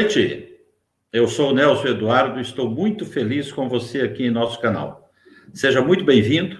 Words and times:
Noite. 0.00 0.60
Eu 1.12 1.26
sou 1.26 1.50
o 1.50 1.52
Nelson 1.52 1.88
Eduardo 1.88 2.38
estou 2.38 2.70
muito 2.70 3.04
feliz 3.04 3.50
com 3.50 3.68
você 3.68 4.02
aqui 4.02 4.26
em 4.26 4.30
nosso 4.30 4.60
canal. 4.60 5.10
Seja 5.52 5.82
muito 5.82 6.04
bem-vindo. 6.04 6.56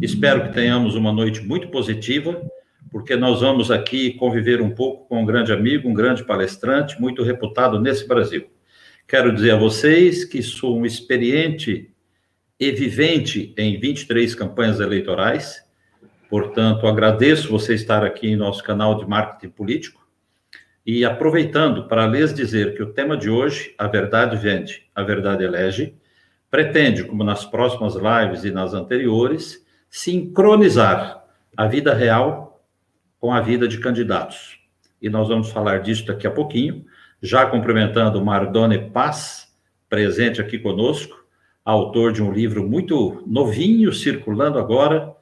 Espero 0.00 0.44
que 0.44 0.54
tenhamos 0.54 0.94
uma 0.94 1.12
noite 1.12 1.42
muito 1.42 1.68
positiva, 1.68 2.42
porque 2.90 3.14
nós 3.14 3.42
vamos 3.42 3.70
aqui 3.70 4.14
conviver 4.14 4.62
um 4.62 4.70
pouco 4.70 5.06
com 5.06 5.20
um 5.20 5.26
grande 5.26 5.52
amigo, 5.52 5.86
um 5.86 5.92
grande 5.92 6.24
palestrante, 6.24 6.98
muito 6.98 7.22
reputado 7.22 7.78
nesse 7.78 8.08
Brasil. 8.08 8.46
Quero 9.06 9.34
dizer 9.34 9.50
a 9.50 9.58
vocês 9.58 10.24
que 10.24 10.42
sou 10.42 10.78
um 10.78 10.86
experiente 10.86 11.90
e 12.58 12.72
vivente 12.72 13.52
em 13.58 13.78
23 13.78 14.34
campanhas 14.34 14.80
eleitorais, 14.80 15.62
portanto, 16.30 16.86
agradeço 16.86 17.50
você 17.50 17.74
estar 17.74 18.02
aqui 18.02 18.28
em 18.28 18.36
nosso 18.36 18.64
canal 18.64 18.96
de 18.96 19.06
marketing 19.06 19.52
político 19.52 20.01
e 20.84 21.04
aproveitando 21.04 21.86
para 21.86 22.06
lhes 22.06 22.34
dizer 22.34 22.74
que 22.74 22.82
o 22.82 22.92
tema 22.92 23.16
de 23.16 23.30
hoje, 23.30 23.74
a 23.78 23.86
verdade 23.86 24.36
vende, 24.36 24.84
a 24.94 25.02
verdade 25.02 25.44
elege, 25.44 25.94
pretende, 26.50 27.04
como 27.04 27.22
nas 27.22 27.44
próximas 27.44 27.94
lives 27.94 28.44
e 28.44 28.50
nas 28.50 28.74
anteriores, 28.74 29.64
sincronizar 29.88 31.24
a 31.56 31.66
vida 31.66 31.94
real 31.94 32.60
com 33.18 33.32
a 33.32 33.40
vida 33.40 33.68
de 33.68 33.78
candidatos. 33.78 34.58
E 35.00 35.08
nós 35.08 35.28
vamos 35.28 35.50
falar 35.50 35.78
disso 35.78 36.06
daqui 36.06 36.26
a 36.26 36.30
pouquinho, 36.30 36.84
já 37.22 37.46
cumprimentando 37.46 38.22
Mardone 38.24 38.90
Paz, 38.90 39.54
presente 39.88 40.40
aqui 40.40 40.58
conosco, 40.58 41.24
autor 41.64 42.12
de 42.12 42.22
um 42.22 42.32
livro 42.32 42.68
muito 42.68 43.22
novinho, 43.26 43.92
circulando 43.92 44.58
agora, 44.58 45.14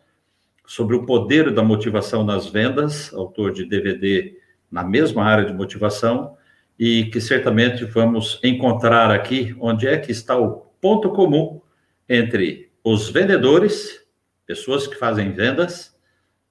sobre 0.66 0.96
o 0.96 1.04
poder 1.04 1.52
da 1.52 1.62
motivação 1.62 2.24
nas 2.24 2.46
vendas, 2.46 3.12
autor 3.12 3.52
de 3.52 3.66
DVD 3.66 4.39
na 4.70 4.84
mesma 4.84 5.24
área 5.24 5.44
de 5.44 5.52
motivação 5.52 6.36
e 6.78 7.06
que 7.06 7.20
certamente 7.20 7.84
vamos 7.84 8.40
encontrar 8.42 9.10
aqui 9.10 9.54
onde 9.60 9.86
é 9.86 9.98
que 9.98 10.12
está 10.12 10.38
o 10.38 10.66
ponto 10.80 11.10
comum 11.10 11.60
entre 12.08 12.70
os 12.82 13.10
vendedores, 13.10 14.00
pessoas 14.46 14.86
que 14.86 14.96
fazem 14.96 15.32
vendas 15.32 15.94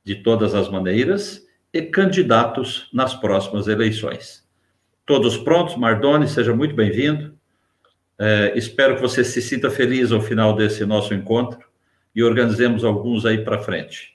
de 0.03 0.15
todas 0.15 0.53
as 0.53 0.69
maneiras, 0.69 1.47
e 1.73 1.83
candidatos 1.83 2.89
nas 2.93 3.13
próximas 3.13 3.67
eleições. 3.67 4.47
Todos 5.05 5.37
prontos? 5.37 5.75
Mardoni, 5.75 6.27
seja 6.27 6.55
muito 6.55 6.75
bem-vindo. 6.75 7.37
É, 8.17 8.53
espero 8.55 8.95
que 8.95 9.01
você 9.01 9.23
se 9.23 9.41
sinta 9.41 9.69
feliz 9.69 10.11
ao 10.11 10.21
final 10.21 10.55
desse 10.55 10.85
nosso 10.85 11.13
encontro 11.13 11.59
e 12.15 12.23
organizemos 12.23 12.83
alguns 12.83 13.25
aí 13.25 13.43
para 13.43 13.59
frente. 13.59 14.13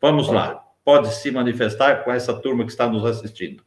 Vamos 0.00 0.28
lá 0.28 0.67
pode 0.88 1.14
se 1.16 1.30
manifestar 1.30 2.02
com 2.02 2.10
essa 2.10 2.32
turma 2.32 2.64
que 2.64 2.70
está 2.70 2.88
nos 2.88 3.04
assistindo. 3.04 3.62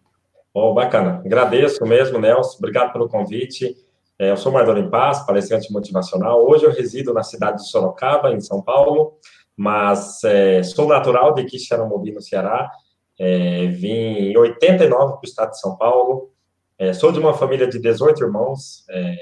Oh, 0.51 0.73
bacana. 0.73 1.21
Agradeço 1.23 1.85
mesmo, 1.85 2.17
Nelson. 2.17 2.57
Obrigado 2.57 2.91
pelo 2.91 3.07
convite. 3.07 3.75
É, 4.17 4.31
eu 4.31 4.37
sou 4.37 4.51
Mardoni 4.51 4.89
Paz, 4.89 5.23
palestrante 5.23 5.71
motivacional. 5.71 6.43
Hoje 6.43 6.65
eu 6.65 6.71
resido 6.71 7.13
na 7.13 7.21
cidade 7.21 7.57
de 7.57 7.69
Sorocaba, 7.69 8.31
em 8.31 8.41
São 8.41 8.59
Paulo, 8.59 9.19
mas 9.55 10.23
é, 10.23 10.63
sou 10.63 10.87
natural 10.87 11.35
de 11.35 11.43
Quixeramobim, 11.45 12.11
no 12.11 12.21
Ceará. 12.21 12.71
É, 13.19 13.67
vim 13.67 14.31
em 14.31 14.35
89 14.35 14.89
para 14.89 15.21
o 15.21 15.23
estado 15.23 15.51
de 15.51 15.59
São 15.59 15.77
Paulo. 15.77 16.31
É, 16.79 16.91
sou 16.91 17.11
de 17.11 17.19
uma 17.19 17.35
família 17.35 17.67
de 17.67 17.77
18 17.77 18.23
irmãos. 18.23 18.83
É, 18.89 19.15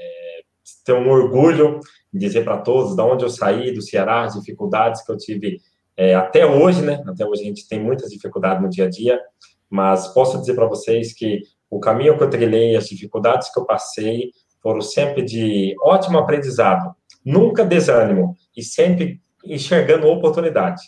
tenho 0.86 1.00
um 1.00 1.10
orgulho 1.10 1.80
de 2.10 2.18
dizer 2.18 2.44
para 2.44 2.56
todos 2.56 2.96
de 2.96 3.02
onde 3.02 3.26
eu 3.26 3.28
saí, 3.28 3.74
do 3.74 3.82
Ceará, 3.82 4.22
as 4.22 4.32
dificuldades 4.32 5.02
que 5.02 5.12
eu 5.12 5.18
tive 5.18 5.60
é, 5.96 6.14
até 6.14 6.46
hoje, 6.46 6.82
né? 6.82 7.02
Até 7.06 7.26
hoje 7.26 7.42
a 7.42 7.44
gente 7.44 7.68
tem 7.68 7.80
muitas 7.80 8.10
dificuldades 8.10 8.62
no 8.62 8.68
dia 8.68 8.86
a 8.86 8.90
dia, 8.90 9.20
mas 9.68 10.08
posso 10.08 10.38
dizer 10.40 10.54
para 10.54 10.66
vocês 10.66 11.12
que 11.12 11.42
o 11.70 11.78
caminho 11.78 12.16
que 12.16 12.24
eu 12.24 12.30
trilhei, 12.30 12.76
as 12.76 12.88
dificuldades 12.88 13.52
que 13.52 13.60
eu 13.60 13.64
passei, 13.64 14.30
foram 14.62 14.80
sempre 14.80 15.22
de 15.22 15.74
ótimo 15.82 16.18
aprendizado, 16.18 16.94
nunca 17.24 17.64
desânimo 17.64 18.36
e 18.56 18.62
sempre 18.62 19.20
enxergando 19.44 20.08
oportunidade. 20.08 20.82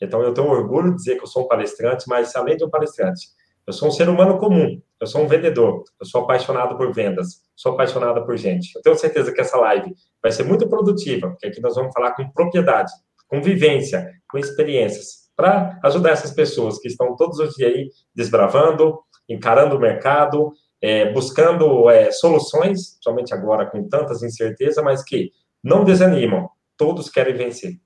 Então 0.00 0.22
eu 0.22 0.34
tenho 0.34 0.48
orgulho 0.48 0.90
de 0.90 0.96
dizer 0.96 1.16
que 1.16 1.22
eu 1.22 1.26
sou 1.26 1.44
um 1.44 1.48
palestrante, 1.48 2.04
mas 2.08 2.34
além 2.36 2.56
de 2.56 2.64
um 2.64 2.70
palestrante, 2.70 3.28
eu 3.66 3.72
sou 3.72 3.88
um 3.88 3.90
ser 3.90 4.08
humano 4.10 4.36
comum, 4.38 4.80
eu 5.00 5.06
sou 5.06 5.22
um 5.22 5.26
vendedor, 5.26 5.84
eu 5.98 6.04
sou 6.04 6.22
apaixonado 6.22 6.76
por 6.76 6.92
vendas, 6.92 7.40
sou 7.56 7.72
apaixonado 7.72 8.24
por 8.26 8.36
gente. 8.36 8.72
Eu 8.76 8.82
tenho 8.82 8.96
certeza 8.96 9.32
que 9.32 9.40
essa 9.40 9.56
live 9.56 9.94
vai 10.22 10.30
ser 10.30 10.42
muito 10.42 10.68
produtiva, 10.68 11.30
porque 11.30 11.46
aqui 11.46 11.60
nós 11.62 11.74
vamos 11.74 11.92
falar 11.94 12.12
com 12.14 12.28
propriedade, 12.30 12.92
com 13.26 13.40
vivência, 13.40 14.06
com 14.34 14.38
experiências, 14.40 15.30
para 15.36 15.78
ajudar 15.84 16.10
essas 16.10 16.32
pessoas 16.32 16.80
que 16.80 16.88
estão 16.88 17.14
todos 17.14 17.38
os 17.38 17.54
dias 17.54 17.72
aí 17.72 17.88
desbravando, 18.12 18.98
encarando 19.28 19.76
o 19.76 19.80
mercado, 19.80 20.52
é, 20.82 21.12
buscando 21.12 21.88
é, 21.88 22.10
soluções, 22.10 22.98
somente 23.00 23.32
agora 23.32 23.64
com 23.64 23.88
tantas 23.88 24.24
incertezas, 24.24 24.82
mas 24.82 25.04
que 25.04 25.30
não 25.62 25.84
desanimam, 25.84 26.50
todos 26.76 27.08
querem 27.08 27.36
vencer. 27.36 27.78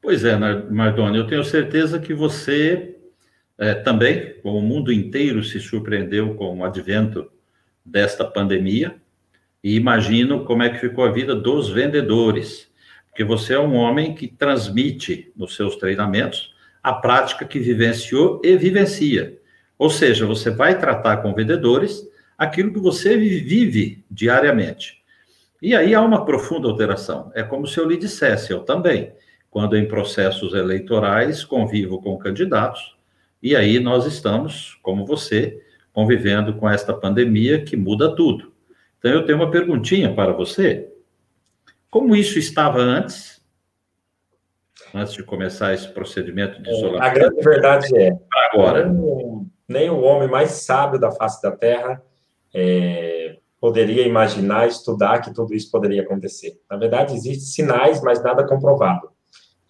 Pois 0.00 0.24
é, 0.24 0.36
Mardoni, 0.36 1.18
eu 1.18 1.26
tenho 1.26 1.42
certeza 1.42 1.98
que 1.98 2.14
você 2.14 2.96
é, 3.58 3.74
também, 3.74 4.40
como 4.40 4.58
o 4.58 4.62
mundo 4.62 4.92
inteiro 4.92 5.42
se 5.42 5.58
surpreendeu 5.58 6.36
com 6.36 6.60
o 6.60 6.64
advento 6.64 7.28
desta 7.84 8.24
pandemia, 8.24 8.94
e 9.64 9.74
imagino 9.74 10.44
como 10.44 10.62
é 10.62 10.70
que 10.70 10.78
ficou 10.78 11.04
a 11.04 11.10
vida 11.10 11.34
dos 11.34 11.70
vendedores 11.70 12.65
porque 13.16 13.24
você 13.24 13.54
é 13.54 13.58
um 13.58 13.74
homem 13.74 14.14
que 14.14 14.28
transmite 14.28 15.32
nos 15.34 15.56
seus 15.56 15.76
treinamentos 15.76 16.54
a 16.82 16.92
prática 16.92 17.46
que 17.46 17.58
vivenciou 17.58 18.42
e 18.44 18.58
vivencia. 18.58 19.40
Ou 19.78 19.88
seja, 19.88 20.26
você 20.26 20.50
vai 20.50 20.78
tratar 20.78 21.16
com 21.22 21.32
vendedores 21.32 22.06
aquilo 22.36 22.74
que 22.74 22.78
você 22.78 23.16
vive 23.16 24.04
diariamente. 24.10 25.02
E 25.62 25.74
aí 25.74 25.94
há 25.94 26.02
uma 26.02 26.26
profunda 26.26 26.68
alteração. 26.68 27.32
É 27.34 27.42
como 27.42 27.66
se 27.66 27.78
eu 27.78 27.88
lhe 27.88 27.96
dissesse, 27.96 28.52
eu 28.52 28.60
também, 28.60 29.14
quando 29.48 29.78
em 29.78 29.88
processos 29.88 30.52
eleitorais 30.52 31.42
convivo 31.42 32.02
com 32.02 32.18
candidatos, 32.18 32.98
e 33.42 33.56
aí 33.56 33.80
nós 33.80 34.04
estamos, 34.04 34.78
como 34.82 35.06
você, 35.06 35.58
convivendo 35.90 36.52
com 36.52 36.68
esta 36.68 36.92
pandemia 36.92 37.64
que 37.64 37.78
muda 37.78 38.14
tudo. 38.14 38.52
Então 38.98 39.10
eu 39.10 39.24
tenho 39.24 39.38
uma 39.38 39.50
perguntinha 39.50 40.12
para 40.12 40.34
você. 40.34 40.92
Como 41.96 42.14
isso 42.14 42.38
estava 42.38 42.78
antes, 42.78 43.40
antes 44.94 45.14
de 45.14 45.22
começar 45.22 45.72
esse 45.72 45.88
procedimento 45.88 46.60
de 46.62 46.70
isolamento? 46.70 47.02
A 47.02 47.08
grande 47.08 47.42
verdade 47.42 47.96
é, 47.96 48.10
agora, 48.52 48.84
nem, 48.86 49.50
nem 49.66 49.88
o 49.88 50.02
homem 50.02 50.28
mais 50.28 50.50
sábio 50.50 51.00
da 51.00 51.10
face 51.10 51.40
da 51.40 51.52
Terra 51.52 52.02
é, 52.54 53.38
poderia 53.58 54.06
imaginar, 54.06 54.68
estudar 54.68 55.22
que 55.22 55.32
tudo 55.32 55.54
isso 55.54 55.70
poderia 55.70 56.02
acontecer. 56.02 56.60
Na 56.70 56.76
verdade, 56.76 57.14
existem 57.14 57.46
sinais, 57.46 58.02
mas 58.02 58.22
nada 58.22 58.46
comprovado. 58.46 59.08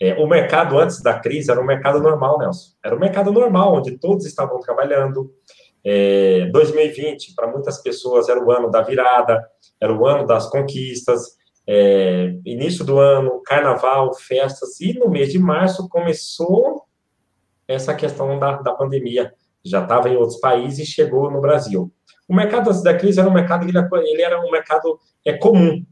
É, 0.00 0.14
o 0.14 0.26
mercado 0.26 0.76
antes 0.80 1.00
da 1.00 1.16
crise 1.20 1.48
era 1.48 1.60
um 1.60 1.64
mercado 1.64 2.00
normal, 2.00 2.40
Nelson. 2.40 2.72
Era 2.84 2.96
um 2.96 2.98
mercado 2.98 3.30
normal, 3.30 3.76
onde 3.76 3.98
todos 3.98 4.26
estavam 4.26 4.58
trabalhando. 4.58 5.32
É, 5.84 6.46
2020, 6.46 7.36
para 7.36 7.46
muitas 7.46 7.80
pessoas, 7.80 8.28
era 8.28 8.44
o 8.44 8.50
ano 8.50 8.68
da 8.68 8.82
virada, 8.82 9.48
era 9.80 9.94
o 9.94 10.04
ano 10.04 10.26
das 10.26 10.50
conquistas, 10.50 11.35
é, 11.66 12.36
início 12.44 12.84
do 12.84 12.98
ano, 12.98 13.42
carnaval, 13.44 14.14
festas, 14.14 14.80
e 14.80 14.98
no 14.98 15.08
mês 15.08 15.32
de 15.32 15.38
março 15.38 15.88
começou 15.88 16.84
essa 17.66 17.94
questão 17.94 18.38
da, 18.38 18.62
da 18.62 18.72
pandemia. 18.72 19.32
Já 19.64 19.82
estava 19.82 20.08
em 20.08 20.16
outros 20.16 20.38
países 20.38 20.78
e 20.78 20.90
chegou 20.90 21.30
no 21.30 21.40
Brasil. 21.40 21.92
O 22.28 22.34
mercado 22.34 22.70
da 22.82 22.94
crise 22.94 23.18
era 23.18 23.28
um 23.28 23.32
mercado 23.32 23.66
ele, 23.68 23.76
ele 23.78 24.22
era 24.22 24.40
um 24.40 24.50
mercado 24.50 24.98
é 25.24 25.32
comum. 25.32 25.84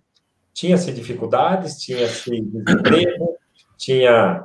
Tinha-se 0.52 0.92
dificuldades, 0.92 1.76
tinha-se 1.78 2.40
desemprego, 2.40 3.36
tinha 3.76 4.44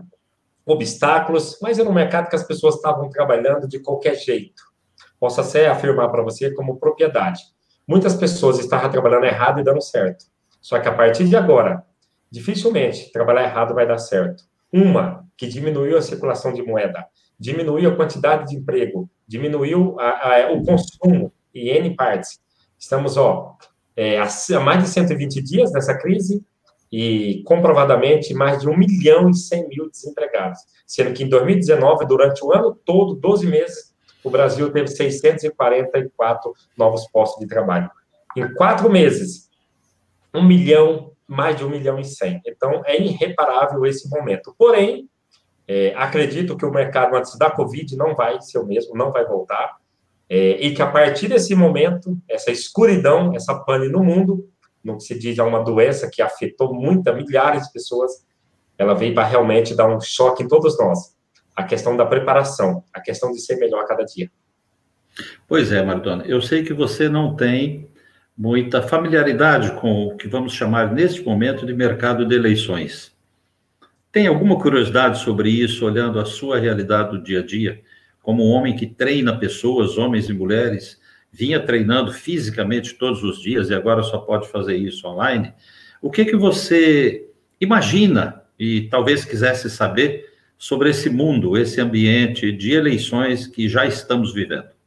obstáculos, 0.66 1.60
mas 1.62 1.78
era 1.78 1.88
um 1.88 1.94
mercado 1.94 2.30
que 2.30 2.36
as 2.36 2.44
pessoas 2.44 2.76
estavam 2.76 3.10
trabalhando 3.10 3.68
de 3.68 3.80
qualquer 3.80 4.16
jeito. 4.16 4.64
Posso 5.20 5.42
até 5.42 5.68
afirmar 5.68 6.10
para 6.10 6.24
você 6.24 6.52
como 6.54 6.78
propriedade. 6.78 7.42
Muitas 7.88 8.16
pessoas 8.16 8.60
estavam 8.60 8.90
trabalhando 8.90 9.26
errado 9.26 9.60
e 9.60 9.64
dando 9.64 9.82
certo. 9.82 10.26
Só 10.62 10.80
que 10.80 10.88
a 10.88 10.94
partir 10.94 11.28
de 11.28 11.36
agora, 11.36 11.84
dificilmente 12.32 13.12
trabalhar 13.12 13.44
errado 13.44 13.74
vai 13.74 13.88
dar 13.88 13.98
certo. 13.98 14.44
Uma, 14.72 15.26
que 15.36 15.48
diminuiu 15.48 15.98
a 15.98 16.02
circulação 16.02 16.54
de 16.54 16.62
moeda, 16.62 17.06
diminuiu 17.40 17.90
a 17.90 17.96
quantidade 17.96 18.50
de 18.50 18.58
emprego, 18.58 19.10
diminuiu 19.28 20.00
a, 20.00 20.36
a, 20.36 20.52
o 20.52 20.64
consumo 20.64 21.32
e 21.54 21.70
N 21.70 21.96
partes. 21.96 22.40
Estamos, 22.78 23.18
ó, 23.18 23.58
é, 23.96 24.20
há 24.20 24.60
mais 24.60 24.84
de 24.84 24.90
120 24.90 25.42
dias 25.42 25.72
dessa 25.72 25.98
crise 25.98 26.44
e 26.92 27.44
comprovadamente 27.46 28.34
mais 28.34 28.62
de 28.62 28.70
1 28.70 28.78
milhão 28.78 29.30
e 29.30 29.36
100 29.36 29.68
mil 29.68 29.90
desempregados. 29.90 30.60
Sendo 30.86 31.14
que 31.14 31.24
em 31.24 31.30
2019, 31.30 32.06
durante 32.06 32.44
o 32.44 32.52
ano 32.52 32.76
todo, 32.86 33.16
12 33.16 33.48
meses, 33.48 33.94
o 34.24 34.30
Brasil 34.30 34.72
teve 34.72 34.88
644 34.88 36.54
novos 36.78 37.08
postos 37.08 37.40
de 37.40 37.48
trabalho. 37.48 37.90
Em 38.36 38.54
quatro 38.54 38.90
meses, 38.90 39.49
um 40.34 40.44
milhão, 40.44 41.12
mais 41.28 41.56
de 41.56 41.64
um 41.64 41.70
milhão 41.70 42.00
e 42.00 42.06
cem. 42.06 42.42
Então, 42.46 42.82
é 42.86 43.00
irreparável 43.02 43.86
esse 43.86 44.10
momento. 44.10 44.54
Porém, 44.58 45.10
é, 45.68 45.94
acredito 45.96 46.58
que 46.58 46.66
o 46.66 46.72
mercado 46.72 47.16
antes 47.16 47.38
da 47.38 47.52
Covid 47.52 47.96
não 47.96 48.16
vai 48.16 48.42
ser 48.42 48.58
o 48.58 48.66
mesmo, 48.66 48.96
não 48.96 49.12
vai 49.12 49.26
voltar. 49.26 49.78
é, 50.30 50.62
e 50.62 50.74
que 50.74 50.82
a 50.82 50.88
partir 50.88 51.28
desse 51.28 51.56
momento, 51.56 52.16
essa 52.30 52.52
escuridão, 52.52 53.36
essa 53.36 53.56
pane 53.56 53.90
no 53.90 54.04
mundo, 54.04 54.48
no 54.84 54.98
que 54.98 55.04
se 55.04 55.18
diz 55.18 55.40
a 55.40 55.44
uma 55.44 55.64
doença 55.64 56.10
que 56.10 56.22
afetou 56.22 56.74
muitas, 56.74 57.16
milhares 57.16 57.64
de 57.64 57.74
pessoas, 57.74 58.24
ela 58.78 58.94
veio 58.94 59.14
para 59.14 59.26
realmente 59.26 59.76
dar 59.76 59.90
um 59.90 60.00
choque 60.00 60.44
em 60.44 60.48
todos 60.48 60.78
nós. 60.78 61.16
A 61.56 61.64
questão 61.64 61.98
da 61.98 62.06
preparação, 62.06 62.84
a 62.94 63.02
questão 63.02 63.32
de 63.32 63.42
ser 63.42 63.56
melhor 63.56 63.82
a 63.82 63.88
cada 63.88 64.06
dia. 64.06 64.32
Pois 65.48 65.72
é, 65.72 65.82
Maradona, 65.82 66.24
eu 66.26 66.42
sei 66.42 66.64
que 66.64 66.74
você 66.74 67.10
não 67.10 67.36
tem 67.36 67.90
muita 68.40 68.82
familiaridade 68.82 69.74
com 69.74 70.06
o 70.06 70.16
que 70.16 70.26
vamos 70.26 70.54
chamar 70.54 70.94
neste 70.94 71.22
momento 71.22 71.66
de 71.66 71.74
mercado 71.74 72.26
de 72.26 72.34
eleições. 72.34 73.12
Tem 74.14 74.28
alguma 74.28 74.58
curiosidade 74.58 75.20
sobre 75.20 75.50
isso, 75.50 75.86
olhando 75.86 76.18
a 76.18 76.24
sua 76.24 76.58
realidade 76.58 77.12
do 77.12 77.22
dia 77.22 77.42
a 77.42 77.46
dia, 77.46 77.82
como 78.22 78.48
um 78.48 78.52
homem 78.52 78.78
que 78.78 78.88
treina 78.88 79.38
pessoas, 79.38 79.98
homens 79.98 80.30
e 80.30 80.34
mulheres, 80.34 80.98
vinha 81.30 81.60
treinando 81.60 82.14
fisicamente 82.14 82.94
todos 82.94 83.22
os 83.26 83.42
dias 83.42 83.70
e 83.70 83.76
agora 83.76 84.04
só 84.04 84.20
pode 84.20 84.48
fazer 84.48 84.78
isso 84.78 85.06
online? 85.06 85.54
O 86.02 86.10
que 86.10 86.24
que 86.24 86.38
você 86.38 87.28
imagina 87.60 88.42
e 88.58 88.84
talvez 88.84 89.26
quisesse 89.26 89.70
saber 89.70 90.30
sobre 90.58 90.92
esse 90.92 91.10
mundo, 91.10 91.58
esse 91.58 91.82
ambiente 91.82 92.54
de 92.54 92.72
eleições 92.72 93.48
que 93.48 93.68
já 93.68 93.86
estamos 93.86 94.34
vivendo? 94.34 94.79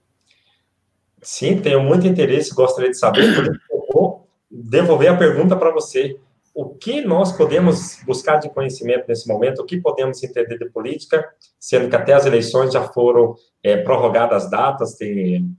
Sim, 1.22 1.60
tenho 1.60 1.80
muito 1.80 2.04
interesse, 2.04 2.52
gostaria 2.52 2.90
de 2.90 2.98
saber, 2.98 3.32
por 3.34 3.46
eu 3.46 3.86
vou 3.92 4.28
devolver 4.50 5.08
a 5.08 5.16
pergunta 5.16 5.56
para 5.56 5.70
você. 5.70 6.18
O 6.52 6.70
que 6.74 7.00
nós 7.00 7.32
podemos 7.32 8.00
buscar 8.04 8.36
de 8.36 8.50
conhecimento 8.50 9.04
nesse 9.08 9.26
momento? 9.28 9.62
O 9.62 9.64
que 9.64 9.80
podemos 9.80 10.22
entender 10.22 10.58
de 10.58 10.68
política, 10.68 11.24
sendo 11.58 11.88
que 11.88 11.94
até 11.94 12.12
as 12.12 12.26
eleições 12.26 12.72
já 12.72 12.82
foram 12.82 13.36
é, 13.62 13.76
prorrogadas 13.76 14.50
datas, 14.50 14.96
tem 14.96 15.56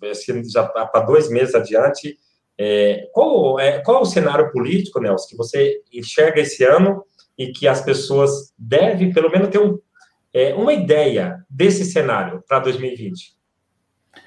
já 0.52 0.68
tá 0.68 0.86
para 0.86 1.06
dois 1.06 1.30
meses 1.30 1.56
adiante. 1.56 2.20
É, 2.60 3.08
qual, 3.14 3.60
é, 3.60 3.80
qual 3.80 4.00
é 4.00 4.02
o 4.02 4.06
cenário 4.06 4.52
político, 4.52 5.00
Nelson, 5.00 5.30
que 5.30 5.38
você 5.38 5.82
enxerga 5.92 6.42
esse 6.42 6.64
ano 6.64 7.04
e 7.38 7.52
que 7.52 7.68
as 7.68 7.82
pessoas 7.82 8.54
devem, 8.58 9.12
pelo 9.14 9.32
menos, 9.32 9.48
ter 9.48 9.60
um, 9.60 9.80
é, 10.34 10.54
uma 10.54 10.74
ideia 10.74 11.44
desse 11.50 11.86
cenário 11.86 12.44
para 12.48 12.60
2020? 12.60 13.43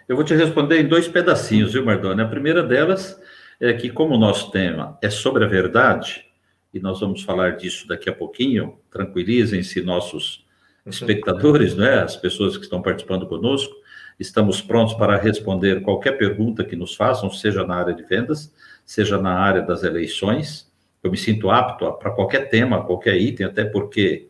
Eu 0.08 0.16
vou 0.16 0.24
te 0.24 0.34
responder 0.34 0.80
em 0.80 0.88
dois 0.88 1.08
pedacinhos, 1.08 1.72
viu, 1.72 1.84
Mardoni? 1.84 2.22
A 2.22 2.28
primeira 2.28 2.62
delas 2.62 3.20
é 3.60 3.72
que, 3.72 3.90
como 3.90 4.14
o 4.14 4.18
nosso 4.18 4.50
tema 4.50 4.98
é 5.02 5.10
sobre 5.10 5.44
a 5.44 5.48
verdade, 5.48 6.24
e 6.72 6.78
nós 6.78 7.00
vamos 7.00 7.22
falar 7.22 7.56
disso 7.56 7.88
daqui 7.88 8.08
a 8.08 8.12
pouquinho, 8.12 8.78
tranquilizem-se 8.90 9.82
nossos 9.82 10.44
espectadores, 10.86 11.74
né, 11.74 12.00
as 12.00 12.16
pessoas 12.16 12.56
que 12.56 12.64
estão 12.64 12.80
participando 12.80 13.26
conosco, 13.26 13.74
estamos 14.18 14.60
prontos 14.60 14.94
para 14.94 15.16
responder 15.16 15.82
qualquer 15.82 16.12
pergunta 16.12 16.64
que 16.64 16.76
nos 16.76 16.94
façam, 16.94 17.30
seja 17.30 17.66
na 17.66 17.76
área 17.76 17.94
de 17.94 18.02
vendas, 18.04 18.54
seja 18.84 19.18
na 19.18 19.32
área 19.32 19.62
das 19.62 19.82
eleições. 19.82 20.70
Eu 21.02 21.10
me 21.10 21.16
sinto 21.16 21.50
apto 21.50 21.92
para 21.94 22.10
qualquer 22.12 22.48
tema, 22.48 22.84
qualquer 22.84 23.16
item, 23.16 23.46
até 23.46 23.64
porque 23.64 24.28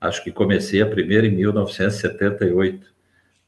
acho 0.00 0.24
que 0.24 0.32
comecei 0.32 0.80
a 0.80 0.86
primeira 0.86 1.26
em 1.26 1.30
1978. 1.30 2.99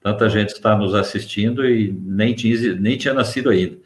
Tanta 0.03 0.29
gente 0.29 0.51
está 0.51 0.77
nos 0.77 0.95
assistindo 0.95 1.65
e 1.65 1.93
nem 1.93 2.35
tinha, 2.35 2.75
nem 2.75 2.97
tinha 2.97 3.15
nascido 3.15 3.51
ainda. 3.51 3.79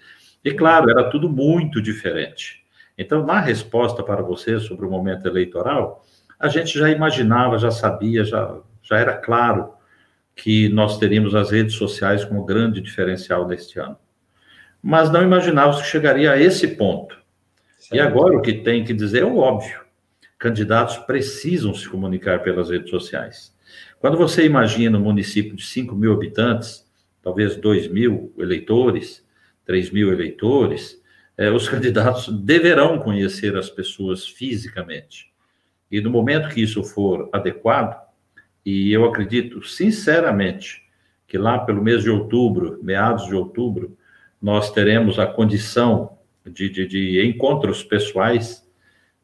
E 0.45 0.53
claro, 0.53 0.91
era 0.91 1.11
tudo 1.11 1.29
muito 1.29 1.83
diferente. 1.83 2.65
Então, 2.97 3.25
na 3.25 3.41
resposta 3.41 4.03
para 4.03 4.23
você 4.23 4.59
sobre 4.59 4.87
o 4.87 4.91
momento 4.91 5.27
eleitoral, 5.27 6.05
a 6.39 6.49
gente 6.49 6.79
já 6.79 6.89
imaginava, 6.89 7.59
já 7.59 7.71
sabia, 7.71 8.25
já, 8.25 8.59
já 8.83 8.99
era 8.99 9.15
claro 9.15 9.75
que 10.35 10.69
nós 10.69 10.99
teríamos 10.99 11.35
as 11.35 11.51
redes 11.51 11.75
sociais 11.75 12.25
como 12.25 12.45
grande 12.45 12.81
diferencial 12.81 13.47
neste 13.47 13.79
ano. 13.79 13.97
Mas 14.83 15.11
não 15.11 15.23
imaginávamos 15.23 15.83
que 15.83 15.89
chegaria 15.89 16.33
a 16.33 16.41
esse 16.41 16.69
ponto. 16.69 17.19
Certo. 17.79 17.95
E 17.95 18.01
agora 18.01 18.37
o 18.37 18.43
que 18.43 18.53
tem 18.53 18.85
que 18.85 18.93
dizer 18.93 19.23
é 19.23 19.27
o 19.27 19.39
óbvio: 19.39 19.81
candidatos 20.39 20.99
precisam 20.99 21.75
se 21.75 21.89
comunicar 21.89 22.43
pelas 22.43 22.71
redes 22.71 22.91
sociais. 22.91 23.56
Quando 23.99 24.17
você 24.17 24.45
imagina 24.45 24.99
um 24.99 25.03
município 25.03 25.57
de 25.57 25.65
5 25.65 25.95
mil 25.95 26.13
habitantes, 26.13 26.87
talvez 27.23 27.57
2 27.57 27.89
mil 27.89 28.33
eleitores, 28.39 29.25
3 29.65 29.91
mil 29.91 30.13
eleitores, 30.13 31.01
eh, 31.37 31.51
os 31.51 31.69
candidatos 31.71 32.29
deverão 32.29 32.99
conhecer 32.99 33.57
as 33.57 33.71
pessoas 33.71 34.27
fisicamente. 34.27 35.33
E 35.91 36.01
no 36.01 36.11
momento 36.11 36.49
que 36.49 36.61
isso 36.61 36.83
for 36.85 37.29
adequado, 37.33 38.01
e 38.65 38.93
eu 38.93 39.05
acredito 39.05 39.63
sinceramente 39.67 40.83
que 41.27 41.39
lá 41.39 41.59
pelo 41.59 41.83
mês 41.83 42.03
de 42.03 42.11
outubro, 42.11 42.79
meados 42.83 43.27
de 43.27 43.35
outubro, 43.35 43.97
nós 44.41 44.71
teremos 44.73 45.19
a 45.19 45.27
condição 45.27 46.19
de, 46.45 46.69
de, 46.69 46.87
de 46.87 47.27
encontros 47.27 47.83
pessoais. 47.83 48.65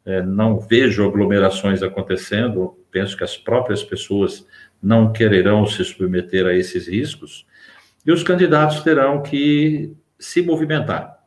É, 0.04 0.22
não 0.22 0.58
vejo 0.58 1.06
aglomerações 1.06 1.82
acontecendo, 1.82 2.76
penso 2.90 3.16
que 3.16 3.22
as 3.22 3.36
próprias 3.36 3.82
pessoas 3.84 4.46
não 4.82 5.12
quererão 5.12 5.64
se 5.67 5.84
submeter 5.84 6.46
a 6.46 6.55
esses 6.55 6.88
riscos, 6.88 7.46
e 8.05 8.11
os 8.11 8.23
candidatos 8.23 8.81
terão 8.82 9.23
que 9.23 9.94
se 10.19 10.43
movimentar, 10.43 11.19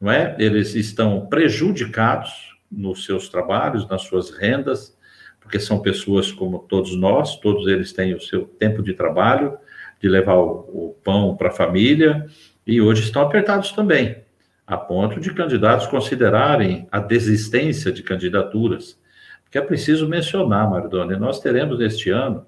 não 0.00 0.10
é? 0.10 0.36
Eles 0.38 0.74
estão 0.74 1.26
prejudicados 1.26 2.52
nos 2.70 3.04
seus 3.04 3.28
trabalhos, 3.28 3.88
nas 3.88 4.02
suas 4.02 4.30
rendas, 4.30 4.96
porque 5.40 5.58
são 5.58 5.80
pessoas 5.80 6.30
como 6.30 6.58
todos 6.58 6.94
nós, 6.96 7.36
todos 7.36 7.66
eles 7.66 7.92
têm 7.92 8.14
o 8.14 8.20
seu 8.20 8.44
tempo 8.44 8.82
de 8.82 8.94
trabalho, 8.94 9.56
de 10.00 10.08
levar 10.08 10.36
o, 10.36 10.68
o 10.72 10.96
pão 11.02 11.36
para 11.36 11.48
a 11.48 11.52
família, 11.52 12.26
e 12.66 12.80
hoje 12.80 13.02
estão 13.02 13.22
apertados 13.22 13.72
também, 13.72 14.22
a 14.66 14.76
ponto 14.76 15.20
de 15.20 15.32
candidatos 15.32 15.86
considerarem 15.86 16.86
a 16.90 17.00
desistência 17.00 17.90
de 17.90 18.02
candidaturas. 18.02 18.98
Porque 19.44 19.58
é 19.58 19.60
preciso 19.60 20.08
mencionar, 20.08 20.70
Mardoni, 20.70 21.16
nós 21.16 21.40
teremos 21.40 21.80
este 21.80 22.10
ano, 22.10 22.46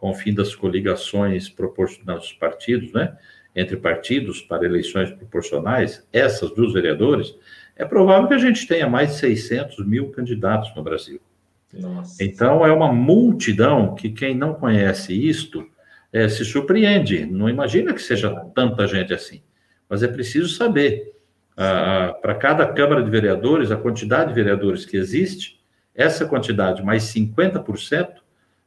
com 0.00 0.10
o 0.10 0.14
fim 0.14 0.32
das 0.32 0.54
coligações 0.54 1.48
proporcionais 1.48 2.20
dos 2.20 2.32
partidos, 2.32 2.90
né, 2.92 3.16
entre 3.54 3.76
partidos 3.76 4.40
para 4.40 4.64
eleições 4.64 5.10
proporcionais, 5.10 6.06
essas 6.12 6.50
dos 6.52 6.72
vereadores, 6.72 7.36
é 7.76 7.84
provável 7.84 8.28
que 8.28 8.34
a 8.34 8.38
gente 8.38 8.66
tenha 8.66 8.88
mais 8.88 9.10
de 9.10 9.16
600 9.16 9.86
mil 9.86 10.10
candidatos 10.10 10.74
no 10.74 10.82
Brasil. 10.82 11.20
Nossa. 11.72 12.22
Então, 12.22 12.66
é 12.66 12.72
uma 12.72 12.92
multidão 12.92 13.94
que 13.94 14.10
quem 14.10 14.34
não 14.34 14.54
conhece 14.54 15.12
isto 15.12 15.68
é, 16.12 16.28
se 16.28 16.44
surpreende. 16.44 17.26
Não 17.26 17.48
imagina 17.48 17.92
que 17.92 18.02
seja 18.02 18.34
tanta 18.54 18.86
gente 18.86 19.12
assim. 19.12 19.42
Mas 19.88 20.02
é 20.02 20.08
preciso 20.08 20.48
saber. 20.48 21.14
Ah, 21.56 22.16
para 22.22 22.34
cada 22.34 22.66
Câmara 22.66 23.02
de 23.02 23.10
Vereadores, 23.10 23.70
a 23.70 23.76
quantidade 23.76 24.30
de 24.30 24.34
vereadores 24.34 24.86
que 24.86 24.96
existe, 24.96 25.60
essa 25.94 26.24
quantidade 26.24 26.82
mais 26.82 27.02
50% 27.04 28.19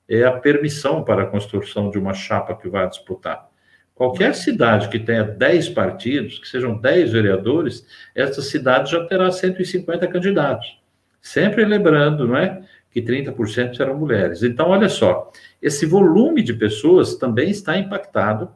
é 0.07 0.24
a 0.24 0.31
permissão 0.31 1.03
para 1.03 1.24
a 1.24 1.25
construção 1.25 1.89
de 1.89 1.98
uma 1.98 2.13
chapa 2.13 2.55
que 2.55 2.69
vai 2.69 2.88
disputar. 2.88 3.50
Qualquer 3.95 4.33
cidade 4.33 4.89
que 4.89 5.00
tenha 5.00 5.24
10 5.24 5.69
partidos, 5.69 6.39
que 6.39 6.48
sejam 6.48 6.77
10 6.77 7.12
vereadores, 7.12 7.86
essa 8.15 8.41
cidade 8.41 8.91
já 8.91 9.05
terá 9.05 9.31
150 9.31 10.07
candidatos. 10.07 10.81
Sempre 11.22 11.63
lembrando, 11.63 12.27
não 12.27 12.36
é? 12.36 12.63
Que 12.89 13.01
30% 13.01 13.75
serão 13.75 13.98
mulheres. 13.98 14.43
Então, 14.43 14.69
olha 14.69 14.89
só, 14.89 15.31
esse 15.62 15.86
volume 15.86 16.41
de 16.41 16.53
pessoas 16.53 17.15
também 17.15 17.50
está 17.50 17.77
impactado 17.77 18.51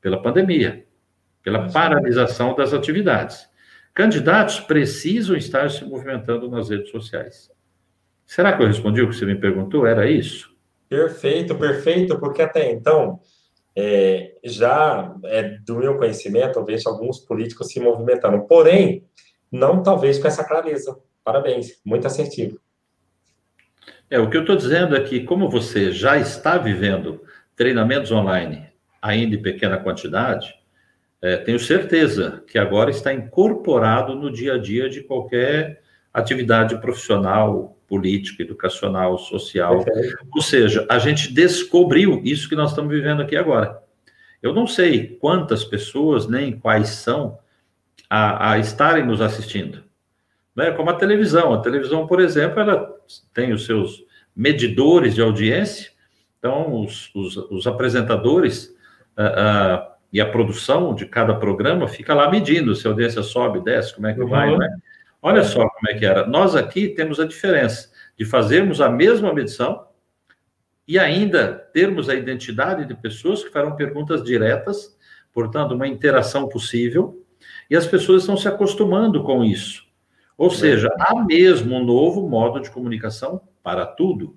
pela 0.00 0.20
pandemia, 0.20 0.84
pela 1.42 1.70
paralisação 1.70 2.54
das 2.54 2.72
atividades. 2.72 3.48
Candidatos 3.92 4.60
precisam 4.60 5.36
estar 5.36 5.70
se 5.70 5.84
movimentando 5.84 6.50
nas 6.50 6.70
redes 6.70 6.90
sociais. 6.90 7.50
Será 8.24 8.56
que 8.56 8.62
eu 8.62 8.66
respondi 8.66 9.02
o 9.02 9.08
que 9.08 9.16
você 9.16 9.26
me 9.26 9.36
perguntou? 9.36 9.86
Era 9.86 10.08
isso? 10.08 10.47
Perfeito, 10.88 11.54
perfeito, 11.54 12.18
porque 12.18 12.42
até 12.42 12.70
então 12.70 13.20
é, 13.76 14.34
já 14.42 15.14
é 15.24 15.42
do 15.64 15.76
meu 15.76 15.96
conhecimento, 15.96 16.58
eu 16.58 16.64
vejo 16.64 16.88
alguns 16.88 17.20
políticos 17.20 17.68
se 17.68 17.78
movimentando, 17.78 18.46
porém, 18.46 19.04
não 19.52 19.82
talvez 19.82 20.18
com 20.18 20.26
essa 20.26 20.42
clareza. 20.42 20.98
Parabéns, 21.22 21.80
muito 21.84 22.06
assertivo. 22.06 22.58
É, 24.10 24.18
o 24.18 24.30
que 24.30 24.36
eu 24.36 24.40
estou 24.40 24.56
dizendo 24.56 24.96
é 24.96 25.00
que, 25.00 25.20
como 25.20 25.50
você 25.50 25.92
já 25.92 26.16
está 26.16 26.56
vivendo 26.56 27.22
treinamentos 27.54 28.10
online, 28.10 28.66
ainda 29.00 29.36
em 29.36 29.42
pequena 29.42 29.78
quantidade, 29.78 30.54
é, 31.20 31.36
tenho 31.36 31.58
certeza 31.58 32.42
que 32.46 32.58
agora 32.58 32.90
está 32.90 33.12
incorporado 33.12 34.14
no 34.14 34.32
dia 34.32 34.54
a 34.54 34.58
dia 34.58 34.88
de 34.88 35.02
qualquer 35.02 35.82
atividade 36.12 36.80
profissional, 36.80 37.77
política, 37.88 38.42
educacional, 38.42 39.16
social. 39.18 39.84
Ou 40.34 40.42
seja, 40.42 40.86
a 40.88 40.98
gente 40.98 41.32
descobriu 41.32 42.20
isso 42.22 42.48
que 42.48 42.54
nós 42.54 42.70
estamos 42.70 42.92
vivendo 42.92 43.22
aqui 43.22 43.36
agora. 43.36 43.82
Eu 44.42 44.52
não 44.52 44.66
sei 44.66 45.16
quantas 45.20 45.64
pessoas, 45.64 46.28
nem 46.28 46.58
quais 46.58 46.90
são, 46.90 47.38
a, 48.08 48.52
a 48.52 48.58
estarem 48.58 49.04
nos 49.04 49.20
assistindo. 49.20 49.82
Né? 50.54 50.70
Como 50.72 50.90
a 50.90 50.94
televisão. 50.94 51.54
A 51.54 51.60
televisão, 51.60 52.06
por 52.06 52.20
exemplo, 52.20 52.60
ela 52.60 52.94
tem 53.32 53.52
os 53.52 53.64
seus 53.64 54.04
medidores 54.36 55.14
de 55.14 55.22
audiência. 55.22 55.90
Então, 56.38 56.82
os, 56.82 57.12
os, 57.14 57.36
os 57.36 57.66
apresentadores 57.66 58.66
uh, 59.16 59.22
uh, 59.22 59.92
e 60.12 60.20
a 60.20 60.30
produção 60.30 60.94
de 60.94 61.06
cada 61.06 61.34
programa 61.34 61.88
fica 61.88 62.14
lá 62.14 62.30
medindo 62.30 62.74
se 62.74 62.86
a 62.86 62.90
audiência 62.90 63.22
sobe, 63.22 63.60
desce, 63.60 63.94
como 63.94 64.06
é 64.06 64.14
que 64.14 64.20
uhum. 64.20 64.28
vai, 64.28 64.56
né? 64.56 64.68
Olha 65.20 65.42
só 65.42 65.68
como 65.68 65.90
é 65.90 65.94
que 65.94 66.06
era. 66.06 66.26
Nós 66.26 66.54
aqui 66.54 66.88
temos 66.88 67.18
a 67.18 67.26
diferença 67.26 67.90
de 68.16 68.24
fazermos 68.24 68.80
a 68.80 68.88
mesma 68.88 69.32
medição 69.32 69.86
e 70.86 70.98
ainda 70.98 71.52
termos 71.72 72.08
a 72.08 72.14
identidade 72.14 72.86
de 72.86 72.94
pessoas 72.94 73.44
que 73.44 73.50
farão 73.50 73.76
perguntas 73.76 74.22
diretas, 74.22 74.96
portanto, 75.32 75.74
uma 75.74 75.86
interação 75.86 76.48
possível, 76.48 77.22
e 77.68 77.76
as 77.76 77.86
pessoas 77.86 78.22
estão 78.22 78.36
se 78.36 78.48
acostumando 78.48 79.22
com 79.22 79.44
isso. 79.44 79.86
Ou 80.36 80.50
seja, 80.50 80.88
há 80.98 81.24
mesmo 81.24 81.76
um 81.76 81.84
novo 81.84 82.26
modo 82.26 82.60
de 82.60 82.70
comunicação 82.70 83.40
para 83.62 83.84
tudo. 83.84 84.36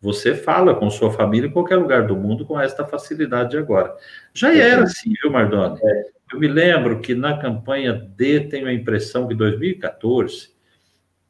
Você 0.00 0.34
fala 0.34 0.74
com 0.74 0.90
sua 0.90 1.12
família 1.12 1.48
em 1.48 1.52
qualquer 1.52 1.76
lugar 1.76 2.06
do 2.06 2.16
mundo 2.16 2.44
com 2.44 2.60
esta 2.60 2.84
facilidade 2.84 3.56
agora. 3.56 3.94
Já 4.34 4.54
era 4.54 4.84
assim, 4.84 5.12
viu, 5.22 5.30
Mardoni? 5.30 5.78
É. 5.82 6.15
Eu 6.36 6.40
me 6.40 6.48
lembro 6.48 7.00
que 7.00 7.14
na 7.14 7.38
campanha 7.38 7.94
D, 7.94 8.40
tenho 8.40 8.66
a 8.66 8.72
impressão 8.74 9.26
que 9.26 9.34
2014, 9.34 10.50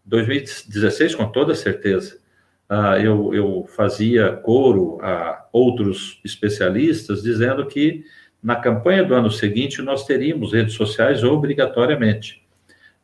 2016 0.05 1.15
com 1.15 1.27
toda 1.31 1.55
certeza, 1.55 2.19
uh, 2.69 3.01
eu, 3.01 3.33
eu 3.33 3.65
fazia 3.69 4.33
coro 4.33 4.99
a 5.01 5.47
outros 5.53 6.21
especialistas 6.25 7.23
dizendo 7.23 7.65
que 7.67 8.05
na 8.43 8.57
campanha 8.57 9.05
do 9.05 9.15
ano 9.15 9.31
seguinte 9.31 9.81
nós 9.81 10.05
teríamos 10.05 10.53
redes 10.53 10.75
sociais 10.75 11.23
obrigatoriamente. 11.23 12.45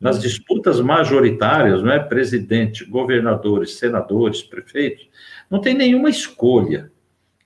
Nas 0.00 0.20
disputas 0.20 0.80
majoritárias, 0.80 1.84
não 1.84 1.92
é 1.92 2.00
presidente, 2.00 2.84
governadores, 2.84 3.74
senadores, 3.74 4.42
prefeitos, 4.42 5.08
não 5.48 5.60
tem 5.60 5.72
nenhuma 5.72 6.10
escolha, 6.10 6.90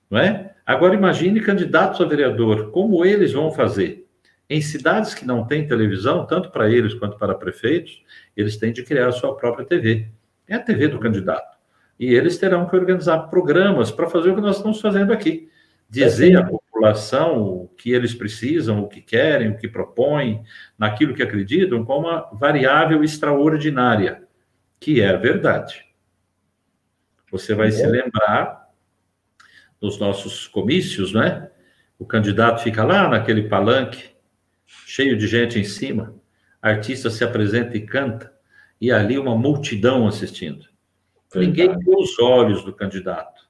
não 0.09 0.17
é? 0.17 0.55
Agora 0.65 0.95
imagine 0.95 1.41
candidatos 1.41 2.01
a 2.01 2.05
vereador, 2.05 2.71
como 2.71 3.05
eles 3.05 3.33
vão 3.33 3.51
fazer? 3.51 4.06
Em 4.49 4.61
cidades 4.61 5.13
que 5.13 5.25
não 5.25 5.45
têm 5.45 5.67
televisão, 5.67 6.25
tanto 6.25 6.49
para 6.51 6.69
eles 6.69 6.93
quanto 6.93 7.17
para 7.17 7.35
prefeitos, 7.35 8.01
eles 8.35 8.55
têm 8.55 8.71
de 8.71 8.83
criar 8.83 9.07
a 9.07 9.11
sua 9.11 9.35
própria 9.35 9.65
TV. 9.65 10.07
É 10.47 10.55
a 10.55 10.59
TV 10.59 10.87
do 10.87 10.99
candidato. 10.99 11.57
E 11.99 12.13
eles 12.13 12.37
terão 12.37 12.67
que 12.67 12.75
organizar 12.75 13.17
programas 13.29 13.91
para 13.91 14.09
fazer 14.09 14.29
o 14.29 14.35
que 14.35 14.41
nós 14.41 14.57
estamos 14.57 14.79
fazendo 14.79 15.11
aqui. 15.11 15.49
Dizer 15.89 16.37
à 16.37 16.45
população 16.45 17.41
o 17.41 17.67
que 17.69 17.91
eles 17.91 18.13
precisam, 18.13 18.81
o 18.81 18.87
que 18.87 19.01
querem, 19.01 19.49
o 19.49 19.57
que 19.57 19.67
propõem, 19.67 20.43
naquilo 20.77 21.13
que 21.13 21.23
acreditam, 21.23 21.83
com 21.83 21.99
uma 21.99 22.29
variável 22.33 23.03
extraordinária, 23.03 24.23
que 24.79 25.01
é 25.01 25.09
a 25.09 25.17
verdade. 25.17 25.85
Você 27.31 27.53
vai 27.53 27.69
é. 27.69 27.71
se 27.71 27.85
lembrar 27.85 28.69
dos 29.79 29.99
nossos 29.99 30.47
comícios, 30.47 31.13
né? 31.13 31.49
O 31.99 32.05
candidato 32.05 32.61
fica 32.61 32.83
lá 32.83 33.07
naquele 33.09 33.43
palanque, 33.43 34.16
cheio 34.67 35.17
de 35.17 35.27
gente 35.27 35.57
em 35.57 35.63
cima, 35.63 36.15
artista 36.61 37.09
se 37.09 37.23
apresenta 37.23 37.75
e 37.75 37.81
canta, 37.81 38.31
e 38.79 38.91
ali 38.91 39.17
uma 39.17 39.35
multidão 39.35 40.07
assistindo. 40.07 40.65
Verdade. 41.33 41.47
Ninguém 41.47 41.79
vê 41.79 41.95
os 41.95 42.19
olhos 42.19 42.63
do 42.63 42.73
candidato, 42.73 43.41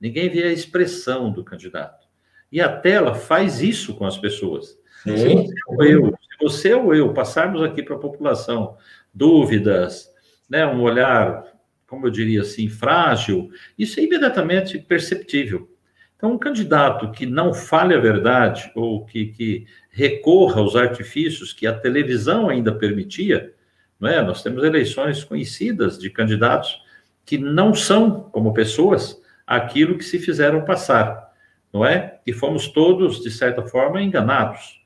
ninguém 0.00 0.28
vê 0.28 0.44
a 0.44 0.52
expressão 0.52 1.30
do 1.30 1.44
candidato. 1.44 2.08
E 2.50 2.60
a 2.60 2.74
tela 2.74 3.14
faz 3.14 3.60
isso 3.60 3.94
com 3.94 4.06
as 4.06 4.16
pessoas. 4.16 4.78
Sim. 5.02 5.46
Se 5.46 5.54
você 5.54 5.54
ou 5.66 5.84
eu, 5.84 6.06
se 6.08 6.38
você 6.40 6.74
ou 6.74 6.94
eu 6.94 7.12
passarmos 7.12 7.62
aqui 7.62 7.82
para 7.82 7.96
a 7.96 7.98
população 7.98 8.76
dúvidas, 9.12 10.10
né, 10.48 10.66
um 10.66 10.80
olhar 10.80 11.54
como 11.94 12.06
eu 12.06 12.10
diria 12.10 12.42
assim, 12.42 12.68
frágil, 12.68 13.50
isso 13.78 14.00
é 14.00 14.02
imediatamente 14.02 14.78
perceptível. 14.78 15.70
Então, 16.16 16.32
um 16.32 16.38
candidato 16.38 17.10
que 17.10 17.26
não 17.26 17.52
fale 17.52 17.94
a 17.94 18.00
verdade 18.00 18.70
ou 18.74 19.04
que, 19.04 19.26
que 19.26 19.66
recorra 19.90 20.60
aos 20.60 20.76
artifícios 20.76 21.52
que 21.52 21.66
a 21.66 21.78
televisão 21.78 22.48
ainda 22.48 22.74
permitia, 22.74 23.52
não 23.98 24.08
é? 24.08 24.22
Nós 24.22 24.42
temos 24.42 24.62
eleições 24.64 25.22
conhecidas 25.24 25.98
de 25.98 26.10
candidatos 26.10 26.80
que 27.24 27.36
não 27.36 27.74
são, 27.74 28.22
como 28.30 28.54
pessoas, 28.54 29.20
aquilo 29.46 29.98
que 29.98 30.04
se 30.04 30.18
fizeram 30.18 30.64
passar, 30.64 31.32
não 31.72 31.84
é? 31.84 32.20
E 32.26 32.32
fomos 32.32 32.68
todos, 32.68 33.22
de 33.22 33.30
certa 33.30 33.62
forma, 33.62 34.00
enganados. 34.00 34.82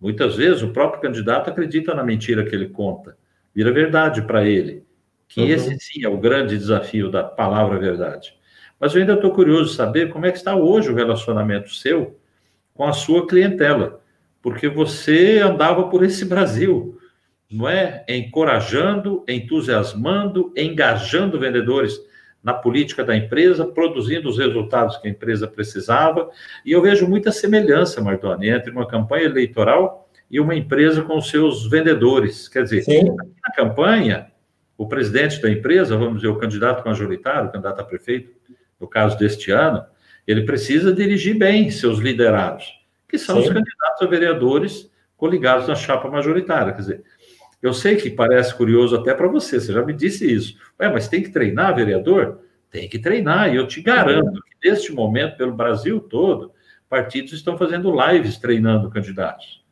Muitas 0.00 0.36
vezes 0.36 0.62
o 0.62 0.72
próprio 0.72 1.00
candidato 1.00 1.50
acredita 1.50 1.94
na 1.94 2.04
mentira 2.04 2.44
que 2.44 2.54
ele 2.54 2.68
conta, 2.68 3.16
vira 3.54 3.72
verdade 3.72 4.22
para 4.22 4.44
ele 4.44 4.86
que 5.28 5.42
uhum. 5.42 5.48
esse 5.48 5.78
sim 5.78 6.04
é 6.04 6.08
o 6.08 6.16
grande 6.16 6.56
desafio 6.56 7.10
da 7.10 7.22
palavra 7.22 7.78
verdade. 7.78 8.34
Mas 8.78 8.94
eu 8.94 9.00
ainda 9.00 9.14
estou 9.14 9.32
curioso 9.32 9.70
de 9.70 9.76
saber 9.76 10.10
como 10.10 10.26
é 10.26 10.30
que 10.30 10.38
está 10.38 10.54
hoje 10.54 10.90
o 10.90 10.94
relacionamento 10.94 11.74
seu 11.74 12.18
com 12.74 12.84
a 12.84 12.92
sua 12.92 13.26
clientela, 13.26 14.00
porque 14.40 14.68
você 14.68 15.40
andava 15.40 15.88
por 15.88 16.04
esse 16.04 16.24
Brasil, 16.24 16.96
não 17.50 17.68
é? 17.68 18.04
Encorajando, 18.08 19.24
entusiasmando, 19.26 20.52
engajando 20.56 21.40
vendedores 21.40 21.98
na 22.42 22.54
política 22.54 23.04
da 23.04 23.16
empresa, 23.16 23.66
produzindo 23.66 24.28
os 24.28 24.38
resultados 24.38 24.96
que 24.98 25.08
a 25.08 25.10
empresa 25.10 25.48
precisava. 25.48 26.30
E 26.64 26.70
eu 26.70 26.80
vejo 26.80 27.08
muita 27.08 27.32
semelhança, 27.32 28.00
Mardoni, 28.00 28.48
entre 28.48 28.70
uma 28.70 28.86
campanha 28.86 29.24
eleitoral 29.24 30.08
e 30.30 30.38
uma 30.38 30.54
empresa 30.54 31.02
com 31.02 31.20
seus 31.20 31.68
vendedores. 31.68 32.48
Quer 32.48 32.62
dizer, 32.62 32.82
Sim. 32.82 33.16
na 33.16 33.54
campanha, 33.56 34.30
o 34.76 34.86
presidente 34.86 35.42
da 35.42 35.50
empresa, 35.50 35.96
vamos 35.96 36.16
dizer, 36.16 36.28
o 36.28 36.38
candidato 36.38 36.86
majoritário, 36.86 37.48
o 37.48 37.52
candidato 37.52 37.80
a 37.80 37.84
prefeito, 37.84 38.30
no 38.80 38.86
caso 38.86 39.18
deste 39.18 39.50
ano, 39.50 39.84
ele 40.26 40.44
precisa 40.44 40.92
dirigir 40.92 41.36
bem 41.36 41.70
seus 41.70 41.98
liderados, 41.98 42.66
que 43.08 43.18
são 43.18 43.36
Sim. 43.36 43.42
os 43.42 43.48
candidatos 43.48 44.02
a 44.02 44.06
vereadores 44.06 44.90
coligados 45.16 45.66
na 45.66 45.74
chapa 45.74 46.08
majoritária. 46.10 46.72
Quer 46.72 46.80
dizer, 46.80 47.04
eu 47.60 47.72
sei 47.72 47.96
que 47.96 48.10
parece 48.10 48.54
curioso 48.54 48.94
até 48.94 49.14
para 49.14 49.26
você, 49.26 49.60
você 49.60 49.72
já 49.72 49.84
me 49.84 49.92
disse 49.92 50.30
isso. 50.30 50.56
Ué, 50.80 50.90
mas 50.90 51.08
tem 51.08 51.22
que 51.22 51.30
treinar 51.30 51.74
vereador? 51.74 52.40
Tem 52.70 52.88
que 52.88 52.98
treinar, 52.98 53.52
e 53.52 53.56
eu 53.56 53.66
te 53.66 53.80
garanto 53.80 54.40
que 54.42 54.68
neste 54.68 54.92
momento, 54.92 55.36
pelo 55.36 55.54
Brasil 55.54 55.98
todo, 56.00 56.52
partidos 56.88 57.32
estão 57.32 57.56
fazendo 57.56 57.90
lives 57.90 58.36
treinando 58.38 58.90
candidatos. 58.90 59.64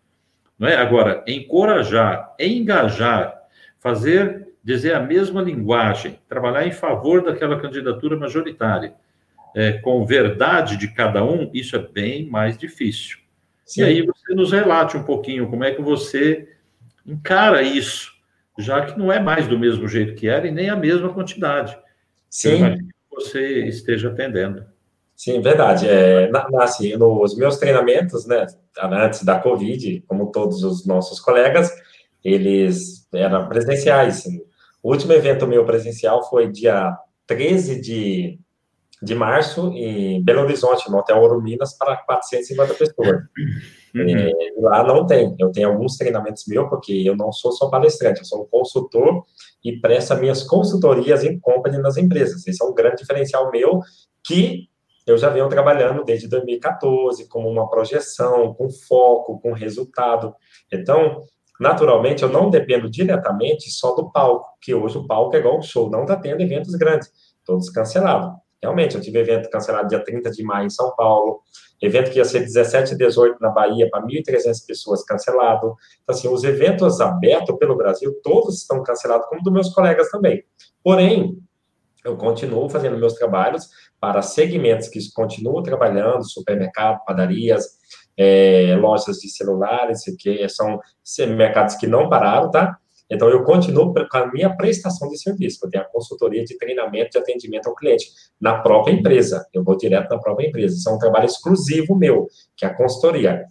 Não 0.59 0.67
é? 0.67 0.77
Agora, 0.77 1.23
encorajar, 1.27 2.35
engajar, 2.41 3.35
fazer 3.79 4.46
dizer 4.67 4.97
a 4.97 5.01
mesma 5.01 5.41
linguagem, 5.41 6.19
trabalhar 6.29 6.67
em 6.67 6.73
favor 6.73 7.23
daquela 7.23 7.61
candidatura 7.61 8.17
majoritária, 8.17 8.95
é, 9.55 9.75
com 9.75 10.05
verdade 10.05 10.77
de 10.77 10.89
cada 10.89 11.25
um, 11.25 11.49
isso 11.55 11.77
é 11.77 11.79
bem 11.79 12.29
mais 12.29 12.59
difícil. 12.59 13.19
Sim. 13.65 13.83
E 13.83 13.85
aí 13.85 14.03
você 14.03 14.35
nos 14.35 14.51
relate 14.51 14.97
um 14.97 15.05
pouquinho 15.05 15.49
como 15.49 15.63
é 15.63 15.71
que 15.71 15.81
você 15.81 16.49
encara 17.07 17.63
isso, 17.63 18.13
já 18.59 18.85
que 18.85 18.99
não 18.99 19.13
é 19.13 19.21
mais 19.21 19.47
do 19.47 19.57
mesmo 19.57 19.87
jeito 19.87 20.17
que 20.17 20.29
era 20.29 20.49
e 20.49 20.51
nem 20.51 20.69
a 20.69 20.75
mesma 20.75 21.15
quantidade. 21.15 21.79
Sim. 22.29 22.75
Que 22.75 22.85
você 23.09 23.67
esteja 23.67 24.09
atendendo. 24.09 24.67
Sim, 25.15 25.41
verdade. 25.41 25.87
É, 25.89 26.29
assim, 26.59 26.97
nos 26.97 27.39
meus 27.39 27.57
treinamentos, 27.57 28.27
né, 28.27 28.49
antes 28.83 29.23
da 29.23 29.39
Covid, 29.39 30.03
como 30.09 30.33
todos 30.33 30.65
os 30.65 30.85
nossos 30.85 31.21
colegas, 31.21 31.71
eles 32.25 33.07
eram 33.15 33.49
presenciais. 33.49 34.25
O 34.87 34.93
último 34.93 35.13
evento 35.15 35.49
meu 35.49 35.67
presencial 35.67 36.23
foi 36.31 36.49
dia 36.49 36.97
13 37.27 37.81
de, 37.81 38.39
de 39.03 39.15
março, 39.17 39.73
em 39.73 40.23
Belo 40.23 40.43
Horizonte, 40.43 40.89
no 40.89 40.99
Hotel 40.99 41.21
Ouro 41.21 41.43
Minas, 41.43 41.77
para 41.77 41.97
450 41.97 42.75
pessoas. 42.75 43.23
Uhum. 43.93 44.09
É, 44.09 44.31
lá 44.61 44.85
não 44.85 45.05
tem. 45.05 45.35
Eu 45.41 45.51
tenho 45.51 45.71
alguns 45.71 45.97
treinamentos 45.97 46.45
meus, 46.47 46.69
porque 46.69 46.93
eu 47.05 47.17
não 47.17 47.33
sou 47.33 47.51
só 47.51 47.69
palestrante, 47.69 48.21
eu 48.21 48.25
sou 48.25 48.45
um 48.45 48.47
consultor 48.47 49.25
e 49.65 49.81
presto 49.81 50.15
minhas 50.19 50.45
consultorias 50.45 51.25
em 51.25 51.37
company 51.41 51.79
nas 51.79 51.97
empresas. 51.97 52.47
Esse 52.47 52.63
é 52.63 52.65
um 52.65 52.73
grande 52.73 52.99
diferencial 52.99 53.51
meu 53.51 53.81
que 54.25 54.69
eu 55.05 55.19
já 55.19 55.31
venho 55.31 55.49
trabalhando 55.49 56.05
desde 56.05 56.29
2014, 56.29 57.27
como 57.27 57.49
uma 57.49 57.69
projeção, 57.69 58.55
com 58.55 58.71
foco, 58.71 59.41
com 59.41 59.53
resultado. 59.53 60.33
Então, 60.73 61.25
naturalmente, 61.61 62.23
eu 62.23 62.29
não 62.29 62.51
dependo 62.51 62.91
diretamente 62.91 63.71
só 63.71 63.95
do 63.95 64.11
palco, 64.11 64.47
que 64.61 64.75
hoje 64.75 64.99
o 64.99 65.07
palco 65.07 65.35
é 65.37 65.39
igual 65.39 65.59
um 65.59 65.63
show, 65.63 65.91
não 65.91 66.03
está 66.03 66.17
tendo 66.17 66.41
eventos 66.41 66.75
grandes, 66.75 67.11
todos 67.45 67.71
cancelados. 67.71 68.31
Realmente, 68.63 68.97
eu 68.97 69.01
tive 69.01 69.19
evento 69.19 69.51
cancelado 69.51 69.89
dia 69.89 70.03
30 70.03 70.31
de 70.31 70.43
maio 70.43 70.67
em 70.67 70.71
São 70.71 70.95
Paulo, 70.97 71.41
evento 71.81 72.11
que 72.11 72.19
ia 72.19 72.25
ser 72.25 72.41
17 72.41 72.95
e 72.95 72.97
18 72.97 73.37
na 73.41 73.51
Bahia 73.51 73.89
para 73.91 74.05
1.300 74.05 74.67
pessoas 74.67 75.05
cancelado. 75.05 75.75
Então, 76.03 76.15
assim, 76.15 76.29
os 76.29 76.43
eventos 76.43 77.01
abertos 77.01 77.57
pelo 77.59 77.77
Brasil, 77.77 78.19
todos 78.23 78.57
estão 78.57 78.83
cancelados, 78.83 79.27
como 79.29 79.43
dos 79.43 79.53
meus 79.53 79.75
colegas 79.75 80.11
também. 80.11 80.43
Porém, 80.83 81.39
eu 82.05 82.17
continuo 82.17 82.69
fazendo 82.69 82.97
meus 82.97 83.15
trabalhos 83.15 83.69
para 84.01 84.23
segmentos 84.23 84.89
que 84.89 84.99
continuam 85.13 85.63
trabalhando, 85.63 86.25
supermercado, 86.25 87.05
padarias, 87.05 87.79
é, 88.17 88.77
lojas 88.77 89.19
de 89.19 89.29
celulares, 89.29 90.03
que 90.19 90.49
são 90.49 90.81
mercados 91.37 91.75
que 91.77 91.87
não 91.87 92.09
pararam, 92.09 92.51
tá? 92.51 92.79
Então, 93.09 93.29
eu 93.29 93.45
continuo 93.45 93.95
com 93.95 94.17
a 94.17 94.33
minha 94.33 94.55
prestação 94.57 95.09
de 95.09 95.19
serviço, 95.19 95.65
eu 95.65 95.71
tenho 95.71 95.85
a 95.85 95.87
consultoria 95.87 96.45
de 96.45 96.59
treinamento 96.59 97.11
de 97.13 97.19
atendimento 97.19 97.69
ao 97.69 97.75
cliente 97.75 98.07
na 98.41 98.59
própria 98.59 98.93
empresa. 98.93 99.47
Eu 99.53 99.63
vou 99.63 99.77
direto 99.77 100.11
na 100.11 100.19
própria 100.19 100.49
empresa. 100.49 100.75
Isso 100.75 100.89
é 100.89 100.93
um 100.93 100.99
trabalho 100.99 101.27
exclusivo 101.27 101.95
meu, 101.95 102.27
que 102.57 102.65
é 102.65 102.69
a 102.69 102.75
consultoria. 102.75 103.45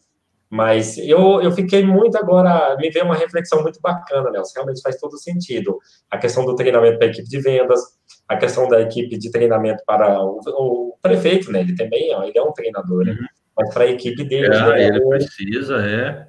Mas 0.49 0.97
eu, 0.97 1.41
eu 1.41 1.51
fiquei 1.51 1.83
muito 1.83 2.17
agora, 2.17 2.75
me 2.77 2.89
veio 2.89 3.05
uma 3.05 3.15
reflexão 3.15 3.61
muito 3.63 3.79
bacana, 3.81 4.29
Nelson, 4.29 4.53
realmente 4.55 4.81
faz 4.81 4.97
todo 4.97 5.17
sentido. 5.17 5.79
A 6.09 6.17
questão 6.17 6.45
do 6.45 6.55
treinamento 6.55 6.97
para 6.97 7.07
a 7.07 7.09
equipe 7.09 7.27
de 7.27 7.39
vendas, 7.41 7.79
a 8.27 8.37
questão 8.37 8.67
da 8.67 8.81
equipe 8.81 9.17
de 9.17 9.31
treinamento 9.31 9.83
para 9.85 10.21
o, 10.21 10.39
o 10.47 10.97
prefeito, 11.01 11.51
né? 11.51 11.61
Ele 11.61 11.75
também 11.75 12.11
ele 12.11 12.37
é 12.37 12.43
um 12.43 12.53
treinador, 12.53 13.05
né? 13.05 13.17
Mas 13.57 13.73
para 13.73 13.85
a 13.85 13.87
equipe 13.87 14.23
dele. 14.23 14.47
É, 14.47 14.49
né? 14.49 14.87
ele 14.87 15.05
precisa, 15.07 15.77
é. 15.77 16.27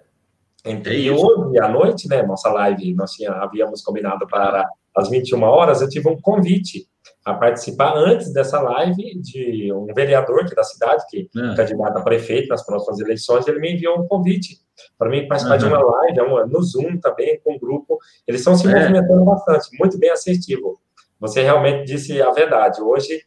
Então, 0.64 0.92
é 0.92 0.97
e 0.97 1.11
hoje 1.11 1.59
à 1.61 1.68
noite, 1.68 2.09
né, 2.09 2.23
nossa 2.23 2.50
live, 2.50 2.95
nós 2.95 3.12
tinha, 3.12 3.30
havíamos 3.33 3.83
combinado 3.83 4.26
para 4.26 4.68
as 4.95 5.09
21 5.09 5.42
horas, 5.42 5.80
eu 5.80 5.88
tive 5.88 6.09
um 6.09 6.21
convite 6.21 6.87
a 7.25 7.35
participar 7.35 7.97
antes 7.97 8.33
dessa 8.33 8.61
live 8.61 9.21
de 9.21 9.73
um 9.73 9.87
vereador 9.92 10.40
aqui 10.42 10.54
da 10.54 10.62
cidade, 10.62 11.04
que 11.09 11.28
é 11.37 11.56
candidato 11.56 11.99
a 11.99 12.02
prefeito 12.02 12.49
nas 12.49 12.64
próximas 12.64 13.00
eleições, 13.00 13.47
ele 13.47 13.59
me 13.59 13.75
enviou 13.75 13.99
um 13.99 14.06
convite 14.06 14.59
para 14.99 15.09
mim 15.11 15.26
participar 15.26 15.54
uhum. 15.54 15.59
de 15.59 15.66
uma 15.66 15.80
live, 15.80 16.21
uma, 16.21 16.47
no 16.47 16.62
Zoom 16.62 16.99
também, 16.99 17.40
com 17.42 17.54
um 17.54 17.59
grupo. 17.59 17.99
Eles 18.26 18.40
estão 18.40 18.56
se 18.56 18.66
é. 18.68 18.75
movimentando 18.75 19.25
bastante, 19.25 19.68
muito 19.78 19.99
bem 19.99 20.11
assertivo. 20.11 20.80
Você 21.18 21.42
realmente 21.42 21.85
disse 21.85 22.21
a 22.21 22.30
verdade. 22.30 22.80
Hoje, 22.80 23.23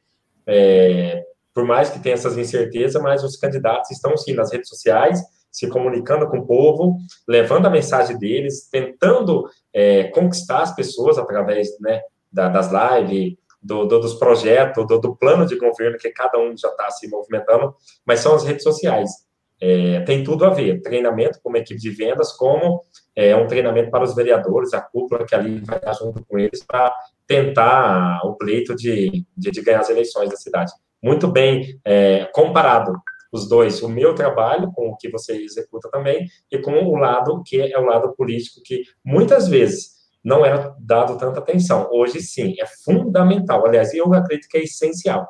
é, 0.46 1.26
por 1.60 1.66
mais 1.66 1.90
que 1.90 2.00
tenha 2.00 2.16
essas 2.16 2.38
incertezas, 2.38 3.02
mas 3.02 3.22
os 3.22 3.36
candidatos 3.36 3.92
estão 3.92 4.16
sim 4.16 4.34
nas 4.34 4.50
redes 4.50 4.70
sociais, 4.70 5.22
se 5.52 5.68
comunicando 5.68 6.26
com 6.30 6.38
o 6.38 6.48
povo, 6.48 6.96
levando 7.28 7.66
a 7.66 7.70
mensagem 7.70 8.18
deles, 8.18 8.70
tentando 8.72 9.44
é, 9.74 10.06
conquistar 10.06 10.62
as 10.62 10.74
pessoas 10.74 11.18
através 11.18 11.68
né, 11.82 12.00
da, 12.32 12.48
das 12.48 12.70
lives, 12.72 13.36
do, 13.62 13.84
do, 13.86 14.00
dos 14.00 14.14
projetos, 14.14 14.88
do, 14.88 15.00
do, 15.00 15.18
plano 15.18 15.46
de 15.46 15.58
governo 15.58 15.98
que 15.98 16.10
cada 16.12 16.40
um 16.40 16.56
já 16.56 16.70
está 16.70 16.90
se 16.92 17.10
movimentando, 17.10 17.76
mas 18.06 18.22
são 18.22 18.34
as 18.34 18.46
redes 18.46 18.64
sociais. 18.64 19.12
É, 19.60 20.00
tem 20.02 20.24
tudo 20.24 20.46
a 20.46 20.52
ver, 20.52 20.82
treinamento 20.82 21.42
como 21.44 21.58
equipe 21.58 21.78
de 21.78 21.90
vendas, 21.90 22.32
como 22.32 22.82
é, 23.14 23.36
um 23.36 23.48
treinamento 23.48 23.92
para 23.92 24.06
os 24.06 24.16
vereadores, 24.16 24.74
a 24.74 24.80
cúpula 24.80 25.26
que 25.26 25.36
ali 25.36 25.60
vai 25.60 25.76
estar 25.76 25.92
junto 25.92 26.24
com 26.26 26.40
eles 26.40 26.64
para 26.64 26.96
tentar 27.28 28.22
o 28.24 28.36
pleito 28.36 28.74
de, 28.74 29.26
de, 29.36 29.52
de, 29.52 29.62
ganhar 29.62 29.82
as 29.82 29.90
eleições 29.90 30.30
da 30.30 30.38
cidade. 30.38 30.72
Muito 31.02 31.28
bem 31.28 31.80
é, 31.86 32.26
comparado 32.34 32.94
os 33.32 33.48
dois, 33.48 33.82
o 33.82 33.90
meu 33.90 34.16
trabalho 34.16 34.72
com 34.74 34.90
o 34.90 34.98
que 34.98 35.10
você 35.10 35.34
executa 35.34 35.90
também 35.90 36.28
e 36.52 36.58
com 36.58 36.72
o 36.72 36.96
lado 36.96 37.44
que 37.46 37.62
é 37.62 37.78
o 37.78 37.86
lado 37.86 38.14
político 38.16 38.62
que 38.64 38.84
muitas 39.04 39.48
vezes 39.48 40.00
não 40.24 40.46
era 40.46 40.76
dado 40.80 41.18
tanta 41.18 41.40
atenção. 41.40 41.90
Hoje, 41.92 42.22
sim, 42.22 42.56
é 42.60 42.66
fundamental. 42.66 43.66
Aliás, 43.66 43.94
eu 43.94 44.14
acredito 44.14 44.50
que 44.50 44.58
é 44.58 44.64
essencial. 44.64 45.28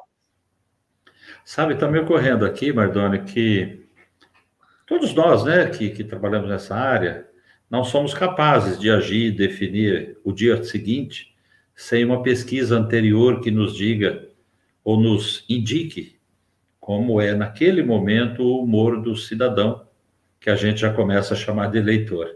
Sabe, 1.45 1.73
está 1.73 1.87
me 1.87 1.99
ocorrendo 1.99 2.45
aqui, 2.45 2.71
Mardoni, 2.71 3.23
que 3.23 3.87
todos 4.87 5.13
nós, 5.13 5.43
né, 5.43 5.67
que, 5.67 5.89
que 5.89 6.03
trabalhamos 6.03 6.49
nessa 6.49 6.75
área, 6.75 7.27
não 7.69 7.83
somos 7.83 8.13
capazes 8.13 8.79
de 8.79 8.89
agir, 8.89 9.31
definir 9.35 10.17
o 10.23 10.31
dia 10.31 10.63
seguinte 10.63 11.35
sem 11.75 12.03
uma 12.03 12.21
pesquisa 12.21 12.75
anterior 12.75 13.39
que 13.41 13.51
nos 13.51 13.75
diga 13.75 14.28
ou 14.89 14.99
nos 14.99 15.45
indique 15.47 16.15
como 16.79 17.21
é 17.21 17.35
naquele 17.35 17.83
momento 17.83 18.41
o 18.41 18.63
humor 18.63 18.99
do 19.03 19.15
cidadão, 19.15 19.85
que 20.39 20.49
a 20.49 20.55
gente 20.55 20.81
já 20.81 20.91
começa 20.91 21.35
a 21.35 21.37
chamar 21.37 21.69
de 21.69 21.77
eleitor. 21.77 22.35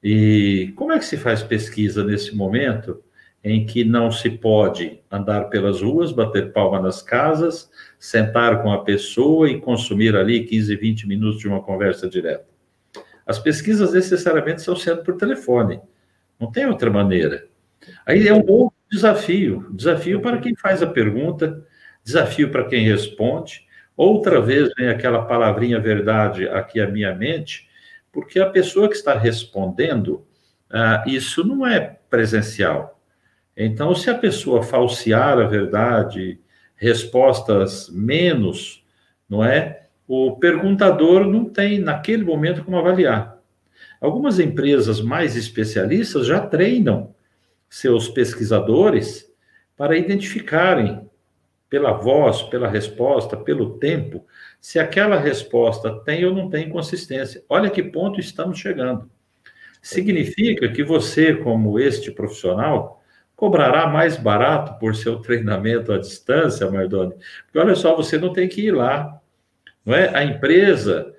E 0.00 0.72
como 0.76 0.92
é 0.92 1.00
que 1.00 1.04
se 1.04 1.16
faz 1.16 1.42
pesquisa 1.42 2.04
nesse 2.04 2.36
momento 2.36 3.02
em 3.42 3.66
que 3.66 3.82
não 3.82 4.12
se 4.12 4.30
pode 4.30 5.00
andar 5.10 5.46
pelas 5.48 5.82
ruas, 5.82 6.12
bater 6.12 6.52
palma 6.52 6.80
nas 6.80 7.02
casas, 7.02 7.68
sentar 7.98 8.62
com 8.62 8.70
a 8.70 8.84
pessoa 8.84 9.50
e 9.50 9.60
consumir 9.60 10.14
ali 10.14 10.44
15, 10.44 10.76
20 10.76 11.08
minutos 11.08 11.40
de 11.40 11.48
uma 11.48 11.60
conversa 11.60 12.08
direta? 12.08 12.46
As 13.26 13.40
pesquisas 13.40 13.92
necessariamente 13.92 14.62
são 14.62 14.76
sendo 14.76 15.02
por 15.02 15.16
telefone, 15.16 15.80
não 16.38 16.52
tem 16.52 16.66
outra 16.66 16.88
maneira. 16.88 17.48
Aí 18.06 18.28
é 18.28 18.32
um 18.32 18.48
outro 18.48 18.81
desafio, 18.92 19.66
desafio 19.70 20.20
para 20.20 20.36
quem 20.36 20.54
faz 20.54 20.82
a 20.82 20.86
pergunta, 20.86 21.66
desafio 22.04 22.50
para 22.50 22.66
quem 22.66 22.86
responde. 22.86 23.66
Outra 23.96 24.38
vez 24.38 24.70
vem 24.76 24.88
aquela 24.88 25.24
palavrinha 25.24 25.80
verdade 25.80 26.46
aqui 26.46 26.78
à 26.78 26.86
minha 26.86 27.14
mente, 27.14 27.66
porque 28.12 28.38
a 28.38 28.50
pessoa 28.50 28.90
que 28.90 28.94
está 28.94 29.16
respondendo, 29.16 30.26
ah, 30.70 31.02
isso 31.06 31.42
não 31.42 31.66
é 31.66 31.96
presencial. 32.10 33.00
Então, 33.56 33.94
se 33.94 34.10
a 34.10 34.14
pessoa 34.14 34.62
falsear 34.62 35.38
a 35.38 35.44
verdade, 35.44 36.38
respostas 36.76 37.88
menos, 37.90 38.84
não 39.26 39.42
é? 39.42 39.86
O 40.06 40.36
perguntador 40.36 41.26
não 41.26 41.46
tem, 41.46 41.78
naquele 41.78 42.24
momento, 42.24 42.62
como 42.62 42.76
avaliar. 42.76 43.38
Algumas 44.00 44.38
empresas 44.38 45.00
mais 45.00 45.36
especialistas 45.36 46.26
já 46.26 46.46
treinam 46.46 47.14
seus 47.72 48.06
pesquisadores 48.06 49.32
para 49.74 49.96
identificarem 49.96 51.08
pela 51.70 51.92
voz, 51.92 52.42
pela 52.42 52.68
resposta, 52.68 53.34
pelo 53.34 53.78
tempo, 53.78 54.26
se 54.60 54.78
aquela 54.78 55.18
resposta 55.18 55.90
tem 56.04 56.22
ou 56.26 56.34
não 56.34 56.50
tem 56.50 56.68
consistência. 56.68 57.42
Olha 57.48 57.70
que 57.70 57.82
ponto 57.82 58.20
estamos 58.20 58.58
chegando. 58.58 59.10
Significa 59.80 60.68
que 60.68 60.84
você, 60.84 61.34
como 61.34 61.80
este 61.80 62.10
profissional, 62.10 63.02
cobrará 63.34 63.86
mais 63.86 64.18
barato 64.18 64.78
por 64.78 64.94
seu 64.94 65.16
treinamento 65.20 65.94
à 65.94 65.98
distância, 65.98 66.70
Mardoni? 66.70 67.14
Porque 67.46 67.58
olha 67.58 67.74
só, 67.74 67.96
você 67.96 68.18
não 68.18 68.34
tem 68.34 68.48
que 68.48 68.66
ir 68.66 68.72
lá. 68.72 69.18
Não 69.84 69.94
é? 69.94 70.14
A 70.14 70.22
empresa, 70.22 71.14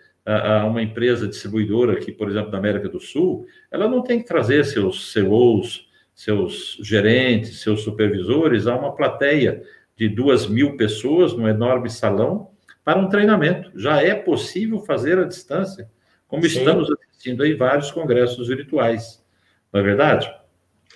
uma 0.67 0.83
empresa 0.83 1.27
distribuidora 1.27 1.93
aqui, 1.93 2.11
por 2.11 2.29
exemplo, 2.29 2.51
da 2.51 2.59
América 2.59 2.87
do 2.87 2.99
Sul, 2.99 3.47
ela 3.71 3.87
não 3.89 4.03
tem 4.03 4.19
que 4.19 4.27
trazer 4.27 4.63
seus 4.65 5.11
CEOs, 5.11 5.91
seus 6.13 6.77
gerentes, 6.81 7.61
seus 7.61 7.81
supervisores 7.81 8.67
a 8.67 8.75
uma 8.75 8.95
plateia 8.95 9.63
de 9.95 10.07
duas 10.07 10.47
mil 10.47 10.77
pessoas 10.77 11.33
num 11.33 11.47
enorme 11.47 11.89
salão 11.89 12.51
para 12.83 12.99
um 12.99 13.09
treinamento. 13.09 13.71
Já 13.75 14.01
é 14.01 14.13
possível 14.13 14.79
fazer 14.79 15.17
à 15.17 15.23
distância, 15.23 15.89
como 16.27 16.43
Sim. 16.43 16.59
estamos 16.59 16.89
assistindo 16.91 17.43
aí 17.43 17.53
vários 17.53 17.91
congressos 17.91 18.47
virtuais. 18.47 19.23
Não 19.71 19.79
é 19.79 19.83
verdade? 19.83 20.31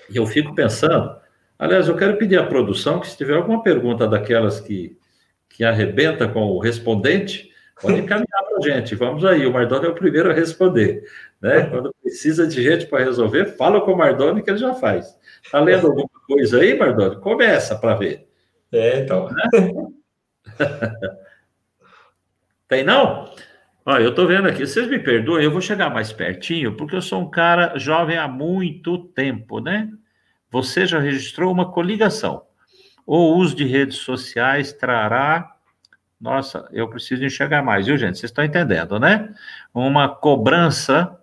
E 0.10 0.18
eu 0.18 0.26
fico 0.26 0.54
pensando, 0.54 1.16
aliás, 1.58 1.88
eu 1.88 1.96
quero 1.96 2.18
pedir 2.18 2.40
à 2.40 2.46
produção 2.46 3.00
que 3.00 3.08
se 3.08 3.18
tiver 3.18 3.36
alguma 3.36 3.64
pergunta 3.64 4.08
daquelas 4.08 4.60
que, 4.60 4.98
que 5.50 5.64
arrebenta 5.64 6.28
com 6.28 6.42
o 6.42 6.60
respondente, 6.60 7.50
pode 7.82 8.00
encaminhar 8.00 8.27
a 8.58 8.62
gente. 8.62 8.96
Vamos 8.96 9.24
aí, 9.24 9.46
o 9.46 9.54
Mardoni 9.54 9.86
é 9.86 9.90
o 9.90 9.96
primeiro 9.96 10.30
a 10.32 10.34
responder. 10.34 11.04
Né? 11.42 11.66
Quando 11.72 11.94
precisa 12.02 12.48
de 12.48 12.62
gente 12.62 12.86
para 12.88 13.04
resolver, 13.04 13.56
fala 13.58 13.82
com 13.82 13.94
o 13.94 13.98
Mardoni 13.98 14.42
que 14.42 14.50
ele 14.50 14.58
já 14.58 14.74
faz. 14.74 15.18
Está 15.44 15.60
lendo 15.60 15.88
alguma 15.88 16.10
coisa 16.26 16.60
aí, 16.60 16.78
Mardoni? 16.78 17.22
Começa 17.22 17.76
para 17.78 17.96
ver. 17.96 18.28
É, 18.72 19.00
então. 19.00 19.30
Né? 19.30 19.44
Tem 22.68 22.84
não? 22.84 23.32
Olha, 23.86 24.04
eu 24.04 24.10
estou 24.10 24.28
vendo 24.28 24.50
aqui, 24.50 24.68
vocês 24.68 24.86
me 24.90 25.00
perdoem, 25.00 25.46
eu 25.46 25.52
vou 25.52 25.62
chegar 25.62 25.90
mais 25.90 26.12
pertinho, 26.12 26.76
porque 26.76 26.94
eu 26.94 27.02
sou 27.02 27.22
um 27.22 27.30
cara 27.30 27.80
jovem 27.80 28.18
há 28.18 28.28
muito 28.28 28.98
tempo, 28.98 29.62
né? 29.62 29.90
Você 30.52 30.86
já 30.86 31.00
registrou 31.00 31.50
uma 31.50 31.72
coligação. 31.72 32.46
O 33.06 33.36
uso 33.36 33.56
de 33.56 33.64
redes 33.64 34.00
sociais 34.00 34.74
trará. 34.74 35.56
Nossa, 36.20 36.68
eu 36.72 36.90
preciso 36.90 37.24
enxergar 37.24 37.62
mais, 37.62 37.86
viu, 37.86 37.98
gente? 37.98 38.18
Vocês 38.18 38.32
estão 38.32 38.44
entendendo, 38.44 39.00
né? 39.00 39.34
Uma 39.74 40.10
cobrança 40.10 41.16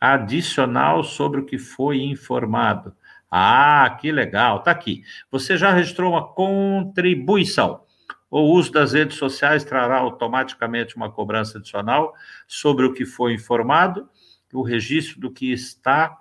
adicional 0.00 1.04
sobre 1.04 1.40
o 1.40 1.46
que 1.46 1.56
foi 1.56 2.02
informado. 2.02 2.94
Ah, 3.30 3.96
que 4.00 4.10
legal, 4.10 4.62
tá 4.62 4.70
aqui. 4.70 5.02
Você 5.30 5.56
já 5.56 5.72
registrou 5.72 6.12
uma 6.12 6.26
contribuição. 6.26 7.84
O 8.30 8.40
uso 8.40 8.72
das 8.72 8.92
redes 8.92 9.16
sociais 9.16 9.64
trará 9.64 9.98
automaticamente 9.98 10.96
uma 10.96 11.10
cobrança 11.10 11.58
adicional 11.58 12.14
sobre 12.48 12.84
o 12.84 12.92
que 12.92 13.06
foi 13.06 13.34
informado. 13.34 14.08
O 14.52 14.62
registro 14.62 15.20
do 15.20 15.30
que 15.30 15.52
está 15.52 16.18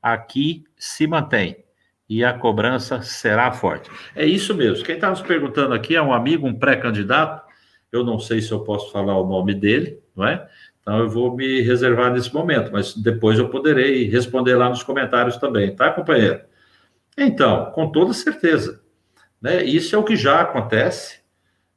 aqui 0.00 0.64
se 0.76 1.06
mantém 1.06 1.64
e 2.10 2.24
a 2.24 2.32
cobrança 2.32 3.00
será 3.02 3.52
forte. 3.52 3.88
É 4.16 4.26
isso 4.26 4.52
mesmo. 4.52 4.84
Quem 4.84 4.96
está 4.96 5.08
nos 5.08 5.22
perguntando 5.22 5.72
aqui 5.72 5.94
é 5.94 6.02
um 6.02 6.12
amigo, 6.12 6.44
um 6.44 6.52
pré-candidato. 6.52 7.48
Eu 7.92 8.02
não 8.02 8.18
sei 8.18 8.42
se 8.42 8.50
eu 8.50 8.64
posso 8.64 8.90
falar 8.90 9.16
o 9.16 9.28
nome 9.28 9.54
dele, 9.54 10.00
não 10.16 10.26
é? 10.26 10.48
Então 10.80 10.98
eu 10.98 11.08
vou 11.08 11.36
me 11.36 11.60
reservar 11.60 12.12
nesse 12.12 12.34
momento, 12.34 12.72
mas 12.72 12.96
depois 12.96 13.38
eu 13.38 13.48
poderei 13.48 14.10
responder 14.10 14.56
lá 14.56 14.68
nos 14.68 14.82
comentários 14.82 15.36
também, 15.36 15.76
tá, 15.76 15.92
companheiro? 15.92 16.40
Então, 17.16 17.70
com 17.70 17.92
toda 17.92 18.12
certeza. 18.12 18.82
Né? 19.40 19.62
Isso 19.62 19.94
é 19.94 19.98
o 19.98 20.04
que 20.04 20.16
já 20.16 20.40
acontece. 20.40 21.20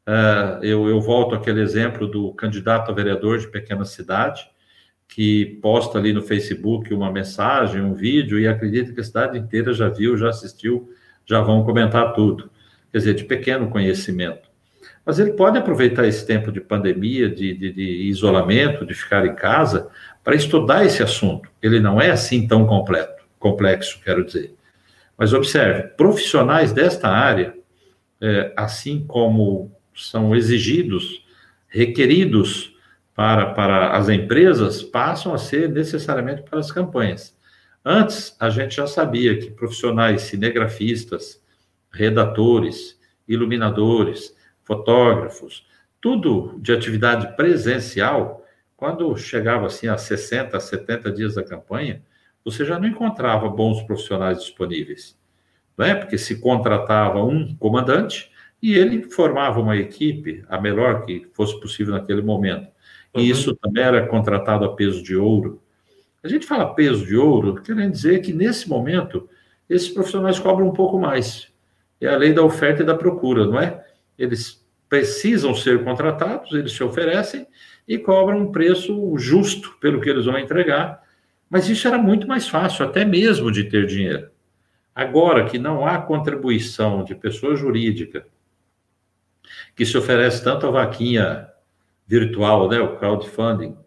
Uh, 0.07 0.63
eu, 0.63 0.89
eu 0.89 0.99
volto 0.99 1.35
àquele 1.35 1.61
exemplo 1.61 2.07
do 2.07 2.33
candidato 2.33 2.89
a 2.89 2.93
vereador 2.93 3.37
de 3.37 3.47
pequena 3.47 3.85
cidade, 3.85 4.49
que 5.13 5.59
posta 5.61 5.99
ali 5.99 6.11
no 6.11 6.23
Facebook 6.23 6.91
uma 6.91 7.11
mensagem, 7.11 7.79
um 7.83 7.93
vídeo, 7.93 8.39
e 8.39 8.47
acredita 8.47 8.91
que 8.91 8.99
a 8.99 9.03
cidade 9.03 9.37
inteira 9.37 9.71
já 9.71 9.87
viu, 9.87 10.17
já 10.17 10.29
assistiu, 10.29 10.89
já 11.23 11.39
vão 11.39 11.63
comentar 11.63 12.13
tudo. 12.13 12.49
Quer 12.91 12.97
dizer, 12.97 13.13
de 13.13 13.23
pequeno 13.23 13.69
conhecimento. 13.69 14.49
Mas 15.05 15.19
ele 15.19 15.33
pode 15.33 15.59
aproveitar 15.59 16.07
esse 16.07 16.25
tempo 16.25 16.51
de 16.51 16.59
pandemia, 16.59 17.29
de, 17.29 17.53
de, 17.53 17.71
de 17.71 17.83
isolamento, 18.07 18.87
de 18.87 18.95
ficar 18.95 19.23
em 19.23 19.35
casa, 19.35 19.87
para 20.23 20.35
estudar 20.35 20.83
esse 20.83 21.03
assunto. 21.03 21.47
Ele 21.61 21.79
não 21.79 22.01
é 22.01 22.09
assim 22.09 22.47
tão 22.47 22.65
completo, 22.65 23.23
complexo, 23.37 24.01
quero 24.03 24.25
dizer. 24.25 24.55
Mas 25.15 25.31
observe, 25.31 25.89
profissionais 25.89 26.73
desta 26.73 27.07
área, 27.07 27.53
é, 28.19 28.51
assim 28.57 29.05
como 29.05 29.71
são 29.93 30.35
exigidos, 30.35 31.23
requeridos 31.67 32.72
para, 33.15 33.53
para 33.53 33.95
as 33.95 34.09
empresas, 34.09 34.81
passam 34.81 35.33
a 35.33 35.37
ser 35.37 35.69
necessariamente 35.69 36.41
para 36.43 36.59
as 36.59 36.71
campanhas. 36.71 37.37
Antes, 37.85 38.35
a 38.39 38.49
gente 38.49 38.75
já 38.75 38.87
sabia 38.87 39.37
que 39.37 39.51
profissionais 39.51 40.21
cinegrafistas, 40.23 41.41
redatores, 41.91 42.99
iluminadores, 43.27 44.35
fotógrafos, 44.63 45.65
tudo 46.01 46.59
de 46.59 46.73
atividade 46.73 47.35
presencial, 47.35 48.45
quando 48.75 49.15
chegava 49.17 49.67
assim 49.67 49.87
a 49.87 49.97
60, 49.97 50.59
70 50.59 51.11
dias 51.11 51.35
da 51.35 51.43
campanha, 51.43 52.01
você 52.43 52.65
já 52.65 52.77
não 52.77 52.87
encontrava 52.87 53.47
bons 53.47 53.81
profissionais 53.83 54.39
disponíveis. 54.39 55.17
Não 55.77 55.85
é? 55.85 55.95
Porque 55.95 56.17
se 56.17 56.39
contratava 56.39 57.23
um 57.23 57.55
comandante 57.55 58.31
e 58.61 58.75
ele 58.75 59.03
formava 59.03 59.59
uma 59.59 59.75
equipe, 59.77 60.43
a 60.47 60.59
melhor 60.59 61.05
que 61.05 61.27
fosse 61.33 61.59
possível 61.59 61.93
naquele 61.93 62.21
momento. 62.21 62.72
E 63.15 63.29
isso 63.29 63.55
também 63.55 63.83
era 63.83 64.07
contratado 64.07 64.65
a 64.65 64.75
peso 64.75 65.03
de 65.03 65.15
ouro. 65.15 65.61
A 66.23 66.27
gente 66.27 66.45
fala 66.45 66.73
peso 66.73 67.05
de 67.05 67.15
ouro, 67.15 67.61
querendo 67.61 67.91
dizer 67.91 68.21
que 68.21 68.33
nesse 68.33 68.67
momento 68.67 69.29
esses 69.69 69.89
profissionais 69.89 70.39
cobram 70.39 70.67
um 70.67 70.73
pouco 70.73 70.99
mais. 70.99 71.51
É 71.99 72.07
a 72.07 72.17
lei 72.17 72.33
da 72.33 72.43
oferta 72.43 72.81
e 72.81 72.85
da 72.85 72.95
procura, 72.95 73.45
não 73.45 73.59
é? 73.59 73.85
Eles 74.17 74.65
precisam 74.89 75.55
ser 75.55 75.83
contratados, 75.83 76.51
eles 76.53 76.71
se 76.71 76.83
oferecem 76.83 77.47
e 77.87 77.97
cobram 77.97 78.39
um 78.39 78.51
preço 78.51 79.17
justo 79.17 79.75
pelo 79.79 79.99
que 79.99 80.09
eles 80.09 80.25
vão 80.25 80.37
entregar. 80.37 81.01
Mas 81.49 81.69
isso 81.69 81.87
era 81.87 81.97
muito 81.97 82.27
mais 82.27 82.47
fácil, 82.47 82.85
até 82.85 83.05
mesmo 83.05 83.51
de 83.51 83.65
ter 83.65 83.85
dinheiro. 83.85 84.29
Agora 84.93 85.45
que 85.45 85.57
não 85.57 85.85
há 85.85 85.97
contribuição 85.99 87.03
de 87.03 87.15
pessoa 87.15 87.55
jurídica, 87.55 88.25
que 89.75 89.85
se 89.85 89.97
oferece 89.97 90.43
tanto 90.43 90.67
a 90.67 90.71
vaquinha 90.71 91.47
virtual, 92.07 92.69
né, 92.69 92.79
o 92.79 92.97
crowdfunding, 92.97 93.77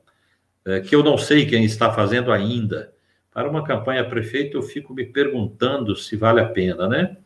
é, 0.64 0.80
que 0.80 0.94
eu 0.94 1.02
não 1.02 1.16
sei 1.16 1.46
quem 1.46 1.64
está 1.64 1.92
fazendo 1.92 2.32
ainda, 2.32 2.92
para 3.32 3.48
uma 3.48 3.62
campanha 3.62 4.08
prefeito, 4.08 4.56
eu 4.56 4.62
fico 4.62 4.94
me 4.94 5.04
perguntando 5.04 5.94
se 5.94 6.16
vale 6.16 6.40
a 6.40 6.48
pena, 6.48 6.88
né? 6.88 7.18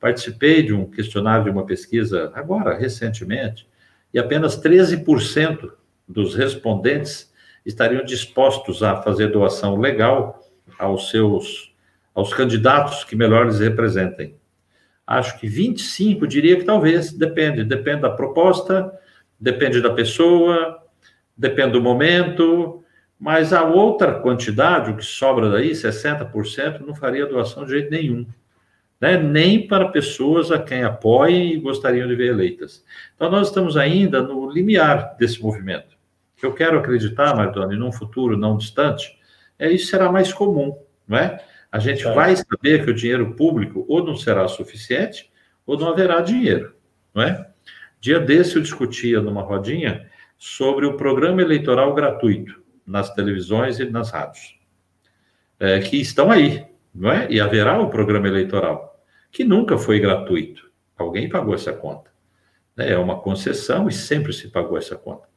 Participei 0.00 0.60
de 0.60 0.72
um 0.74 0.90
questionário 0.90 1.44
de 1.44 1.50
uma 1.50 1.64
pesquisa 1.64 2.32
agora, 2.34 2.76
recentemente, 2.76 3.68
e 4.12 4.18
apenas 4.18 4.60
13% 4.60 5.70
dos 6.08 6.34
respondentes 6.34 7.32
estariam 7.64 8.04
dispostos 8.04 8.82
a 8.82 9.00
fazer 9.02 9.28
doação 9.28 9.76
legal 9.76 10.44
aos 10.78 11.10
seus 11.10 11.72
aos 12.14 12.34
candidatos 12.34 13.04
que 13.04 13.16
melhor 13.16 13.46
lhes 13.46 13.60
representem. 13.60 14.36
Acho 15.06 15.38
que 15.38 15.46
25 15.46 16.26
diria 16.26 16.56
que 16.56 16.64
talvez, 16.64 17.12
depende, 17.12 17.64
depende 17.64 18.02
da 18.02 18.10
proposta, 18.10 18.92
depende 19.42 19.80
da 19.80 19.90
pessoa, 19.90 20.78
depende 21.36 21.72
do 21.72 21.82
momento, 21.82 22.82
mas 23.18 23.52
a 23.52 23.64
outra 23.64 24.14
quantidade, 24.20 24.90
o 24.90 24.96
que 24.96 25.04
sobra 25.04 25.50
daí, 25.50 25.72
60%, 25.72 26.80
não 26.80 26.94
faria 26.94 27.26
doação 27.26 27.64
de 27.64 27.72
jeito 27.72 27.90
nenhum 27.90 28.26
né? 29.02 29.18
nem 29.18 29.66
para 29.66 29.88
pessoas 29.88 30.52
a 30.52 30.62
quem 30.62 30.84
apoiem 30.84 31.54
e 31.54 31.58
gostariam 31.58 32.06
de 32.06 32.14
ver 32.14 32.28
eleitas. 32.28 32.84
Então, 33.16 33.28
nós 33.28 33.48
estamos 33.48 33.76
ainda 33.76 34.22
no 34.22 34.48
limiar 34.48 35.16
desse 35.18 35.42
movimento. 35.42 35.96
Eu 36.40 36.54
quero 36.54 36.78
acreditar, 36.78 37.34
Mardoni, 37.34 37.76
num 37.76 37.90
futuro 37.90 38.36
não 38.36 38.56
distante, 38.56 39.18
é, 39.58 39.68
isso 39.72 39.88
será 39.88 40.10
mais 40.10 40.32
comum, 40.32 40.78
não 41.06 41.18
é? 41.18 41.44
A 41.70 41.80
gente 41.80 42.06
é. 42.06 42.12
vai 42.12 42.36
saber 42.36 42.84
que 42.84 42.90
o 42.92 42.94
dinheiro 42.94 43.34
público 43.34 43.84
ou 43.88 44.04
não 44.04 44.14
será 44.14 44.46
suficiente 44.46 45.32
ou 45.66 45.76
não 45.76 45.88
haverá 45.88 46.20
dinheiro, 46.20 46.72
não 47.12 47.24
é? 47.24 47.50
Dia 48.02 48.18
desse 48.18 48.56
eu 48.56 48.62
discutia 48.62 49.22
numa 49.22 49.42
rodinha 49.42 50.10
sobre 50.36 50.84
o 50.84 50.96
programa 50.96 51.40
eleitoral 51.40 51.94
gratuito 51.94 52.60
nas 52.84 53.14
televisões 53.14 53.78
e 53.78 53.84
nas 53.84 54.10
rádios, 54.10 54.58
é, 55.60 55.78
que 55.78 55.98
estão 56.00 56.28
aí, 56.28 56.66
não 56.92 57.12
é? 57.12 57.28
E 57.30 57.40
haverá 57.40 57.80
o 57.80 57.88
programa 57.88 58.26
eleitoral 58.26 59.00
que 59.30 59.44
nunca 59.44 59.78
foi 59.78 60.00
gratuito. 60.00 60.68
Alguém 60.98 61.28
pagou 61.28 61.54
essa 61.54 61.72
conta. 61.72 62.10
É 62.76 62.98
uma 62.98 63.20
concessão 63.20 63.88
e 63.88 63.92
sempre 63.92 64.32
se 64.32 64.48
pagou 64.48 64.76
essa 64.76 64.96
conta. 64.96 65.28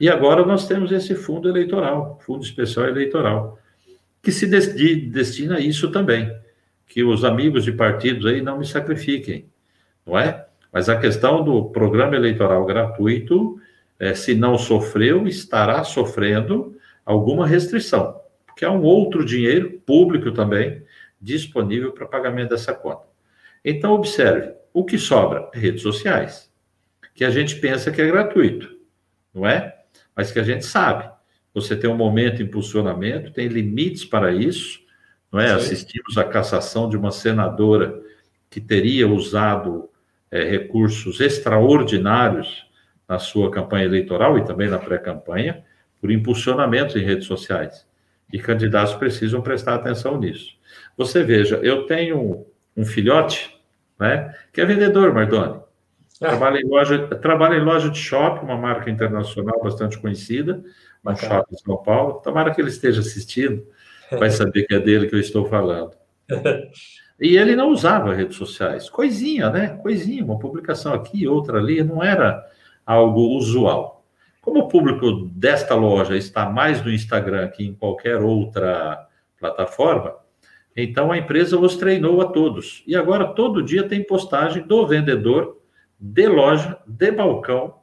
E 0.00 0.08
agora 0.08 0.44
nós 0.44 0.66
temos 0.66 0.90
esse 0.90 1.14
fundo 1.14 1.48
eleitoral, 1.48 2.18
fundo 2.26 2.42
especial 2.44 2.88
eleitoral, 2.88 3.60
que 4.20 4.32
se 4.32 4.48
destina 4.48 5.58
a 5.58 5.60
isso 5.60 5.92
também. 5.92 6.36
Que 6.84 7.04
os 7.04 7.24
amigos 7.24 7.62
de 7.62 7.70
partidos 7.70 8.26
aí 8.26 8.42
não 8.42 8.58
me 8.58 8.66
sacrifiquem, 8.66 9.48
não 10.04 10.18
é? 10.18 10.48
Mas 10.72 10.88
a 10.88 10.96
questão 10.96 11.44
do 11.44 11.66
programa 11.66 12.16
eleitoral 12.16 12.64
gratuito, 12.64 13.60
é, 13.98 14.14
se 14.14 14.34
não 14.34 14.56
sofreu, 14.56 15.28
estará 15.28 15.84
sofrendo 15.84 16.76
alguma 17.04 17.46
restrição, 17.46 18.20
porque 18.46 18.64
há 18.64 18.70
um 18.70 18.82
outro 18.82 19.24
dinheiro 19.24 19.80
público 19.84 20.32
também 20.32 20.82
disponível 21.20 21.92
para 21.92 22.06
pagamento 22.06 22.50
dessa 22.50 22.72
conta. 22.72 23.06
Então, 23.64 23.92
observe, 23.92 24.54
o 24.72 24.84
que 24.84 24.98
sobra? 24.98 25.50
Redes 25.52 25.82
sociais, 25.82 26.50
que 27.14 27.24
a 27.24 27.30
gente 27.30 27.56
pensa 27.56 27.92
que 27.92 28.00
é 28.00 28.06
gratuito, 28.06 28.74
não 29.32 29.46
é? 29.46 29.76
Mas 30.16 30.32
que 30.32 30.40
a 30.40 30.42
gente 30.42 30.64
sabe. 30.64 31.10
Você 31.54 31.76
tem 31.76 31.88
um 31.88 31.96
momento 31.96 32.36
de 32.36 32.44
impulsionamento, 32.44 33.30
tem 33.30 33.46
limites 33.46 34.04
para 34.04 34.32
isso, 34.32 34.80
não 35.30 35.38
é? 35.38 35.48
Sim. 35.48 35.54
Assistimos 35.54 36.16
à 36.16 36.24
cassação 36.24 36.88
de 36.88 36.96
uma 36.96 37.12
senadora 37.12 38.00
que 38.48 38.60
teria 38.60 39.06
usado 39.06 39.88
é, 40.32 40.42
recursos 40.44 41.20
extraordinários 41.20 42.66
na 43.06 43.18
sua 43.18 43.50
campanha 43.50 43.84
eleitoral 43.84 44.38
e 44.38 44.44
também 44.44 44.70
na 44.70 44.78
pré-campanha, 44.78 45.62
por 46.00 46.10
impulsionamento 46.10 46.98
em 46.98 47.04
redes 47.04 47.26
sociais. 47.26 47.86
E 48.32 48.38
candidatos 48.38 48.94
precisam 48.94 49.42
prestar 49.42 49.74
atenção 49.74 50.18
nisso. 50.18 50.56
Você 50.96 51.22
veja, 51.22 51.56
eu 51.56 51.84
tenho 51.84 52.46
um 52.74 52.84
filhote, 52.84 53.54
né, 54.00 54.34
que 54.50 54.62
é 54.62 54.64
vendedor, 54.64 55.12
Mardoni. 55.12 55.60
Ah. 56.22 56.28
Trabalha, 56.28 56.58
em 56.58 56.66
loja, 56.66 57.06
trabalha 57.08 57.56
em 57.56 57.62
loja 57.62 57.90
de 57.90 57.98
shopping, 57.98 58.46
uma 58.46 58.56
marca 58.56 58.90
internacional 58.90 59.60
bastante 59.62 59.98
conhecida, 59.98 60.62
um 61.04 61.14
shopping 61.14 61.54
em 61.54 61.58
São 61.58 61.76
Paulo. 61.76 62.22
Tomara 62.24 62.54
que 62.54 62.60
ele 62.60 62.70
esteja 62.70 63.00
assistindo, 63.00 63.66
vai 64.12 64.30
saber 64.30 64.62
que 64.62 64.74
é 64.74 64.80
dele 64.80 65.08
que 65.08 65.14
eu 65.14 65.20
estou 65.20 65.44
falando. 65.44 65.92
E 67.22 67.36
ele 67.36 67.54
não 67.54 67.70
usava 67.70 68.12
redes 68.12 68.36
sociais. 68.36 68.90
Coisinha, 68.90 69.48
né? 69.48 69.78
Coisinha, 69.80 70.24
uma 70.24 70.40
publicação 70.40 70.92
aqui, 70.92 71.28
outra 71.28 71.58
ali, 71.58 71.80
não 71.84 72.02
era 72.02 72.44
algo 72.84 73.36
usual. 73.36 74.04
Como 74.40 74.58
o 74.58 74.68
público 74.68 75.30
desta 75.32 75.76
loja 75.76 76.16
está 76.16 76.50
mais 76.50 76.84
no 76.84 76.90
Instagram 76.90 77.46
que 77.46 77.64
em 77.64 77.74
qualquer 77.74 78.20
outra 78.20 79.06
plataforma, 79.38 80.16
então 80.76 81.12
a 81.12 81.18
empresa 81.18 81.56
os 81.56 81.76
treinou 81.76 82.20
a 82.20 82.24
todos. 82.24 82.82
E 82.88 82.96
agora 82.96 83.32
todo 83.34 83.62
dia 83.62 83.86
tem 83.86 84.04
postagem 84.04 84.66
do 84.66 84.84
vendedor 84.84 85.60
de 86.00 86.26
loja, 86.26 86.76
de 86.84 87.12
balcão, 87.12 87.76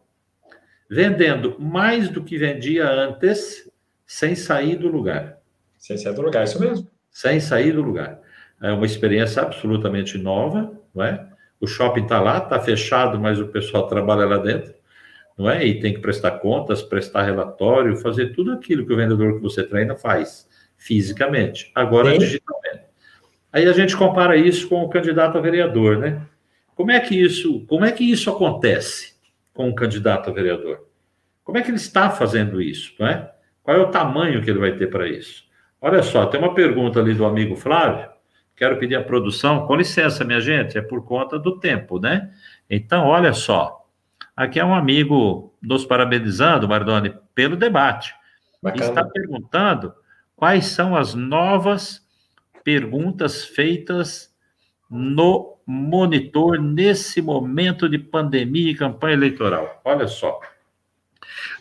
vendendo 0.90 1.56
mais 1.58 2.10
do 2.10 2.22
que 2.22 2.38
vendia 2.38 2.90
antes, 2.90 3.72
sem 4.06 4.36
sair 4.36 4.76
do 4.76 4.90
lugar. 4.90 5.38
Sem 5.78 5.98
sair 5.98 6.14
do 6.14 6.24
lugar, 6.24 6.44
isso 6.44 6.60
mesmo. 6.60 6.90
Sem 7.10 7.40
sair 7.40 7.72
do 7.72 7.82
lugar. 7.82 8.20
É 8.62 8.72
uma 8.72 8.86
experiência 8.86 9.42
absolutamente 9.42 10.18
nova, 10.18 10.72
não 10.94 11.04
é? 11.04 11.28
O 11.60 11.68
shopping 11.68 12.04
está 12.04 12.20
lá, 12.22 12.38
está 12.38 12.60
fechado, 12.60 13.20
mas 13.20 13.40
o 13.40 13.48
pessoal 13.48 13.88
trabalha 13.88 14.26
lá 14.26 14.38
dentro, 14.38 14.74
não 15.38 15.50
é? 15.50 15.66
E 15.66 15.80
tem 15.80 15.94
que 15.94 16.00
prestar 16.00 16.32
contas, 16.40 16.82
prestar 16.82 17.24
relatório, 17.24 17.98
fazer 17.98 18.34
tudo 18.34 18.54
aquilo 18.54 18.86
que 18.86 18.94
o 18.94 18.98
vendedor 18.98 19.36
que 19.36 19.42
você 19.42 19.64
treina 19.64 19.96
faz 19.96 20.48
fisicamente, 20.78 21.72
agora 21.76 22.12
Sim. 22.12 22.20
digitalmente. 22.20 22.84
Aí 23.52 23.68
a 23.68 23.74
gente 23.74 23.98
compara 23.98 24.38
isso 24.38 24.70
com 24.70 24.84
o 24.84 24.90
candidato 24.90 25.38
a 25.38 25.42
vereador, 25.42 25.98
né? 25.98 26.22
Como 26.76 26.92
é 26.92 27.00
que 27.00 27.16
isso, 27.16 27.66
como 27.68 27.84
é 27.84 27.92
que 27.92 28.10
isso 28.10 28.30
acontece 28.30 29.16
com 29.54 29.68
o 29.70 29.76
candidato 29.76 30.30
a 30.30 30.34
vereador? 30.34 30.88
Como 31.44 31.58
é 31.58 31.62
que 31.62 31.70
ele 31.70 31.78
está 31.78 32.10
fazendo 32.10 32.62
isso, 32.62 32.94
não 33.00 33.08
é? 33.08 33.32
Qual 33.62 33.76
é 33.76 33.80
o 33.82 33.92
tamanho 33.92 34.42
que 34.42 34.50
ele 34.50 34.60
vai 34.60 34.72
ter 34.74 34.88
para 34.88 35.08
isso? 35.08 35.44
Olha 35.82 36.02
só, 36.02 36.26
tem 36.28 36.40
uma 36.40 36.54
pergunta 36.54 37.00
ali 37.00 37.14
do 37.14 37.26
amigo 37.26 37.56
Flávio. 37.56 38.10
Quero 38.60 38.78
pedir 38.78 38.98
a 38.98 39.02
produção, 39.02 39.66
com 39.66 39.74
licença, 39.74 40.26
minha 40.26 40.42
gente, 40.42 40.78
é 40.78 40.82
por 40.82 41.06
conta 41.06 41.40
do 41.40 41.58
tempo, 41.58 41.98
né? 41.98 42.30
Então, 42.70 43.06
olha 43.06 43.32
só. 43.32 43.86
Aqui 44.36 44.60
é 44.60 44.66
um 44.66 44.76
amigo 44.76 45.56
nos 45.62 45.86
parabenizando, 45.86 46.68
Mardoni, 46.68 47.16
pelo 47.34 47.56
debate. 47.56 48.14
Bacana. 48.62 48.84
Está 48.84 49.06
perguntando 49.06 49.94
quais 50.36 50.66
são 50.66 50.94
as 50.94 51.14
novas 51.14 52.06
perguntas 52.62 53.46
feitas 53.46 54.36
no 54.92 55.58
monitor 55.66 56.60
nesse 56.60 57.22
momento 57.22 57.88
de 57.88 57.98
pandemia 57.98 58.72
e 58.72 58.76
campanha 58.76 59.14
eleitoral? 59.14 59.80
Olha 59.86 60.10
só. 60.10 60.38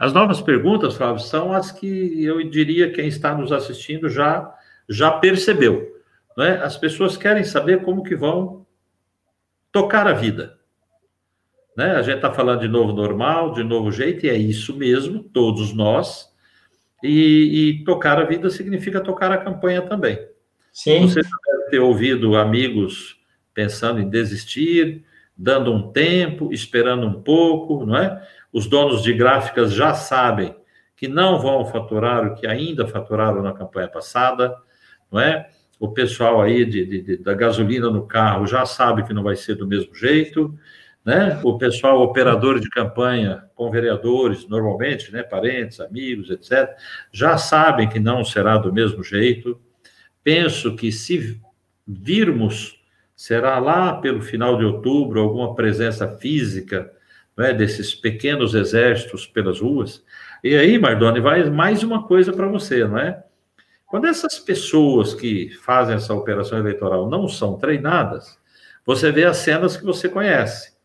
As 0.00 0.12
novas 0.12 0.40
perguntas, 0.40 0.96
Flávio, 0.96 1.20
são 1.20 1.52
as 1.52 1.70
que 1.70 2.24
eu 2.24 2.42
diria 2.50 2.90
quem 2.90 3.06
está 3.06 3.36
nos 3.36 3.52
assistindo 3.52 4.08
já 4.08 4.52
já 4.88 5.12
percebeu. 5.12 5.97
É? 6.38 6.58
As 6.62 6.76
pessoas 6.76 7.16
querem 7.16 7.44
saber 7.44 7.82
como 7.82 8.02
que 8.02 8.14
vão 8.14 8.66
tocar 9.72 10.06
a 10.06 10.12
vida. 10.12 10.58
Né? 11.76 11.92
A 11.92 12.02
gente 12.02 12.16
está 12.16 12.32
falando 12.32 12.60
de 12.60 12.68
novo 12.68 12.92
normal, 12.92 13.52
de 13.52 13.62
novo 13.62 13.90
jeito, 13.92 14.26
e 14.26 14.28
é 14.28 14.36
isso 14.36 14.76
mesmo, 14.76 15.22
todos 15.22 15.72
nós. 15.72 16.28
E, 17.02 17.80
e, 17.80 17.84
tocar 17.84 18.20
a 18.20 18.24
vida 18.24 18.50
significa 18.50 19.00
tocar 19.00 19.30
a 19.30 19.38
campanha 19.38 19.82
também. 19.82 20.18
Sim. 20.72 21.02
Você 21.02 21.20
deve 21.22 21.70
ter 21.70 21.78
ouvido 21.78 22.36
amigos 22.36 23.20
pensando 23.54 24.00
em 24.00 24.08
desistir, 24.08 25.04
dando 25.36 25.72
um 25.72 25.92
tempo, 25.92 26.52
esperando 26.52 27.06
um 27.06 27.22
pouco, 27.22 27.86
não 27.86 27.96
é? 27.96 28.26
Os 28.52 28.66
donos 28.66 29.02
de 29.02 29.12
gráficas 29.12 29.72
já 29.72 29.94
sabem 29.94 30.56
que 30.96 31.06
não 31.06 31.38
vão 31.38 31.64
faturar 31.64 32.26
o 32.26 32.34
que 32.34 32.46
ainda 32.46 32.88
faturaram 32.88 33.40
na 33.40 33.52
campanha 33.52 33.86
passada, 33.86 34.56
não 35.12 35.20
é? 35.20 35.48
O 35.78 35.88
pessoal 35.88 36.40
aí 36.40 36.64
de, 36.64 36.84
de, 36.84 37.02
de, 37.02 37.16
da 37.18 37.34
gasolina 37.34 37.90
no 37.90 38.06
carro 38.06 38.46
já 38.46 38.66
sabe 38.66 39.04
que 39.04 39.12
não 39.12 39.22
vai 39.22 39.36
ser 39.36 39.54
do 39.54 39.66
mesmo 39.66 39.94
jeito, 39.94 40.58
né? 41.04 41.40
O 41.42 41.56
pessoal 41.56 42.02
operador 42.02 42.60
de 42.60 42.68
campanha 42.68 43.44
com 43.54 43.70
vereadores, 43.70 44.46
normalmente, 44.46 45.12
né, 45.12 45.22
parentes, 45.22 45.80
amigos, 45.80 46.30
etc, 46.30 46.68
já 47.10 47.38
sabem 47.38 47.88
que 47.88 47.98
não 47.98 48.24
será 48.24 48.58
do 48.58 48.72
mesmo 48.72 49.02
jeito. 49.02 49.58
Penso 50.22 50.76
que 50.76 50.92
se 50.92 51.40
virmos, 51.86 52.78
será 53.16 53.58
lá 53.58 53.94
pelo 53.94 54.20
final 54.20 54.58
de 54.58 54.64
outubro 54.64 55.20
alguma 55.20 55.54
presença 55.54 56.06
física, 56.18 56.92
né, 57.36 57.54
desses 57.54 57.94
pequenos 57.94 58.54
exércitos 58.54 59.26
pelas 59.26 59.60
ruas. 59.60 60.04
E 60.44 60.56
aí, 60.56 60.78
Mardoni, 60.78 61.20
vai 61.20 61.48
mais 61.48 61.82
uma 61.82 62.06
coisa 62.06 62.32
para 62.32 62.48
você, 62.48 62.84
não 62.84 62.98
é? 62.98 63.24
Quando 63.88 64.06
essas 64.06 64.38
pessoas 64.38 65.14
que 65.14 65.48
fazem 65.62 65.96
essa 65.96 66.12
operação 66.14 66.58
eleitoral 66.58 67.08
não 67.08 67.26
são 67.26 67.58
treinadas, 67.58 68.38
você 68.84 69.10
vê 69.10 69.24
as 69.24 69.38
cenas 69.38 69.76
que 69.76 69.84
você 69.84 70.08
conhece. 70.08 70.76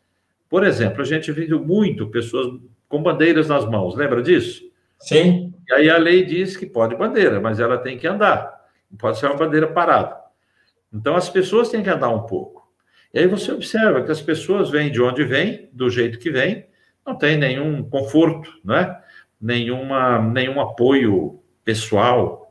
Por 0.49 0.63
exemplo, 0.63 1.01
a 1.01 1.05
gente 1.05 1.31
viu 1.31 1.63
muito 1.63 2.09
pessoas 2.09 2.59
com 2.87 3.03
bandeiras 3.03 3.49
nas 3.49 3.65
mãos, 3.65 3.95
lembra 3.95 4.21
disso? 4.21 4.63
Sim. 4.99 5.53
E 5.67 5.73
aí 5.73 5.89
a 5.89 5.97
lei 5.97 6.23
diz 6.23 6.55
que 6.55 6.65
pode 6.65 6.95
bandeira, 6.95 7.41
mas 7.41 7.59
ela 7.59 7.77
tem 7.77 7.97
que 7.97 8.07
andar, 8.07 8.67
não 8.89 8.97
pode 8.97 9.19
ser 9.19 9.25
uma 9.25 9.35
bandeira 9.35 9.67
parada. 9.67 10.17
Então 10.93 11.15
as 11.15 11.29
pessoas 11.29 11.69
têm 11.69 11.83
que 11.83 11.89
andar 11.89 12.09
um 12.09 12.23
pouco. 12.23 12.71
E 13.13 13.19
aí 13.19 13.27
você 13.27 13.51
observa 13.51 14.01
que 14.03 14.11
as 14.11 14.21
pessoas 14.21 14.69
vêm 14.69 14.91
de 14.91 15.01
onde 15.01 15.23
vêm, 15.23 15.69
do 15.73 15.89
jeito 15.89 16.19
que 16.19 16.31
vêm, 16.31 16.67
não 17.05 17.17
tem 17.17 17.37
nenhum 17.37 17.83
conforto, 17.83 18.49
né? 18.63 18.97
Nenhuma, 19.41 20.21
nenhum 20.21 20.61
apoio 20.61 21.39
pessoal. 21.65 22.42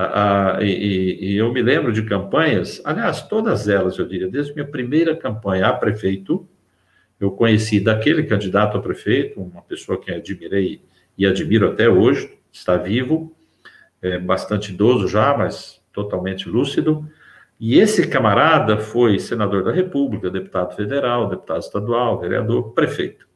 Ah, 0.00 0.58
e, 0.60 1.32
e, 1.32 1.36
eu 1.36 1.52
me 1.52 1.60
lembro 1.60 1.92
de 1.92 2.04
campanhas, 2.04 2.80
aliás, 2.84 3.22
todas 3.22 3.66
elas, 3.66 3.98
eu 3.98 4.06
diria, 4.06 4.28
desde 4.28 4.54
minha 4.54 4.64
primeira 4.64 5.16
campanha 5.16 5.66
a 5.66 5.72
prefeito, 5.72 6.48
eu 7.18 7.32
conheci 7.32 7.80
daquele 7.80 8.22
candidato 8.22 8.78
a 8.78 8.80
prefeito, 8.80 9.40
uma 9.40 9.60
pessoa 9.60 10.00
que 10.00 10.12
admirei 10.12 10.80
e 11.16 11.26
admiro 11.26 11.66
até 11.66 11.88
hoje, 11.88 12.32
está 12.52 12.76
vivo, 12.76 13.36
é 14.00 14.20
bastante 14.20 14.72
idoso 14.72 15.08
já, 15.08 15.36
mas 15.36 15.82
totalmente 15.92 16.48
lúcido. 16.48 17.04
E 17.58 17.80
esse 17.80 18.06
camarada 18.06 18.78
foi 18.78 19.18
senador 19.18 19.64
da 19.64 19.72
República, 19.72 20.30
deputado 20.30 20.76
federal, 20.76 21.28
deputado 21.28 21.60
estadual, 21.60 22.20
vereador, 22.20 22.72
prefeito. 22.72 23.26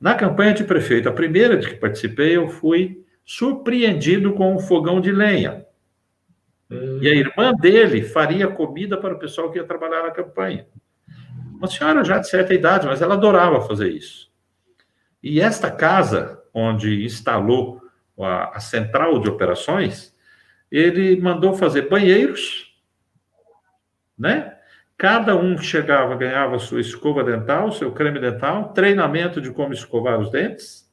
Na 0.00 0.14
campanha 0.14 0.54
de 0.54 0.62
prefeito, 0.62 1.08
a 1.08 1.12
primeira 1.12 1.56
de 1.56 1.66
que 1.66 1.74
participei, 1.74 2.36
eu 2.36 2.48
fui 2.48 3.02
surpreendido 3.24 4.32
com 4.34 4.54
um 4.54 4.60
fogão 4.60 5.00
de 5.00 5.10
lenha. 5.10 5.66
E 7.00 7.08
a 7.08 7.14
irmã 7.14 7.52
dele 7.52 8.02
faria 8.02 8.48
comida 8.48 8.96
para 8.96 9.14
o 9.14 9.18
pessoal 9.18 9.50
que 9.50 9.58
ia 9.58 9.64
trabalhar 9.64 10.02
na 10.02 10.10
campanha. 10.10 10.66
Uma 11.54 11.66
senhora 11.66 12.04
já 12.04 12.18
de 12.18 12.28
certa 12.28 12.54
idade, 12.54 12.86
mas 12.86 13.02
ela 13.02 13.14
adorava 13.14 13.60
fazer 13.60 13.90
isso. 13.90 14.32
E 15.22 15.40
esta 15.40 15.70
casa, 15.70 16.42
onde 16.52 17.04
instalou 17.04 17.80
a, 18.18 18.56
a 18.56 18.60
central 18.60 19.20
de 19.20 19.28
operações, 19.28 20.12
ele 20.70 21.20
mandou 21.20 21.54
fazer 21.54 21.88
banheiros, 21.88 22.74
né? 24.18 24.56
Cada 24.96 25.36
um 25.36 25.58
chegava 25.58 26.14
ganhava 26.16 26.58
sua 26.58 26.80
escova 26.80 27.22
dental, 27.24 27.72
seu 27.72 27.92
creme 27.92 28.18
dental, 28.18 28.72
treinamento 28.72 29.40
de 29.40 29.50
como 29.50 29.72
escovar 29.72 30.18
os 30.18 30.30
dentes, 30.30 30.90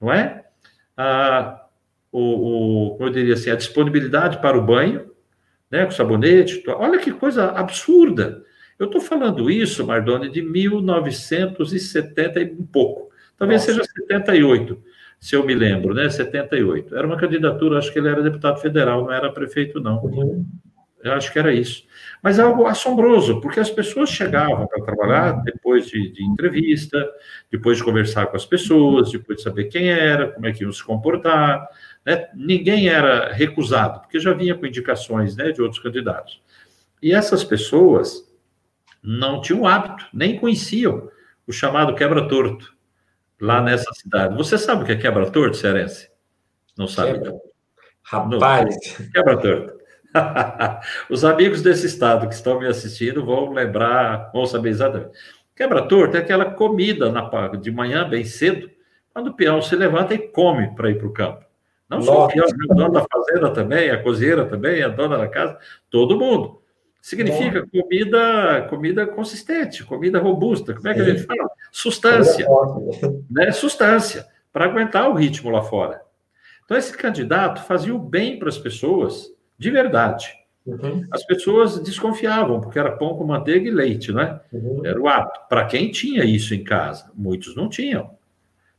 não 0.00 0.12
é? 0.12 0.44
Ah, 0.96 1.59
o, 2.12 2.96
o, 2.98 3.04
eu 3.04 3.10
diria 3.10 3.34
assim, 3.34 3.50
a 3.50 3.56
disponibilidade 3.56 4.40
para 4.40 4.58
o 4.58 4.62
banho, 4.62 5.10
né, 5.70 5.84
com 5.84 5.92
sabonete. 5.92 6.62
Olha 6.68 6.98
que 6.98 7.12
coisa 7.12 7.50
absurda. 7.50 8.42
Eu 8.78 8.86
estou 8.86 9.00
falando 9.00 9.50
isso, 9.50 9.86
Mardoni, 9.86 10.30
de 10.30 10.42
1970 10.42 12.40
e 12.40 12.50
um 12.52 12.64
pouco. 12.64 13.10
Talvez 13.36 13.60
Nossa. 13.66 13.72
seja 13.72 13.84
78, 14.08 14.82
se 15.18 15.36
eu 15.36 15.44
me 15.44 15.54
lembro, 15.54 15.92
né? 15.94 16.08
78. 16.08 16.96
Era 16.96 17.06
uma 17.06 17.18
candidatura, 17.18 17.78
acho 17.78 17.92
que 17.92 17.98
ele 17.98 18.08
era 18.08 18.22
deputado 18.22 18.58
federal, 18.60 19.04
não 19.04 19.12
era 19.12 19.30
prefeito, 19.30 19.78
não. 19.80 20.02
Uhum. 20.02 20.46
Eu 21.02 21.12
acho 21.12 21.32
que 21.32 21.38
era 21.38 21.52
isso. 21.52 21.84
Mas 22.22 22.38
é 22.38 22.42
algo 22.42 22.66
assombroso, 22.66 23.40
porque 23.40 23.60
as 23.60 23.70
pessoas 23.70 24.10
chegavam 24.10 24.66
para 24.66 24.84
trabalhar 24.84 25.32
depois 25.42 25.86
de, 25.86 26.10
de, 26.12 26.22
entrevista, 26.24 27.08
depois 27.50 27.78
de 27.78 27.84
conversar 27.84 28.26
com 28.26 28.36
as 28.36 28.44
pessoas, 28.44 29.10
depois 29.10 29.38
de 29.38 29.44
saber 29.44 29.64
quem 29.64 29.88
era, 29.88 30.30
como 30.32 30.46
é 30.46 30.52
que 30.52 30.62
iam 30.62 30.72
se 30.72 30.84
comportar. 30.84 31.66
Né? 32.04 32.28
Ninguém 32.34 32.88
era 32.88 33.32
recusado, 33.32 34.00
porque 34.00 34.20
já 34.20 34.34
vinha 34.34 34.54
com 34.54 34.66
indicações 34.66 35.34
né, 35.34 35.50
de 35.50 35.62
outros 35.62 35.80
candidatos. 35.80 36.42
E 37.02 37.12
essas 37.14 37.42
pessoas 37.42 38.30
não 39.02 39.40
tinham 39.40 39.66
hábito, 39.66 40.06
nem 40.12 40.38
conheciam 40.38 41.08
o 41.46 41.52
chamado 41.52 41.94
quebra-torto 41.94 42.74
lá 43.40 43.62
nessa 43.62 43.90
cidade. 43.94 44.36
Você 44.36 44.58
sabe 44.58 44.82
o 44.82 44.86
que 44.86 44.92
é 44.92 44.96
quebra-torto, 44.96 45.56
cearense? 45.56 46.10
Não 46.76 46.86
sabe? 46.86 47.12
Quebra. 47.14 47.32
Rapaz! 48.02 48.76
Quebra-torto. 49.12 49.79
Os 51.08 51.24
amigos 51.24 51.62
desse 51.62 51.86
estado 51.86 52.28
que 52.28 52.34
estão 52.34 52.58
me 52.58 52.66
assistindo 52.66 53.24
vão 53.24 53.52
lembrar, 53.52 54.30
vão 54.32 54.46
saber 54.46 54.70
exatamente. 54.70 55.10
Quebra-torto 55.54 56.16
é 56.16 56.20
aquela 56.20 56.46
comida 56.46 57.10
na, 57.10 57.48
de 57.48 57.70
manhã, 57.70 58.08
bem 58.08 58.24
cedo, 58.24 58.70
quando 59.12 59.28
o 59.28 59.34
peão 59.34 59.60
se 59.60 59.76
levanta 59.76 60.14
e 60.14 60.18
come 60.18 60.74
para 60.74 60.90
ir 60.90 60.98
para 60.98 61.06
o 61.06 61.12
campo. 61.12 61.44
Não 61.88 62.00
só 62.00 62.26
o 62.26 62.28
peão, 62.28 62.46
o 62.46 62.74
dono 62.74 62.92
da 62.92 63.04
fazenda 63.10 63.50
também, 63.50 63.90
a 63.90 64.02
cozinheira 64.02 64.46
também, 64.46 64.82
a 64.82 64.88
dona 64.88 65.18
da 65.18 65.28
casa, 65.28 65.58
todo 65.90 66.18
mundo. 66.18 66.60
Significa 67.02 67.62
Bom. 67.62 67.82
comida, 67.82 68.66
comida 68.68 69.06
consistente, 69.06 69.84
comida 69.84 70.18
robusta. 70.20 70.74
Como 70.74 70.86
é 70.88 70.94
que 70.94 71.02
Sim. 71.02 71.10
a 71.10 71.14
gente 71.14 71.26
fala? 71.26 71.50
Sustância. 71.72 72.46
Né? 73.30 73.50
Sustância, 73.52 74.26
para 74.52 74.66
aguentar 74.66 75.08
o 75.10 75.14
ritmo 75.14 75.50
lá 75.50 75.62
fora. 75.62 76.02
Então, 76.64 76.76
esse 76.76 76.96
candidato 76.96 77.62
fazia 77.64 77.94
o 77.94 77.98
bem 77.98 78.38
para 78.38 78.48
as 78.48 78.58
pessoas, 78.58 79.26
de 79.60 79.70
verdade. 79.70 80.32
Uhum. 80.64 81.06
As 81.10 81.24
pessoas 81.24 81.78
desconfiavam, 81.82 82.60
porque 82.60 82.78
era 82.78 82.92
pão 82.92 83.14
com 83.14 83.24
manteiga 83.24 83.68
e 83.68 83.70
leite, 83.70 84.10
né? 84.10 84.40
Uhum. 84.50 84.80
Era 84.84 84.98
o 84.98 85.06
hábito. 85.06 85.40
Para 85.48 85.66
quem 85.66 85.90
tinha 85.90 86.24
isso 86.24 86.54
em 86.54 86.64
casa, 86.64 87.10
muitos 87.14 87.54
não 87.54 87.68
tinham. 87.68 88.10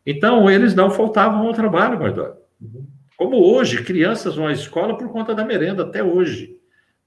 Então, 0.03 0.49
eles 0.49 0.73
não 0.73 0.89
faltavam 0.89 1.45
ao 1.45 1.53
trabalho, 1.53 1.99
Mardoni. 1.99 2.33
Uhum. 2.59 2.87
Como 3.15 3.37
hoje, 3.37 3.83
crianças 3.83 4.35
vão 4.35 4.47
à 4.47 4.51
escola 4.51 4.97
por 4.97 5.09
conta 5.09 5.35
da 5.35 5.45
merenda, 5.45 5.83
até 5.83 6.03
hoje 6.03 6.57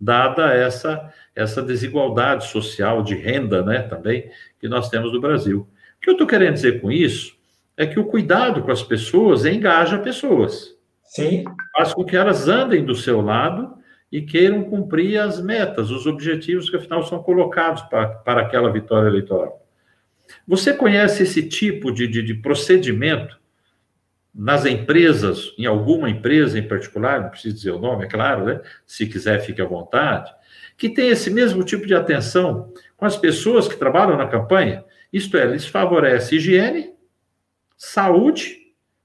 dada 0.01 0.53
essa, 0.53 1.13
essa 1.35 1.63
desigualdade 1.63 2.47
social 2.47 3.03
de 3.03 3.17
renda, 3.17 3.63
né, 3.63 3.83
também, 3.83 4.31
que 4.61 4.69
nós 4.69 4.89
temos 4.89 5.13
no 5.13 5.21
Brasil. 5.21 5.67
O 5.97 6.01
que 6.01 6.11
eu 6.11 6.13
estou 6.13 6.27
querendo 6.27 6.55
dizer 6.55 6.81
com 6.81 6.93
isso 6.93 7.37
é 7.77 7.87
que 7.87 7.99
o 7.99 8.05
cuidado 8.05 8.63
com 8.63 8.71
as 8.71 8.83
pessoas 8.83 9.45
engaja 9.45 9.99
pessoas. 9.99 10.74
Sim. 11.15 11.45
Faz 11.77 11.95
com 11.95 12.05
que 12.05 12.17
elas 12.17 12.49
andem 12.49 12.85
do 12.85 12.95
seu 12.95 13.21
lado 13.21 13.79
e 14.11 14.21
queiram 14.21 14.65
cumprir 14.65 15.19
as 15.19 15.41
metas, 15.41 15.91
os 15.91 16.07
objetivos 16.07 16.69
que, 16.69 16.77
afinal, 16.77 17.05
são 17.05 17.23
colocados 17.23 17.83
para, 17.83 18.09
para 18.09 18.43
aquela 18.43 18.73
vitória 18.73 19.09
eleitoral. 19.09 19.65
Você 20.47 20.75
conhece 20.75 21.23
esse 21.23 21.49
tipo 21.49 21.93
de, 21.93 22.09
de, 22.09 22.21
de 22.21 22.35
procedimento 22.35 23.39
nas 24.35 24.67
empresas, 24.67 25.55
em 25.57 25.67
alguma 25.67 26.11
empresa 26.11 26.59
em 26.59 26.67
particular, 26.67 27.21
não 27.21 27.29
preciso 27.31 27.55
dizer 27.55 27.71
o 27.71 27.79
nome, 27.79 28.07
é 28.07 28.09
claro, 28.09 28.45
né? 28.45 28.61
Se 28.85 29.07
quiser, 29.07 29.39
fique 29.41 29.63
à 29.63 29.65
vontade, 29.65 30.33
que 30.77 30.89
tem 30.89 31.11
esse 31.11 31.31
mesmo 31.31 31.63
tipo 31.63 31.87
de 31.87 31.95
atenção 31.95 32.73
com 32.97 33.07
as 33.07 33.17
pessoas 33.17 33.69
que 33.69 33.77
trabalham 33.77 34.17
na 34.17 34.27
campanha, 34.27 34.85
isto 35.13 35.37
é, 35.37 35.47
lhes 35.47 35.67
favorece 35.67 36.35
higiene, 36.35 36.93
saúde, 37.77 38.57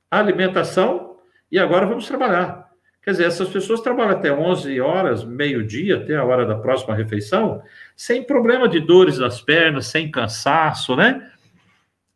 alimentação, 0.10 1.09
e 1.52 1.58
agora 1.58 1.86
vamos 1.86 2.08
trabalhar. 2.08 2.70
Quer 3.02 3.12
dizer, 3.12 3.26
essas 3.26 3.50
pessoas 3.50 3.82
trabalham 3.82 4.12
até 4.12 4.32
11 4.32 4.80
horas, 4.82 5.24
meio-dia, 5.24 5.98
até 5.98 6.16
a 6.16 6.24
hora 6.24 6.46
da 6.46 6.56
próxima 6.56 6.94
refeição, 6.94 7.62
sem 7.96 8.24
problema 8.24 8.68
de 8.68 8.80
dores 8.80 9.18
nas 9.18 9.42
pernas, 9.42 9.88
sem 9.88 10.12
cansaço, 10.12 10.96
né? 10.96 11.32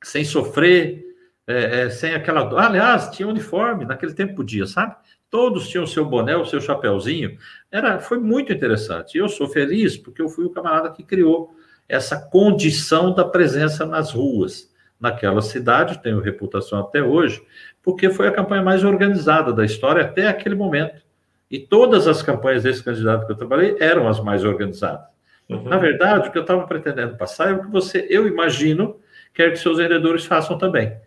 Sem 0.04 0.26
sofrer, 0.26 1.04
é, 1.48 1.82
é, 1.82 1.90
sem 1.90 2.14
aquela. 2.14 2.48
Aliás, 2.64 3.10
tinha 3.10 3.28
uniforme, 3.28 3.86
naquele 3.86 4.14
tempo 4.14 4.36
podia, 4.36 4.66
sabe? 4.66 4.96
Todos 5.30 5.68
tinham 5.70 5.88
seu 5.88 6.06
boné, 6.06 6.36
o 6.36 6.46
seu 6.46 6.62
chapéuzinho. 6.62 7.38
Era, 7.72 8.00
foi 8.00 8.20
muito 8.20 8.54
interessante. 8.54 9.16
E 9.16 9.20
eu 9.20 9.30
sou 9.30 9.48
feliz 9.48 9.98
porque 9.98 10.22
eu 10.22 10.30
fui 10.30 10.46
o 10.46 10.52
camarada 10.52 10.92
que 10.92 11.02
criou 11.02 11.56
essa 11.88 12.18
condição 12.20 13.14
da 13.14 13.26
presença 13.26 13.86
nas 13.86 14.12
ruas 14.12 14.73
naquela 15.04 15.42
cidade, 15.42 16.02
tenho 16.02 16.22
reputação 16.22 16.80
até 16.80 17.04
hoje, 17.04 17.46
porque 17.82 18.10
foi 18.10 18.30
a 18.30 18.32
campanha 18.32 18.64
mais 18.64 18.86
organizada 18.86 19.52
da 19.52 19.66
história 19.66 20.02
até 20.02 20.30
aquele 20.30 20.56
momento. 20.56 21.04
E 21.52 21.60
todas 21.60 22.08
as 22.08 22.24
campanhas 22.24 22.64
desse 22.64 22.82
candidato 22.82 23.26
que 23.26 23.34
eu 23.34 23.36
trabalhei 23.36 23.76
eram 23.82 24.08
as 24.08 24.22
mais 24.22 24.46
organizadas. 24.46 25.06
Uhum. 25.50 25.64
Na 25.64 25.78
verdade, 25.78 26.30
o 26.30 26.32
que 26.32 26.38
eu 26.38 26.44
estava 26.44 26.66
pretendendo 26.66 27.18
passar 27.18 27.50
é 27.50 27.54
o 27.54 27.66
que 27.66 27.70
você, 27.70 28.08
eu 28.10 28.26
imagino, 28.26 28.98
quer 29.34 29.52
que 29.52 29.58
seus 29.60 29.78
vendedores 29.78 30.26
façam 30.26 30.58
também. 30.58 30.98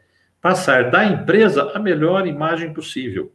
Passar 0.43 0.91
da 0.91 1.03
empresa 1.03 1.73
a 1.75 1.79
melhor 1.79 2.27
imagem 2.27 2.75
possível. 2.75 3.33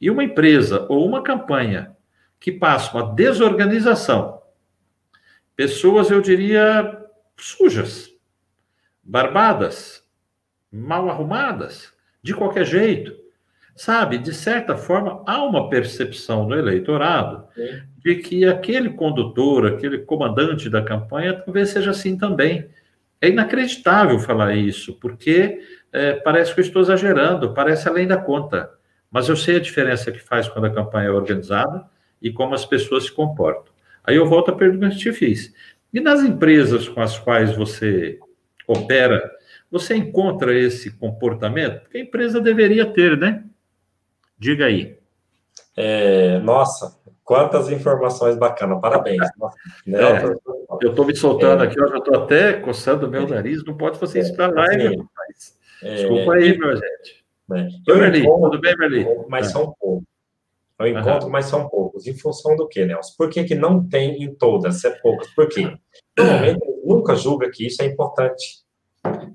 E 0.00 0.08
uma 0.08 0.22
empresa 0.22 0.86
ou 0.88 1.04
uma 1.04 1.24
campanha 1.24 1.96
que 2.38 2.52
passa 2.52 2.96
uma 2.96 3.12
desorganização, 3.14 4.40
pessoas, 5.56 6.08
eu 6.08 6.20
diria, 6.20 7.04
sujas, 7.36 8.11
barbadas, 9.02 10.02
mal 10.70 11.08
arrumadas, 11.08 11.92
de 12.22 12.34
qualquer 12.34 12.64
jeito. 12.64 13.14
Sabe, 13.74 14.18
de 14.18 14.34
certa 14.34 14.76
forma, 14.76 15.22
há 15.26 15.42
uma 15.42 15.70
percepção 15.70 16.46
no 16.46 16.54
eleitorado 16.54 17.46
Sim. 17.54 17.82
de 18.04 18.16
que 18.16 18.44
aquele 18.44 18.90
condutor, 18.90 19.66
aquele 19.66 19.98
comandante 19.98 20.68
da 20.68 20.82
campanha, 20.82 21.34
talvez 21.34 21.70
seja 21.70 21.90
assim 21.90 22.16
também. 22.16 22.68
É 23.20 23.28
inacreditável 23.28 24.18
falar 24.18 24.54
isso, 24.54 24.98
porque 25.00 25.60
é, 25.92 26.14
parece 26.14 26.54
que 26.54 26.60
eu 26.60 26.64
estou 26.64 26.82
exagerando, 26.82 27.54
parece 27.54 27.88
além 27.88 28.06
da 28.06 28.16
conta. 28.16 28.70
Mas 29.10 29.28
eu 29.28 29.36
sei 29.36 29.56
a 29.56 29.60
diferença 29.60 30.12
que 30.12 30.18
faz 30.18 30.48
quando 30.48 30.66
a 30.66 30.74
campanha 30.74 31.08
é 31.08 31.12
organizada 31.12 31.84
e 32.20 32.30
como 32.30 32.54
as 32.54 32.64
pessoas 32.64 33.04
se 33.04 33.12
comportam. 33.12 33.72
Aí 34.04 34.16
eu 34.16 34.26
volto 34.26 34.50
à 34.50 34.54
pergunta 34.54 34.90
que 34.90 34.96
te 34.96 35.12
fiz. 35.12 35.52
E 35.92 36.00
nas 36.00 36.22
empresas 36.22 36.88
com 36.88 37.00
as 37.00 37.18
quais 37.18 37.54
você 37.54 38.18
opera, 38.66 39.30
você 39.70 39.94
encontra 39.96 40.54
esse 40.54 40.90
comportamento 40.90 41.88
que 41.88 41.98
a 41.98 42.00
empresa 42.00 42.40
deveria 42.40 42.86
ter, 42.86 43.16
né? 43.16 43.44
Diga 44.38 44.66
aí. 44.66 44.98
É, 45.76 46.38
nossa, 46.40 46.98
quantas 47.24 47.70
informações 47.70 48.36
bacanas, 48.36 48.80
parabéns. 48.80 49.18
né? 49.86 49.98
é, 49.98 50.24
eu 50.82 50.90
estou 50.90 51.06
me 51.06 51.16
soltando 51.16 51.62
é, 51.62 51.66
aqui, 51.66 51.80
eu 51.80 51.88
já 51.88 51.98
estou 51.98 52.16
até 52.16 52.52
coçando 52.54 53.06
o 53.06 53.10
meu 53.10 53.26
nariz, 53.26 53.64
não 53.64 53.76
pode 53.76 53.98
fazer 53.98 54.20
isso 54.20 54.34
para 54.34 54.52
live, 54.52 54.96
rapaz. 54.96 55.58
É, 55.82 55.94
Desculpa 55.94 56.34
aí, 56.34 56.58
meu 56.58 56.74
gente. 56.74 57.24
Né? 57.48 57.68
Eu 57.86 57.98
Merli, 57.98 58.22
tudo 58.22 58.60
bem, 58.60 58.76
Merli? 58.76 59.06
Mas 59.28 59.50
são 59.50 59.74
poucos. 59.78 60.04
Eu 60.78 60.86
encontro, 60.88 61.26
uhum. 61.26 61.32
mas 61.32 61.46
são 61.46 61.68
poucos. 61.68 62.06
Em 62.06 62.14
função 62.14 62.56
do 62.56 62.66
quê, 62.66 62.84
Nelson? 62.84 63.14
Por 63.16 63.30
que, 63.30 63.44
que 63.44 63.54
não 63.54 63.86
tem 63.86 64.22
em 64.22 64.34
todas? 64.34 64.84
É 64.84 64.90
poucos. 64.90 65.28
Por 65.34 65.48
quê? 65.48 65.72
Normalmente, 66.18 66.60
nunca 66.84 67.14
julga 67.14 67.50
que 67.50 67.66
isso 67.66 67.82
é 67.82 67.86
importante. 67.86 68.62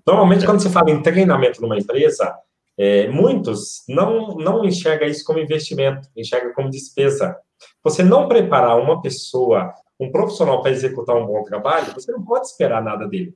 Normalmente, 0.06 0.46
quando 0.46 0.62
se 0.62 0.70
fala 0.70 0.92
em 0.92 1.02
treinamento 1.02 1.62
numa 1.62 1.78
empresa, 1.78 2.36
é, 2.78 3.08
muitos 3.08 3.84
não, 3.90 4.36
não 4.36 4.64
enxergam 4.64 5.08
isso 5.08 5.26
como 5.26 5.40
investimento, 5.40 6.08
enxergam 6.16 6.54
como 6.54 6.70
despesa. 6.70 7.36
Você 7.84 8.04
não 8.04 8.28
preparar 8.28 8.80
uma 8.80 9.02
pessoa, 9.02 9.74
um 10.00 10.12
profissional 10.12 10.62
para 10.62 10.72
executar 10.72 11.16
um 11.16 11.26
bom 11.26 11.44
trabalho, 11.44 11.94
você 11.94 12.12
não 12.12 12.24
pode 12.24 12.48
esperar 12.48 12.84
nada 12.84 13.08
dele. 13.08 13.34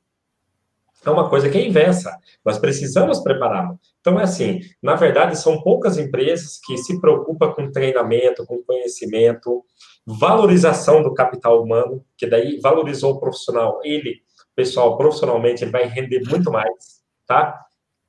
É 1.06 1.10
uma 1.10 1.30
coisa 1.30 1.50
que 1.50 1.58
é 1.58 1.66
inversa. 1.66 2.16
Nós 2.46 2.60
precisamos 2.60 3.20
prepará-lo. 3.20 3.80
Então, 4.00 4.20
é 4.20 4.24
assim, 4.24 4.60
na 4.82 4.96
verdade, 4.96 5.38
são 5.38 5.62
poucas 5.62 5.98
empresas 5.98 6.60
que 6.66 6.78
se 6.78 7.00
preocupam 7.00 7.52
com 7.52 7.72
treinamento, 7.72 8.46
com 8.46 8.64
conhecimento, 8.64 9.64
valorização 10.06 11.02
do 11.02 11.14
capital 11.14 11.64
humano, 11.64 12.04
que 12.18 12.28
daí 12.28 12.60
valorizou 12.60 13.14
o 13.14 13.20
profissional, 13.20 13.80
ele 13.84 14.22
pessoal, 14.56 14.98
profissionalmente, 14.98 15.64
ele 15.64 15.72
vai 15.72 15.86
render 15.86 16.22
muito 16.30 16.52
mais, 16.52 17.02
tá? 17.26 17.60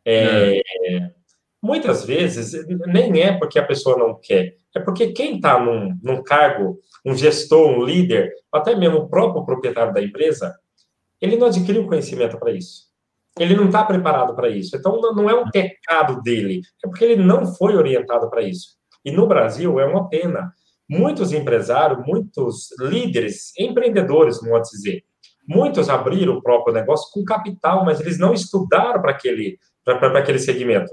É. 0.05 0.61
Muitas 1.63 2.05
vezes, 2.05 2.67
nem 2.87 3.23
é 3.23 3.39
porque 3.39 3.59
a 3.59 3.65
pessoa 3.65 3.97
não 3.97 4.19
quer, 4.21 4.57
é 4.75 4.81
porque 4.81 5.13
quem 5.13 5.37
está 5.37 5.61
num, 5.61 5.97
num 6.03 6.23
cargo, 6.23 6.81
um 7.05 7.15
gestor, 7.15 7.71
um 7.71 7.85
líder, 7.85 8.33
até 8.53 8.75
mesmo 8.75 8.99
o 8.99 9.09
próprio 9.09 9.45
proprietário 9.45 9.95
da 9.95 10.03
empresa, 10.03 10.53
ele 11.23 11.37
não 11.37 11.47
adquiriu 11.47 11.87
conhecimento 11.87 12.39
para 12.39 12.53
isso. 12.53 12.91
Ele 13.39 13.57
não 13.57 13.67
está 13.67 13.83
preparado 13.85 14.37
para 14.37 14.51
isso. 14.51 14.77
Então, 14.77 15.01
não 15.01 15.31
é 15.31 15.35
um 15.35 15.51
pecado 15.51 16.21
dele, 16.21 16.61
é 16.85 16.89
porque 16.89 17.05
ele 17.05 17.23
não 17.23 17.47
foi 17.47 17.75
orientado 17.77 18.29
para 18.29 18.43
isso. 18.43 18.77
E 19.03 19.11
no 19.11 19.27
Brasil 19.27 19.81
é 19.81 19.87
uma 19.87 20.09
pena. 20.09 20.53
Muitos 20.87 21.33
empresários, 21.33 22.05
muitos 22.05 22.69
líderes, 22.79 23.53
empreendedores, 23.59 24.41
vamos 24.43 24.69
dizer, 24.69 25.03
Muitos 25.47 25.89
abriram 25.89 26.35
o 26.35 26.43
próprio 26.43 26.75
negócio 26.75 27.11
com 27.13 27.25
capital, 27.25 27.85
mas 27.85 28.01
eles 28.01 28.19
não 28.19 28.33
estudaram 28.33 29.01
para 29.01 29.11
aquele, 29.11 29.59
aquele 29.87 30.39
segmento. 30.39 30.91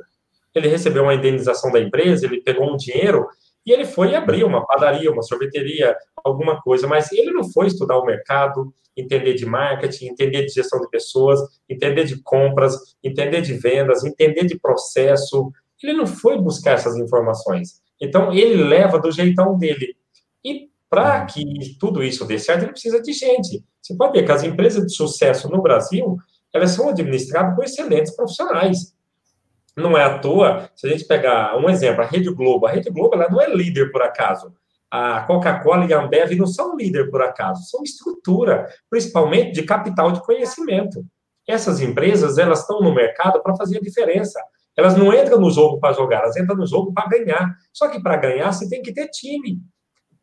Ele 0.56 0.68
recebeu 0.68 1.04
uma 1.04 1.13
indenização 1.13 1.72
da 1.72 1.80
empresa, 1.80 2.26
ele 2.26 2.42
pegou 2.42 2.72
um 2.72 2.76
dinheiro 2.76 3.28
e 3.65 3.72
ele 3.72 3.86
foi 3.86 4.15
abrir 4.15 4.44
uma 4.44 4.65
padaria, 4.65 5.12
uma 5.12 5.22
sorveteria, 5.22 5.96
alguma 6.24 6.60
coisa, 6.62 6.88
mas 6.88 7.12
ele 7.12 7.32
não 7.32 7.44
foi 7.52 7.68
estudar 7.68 8.00
o 8.00 8.06
mercado, 8.06 8.74
entender 9.00 9.34
de 9.34 9.46
marketing, 9.46 10.08
entender 10.08 10.46
de 10.46 10.54
gestão 10.54 10.80
de 10.80 10.90
pessoas, 10.90 11.40
entender 11.68 12.06
de 12.06 12.22
compras, 12.22 12.76
entender 13.04 13.42
de 13.42 13.54
vendas, 13.54 14.04
entender 14.04 14.46
de 14.46 14.60
processo. 14.60 15.52
Ele 15.82 15.94
não 15.94 16.08
foi 16.08 16.38
buscar 16.38 16.74
essas 16.74 16.98
informações. 16.98 17.82
Então, 18.02 18.34
ele 18.34 18.64
leva 18.64 19.00
do 19.00 19.12
jeitão 19.12 19.58
dele. 19.58 19.96
E 20.44 20.70
para 20.90 21.26
que 21.26 21.44
tudo 21.80 22.04
isso 22.04 22.26
dê 22.26 22.40
certo, 22.40 22.64
ele 22.64 22.72
precisa 22.72 23.02
de 23.02 23.14
gente. 23.14 23.64
Você 23.82 23.96
pode 23.96 24.14
ver 24.14 24.26
que 24.26 24.32
as 24.32 24.44
empresas 24.44 24.86
de 24.86 24.94
sucesso 24.94 25.50
no 25.50 25.62
Brasil, 25.62 26.18
elas 26.54 26.72
são 26.72 26.90
administradas 26.90 27.56
por 27.56 27.64
excelentes 27.64 28.16
profissionais. 28.16 28.96
Não 29.76 29.98
é 29.98 30.04
à 30.04 30.20
toa, 30.20 30.70
se 30.76 30.88
a 30.88 30.90
gente 30.92 31.06
pegar 31.06 31.58
um 31.58 31.70
exemplo, 31.70 32.02
a 32.02 32.06
Rede 32.06 32.30
Globo, 32.34 32.66
a 32.66 32.72
Rede 32.72 32.90
Globo 32.90 33.16
ela 33.16 33.30
não 33.30 33.42
é 33.42 33.50
líder 33.54 33.92
por 33.92 34.02
acaso. 34.02 34.54
A 34.91 35.21
Coca-Cola 35.21 35.86
e 35.86 35.93
a 35.93 36.02
Ambev 36.02 36.32
não 36.36 36.47
são 36.47 36.75
líder 36.75 37.10
por 37.12 37.21
acaso, 37.21 37.69
são 37.69 37.84
estrutura, 37.84 38.67
principalmente 38.89 39.52
de 39.52 39.63
capital 39.63 40.12
de 40.12 40.21
conhecimento. 40.23 41.06
Essas 41.47 41.80
empresas, 41.80 42.38
elas 42.38 42.62
estão 42.62 42.82
no 42.82 42.93
mercado 42.93 43.41
para 43.41 43.56
fazer 43.56 43.78
a 43.78 43.82
diferença. 43.82 44.39
Elas 44.75 44.95
não 44.95 45.13
entram 45.13 45.39
no 45.39 45.52
jogo 45.52 45.80
para 45.80 45.93
jogar, 45.93 46.21
elas 46.21 46.38
entram 46.38 46.56
no 46.56 46.65
jogo 46.65 46.93
para 46.93 47.08
ganhar. 47.08 47.56
Só 47.73 47.88
que 47.89 48.02
para 48.02 48.17
ganhar, 48.17 48.52
você 48.52 48.67
tem 48.67 48.82
que 48.82 48.93
ter 48.93 49.08
time. 49.10 49.60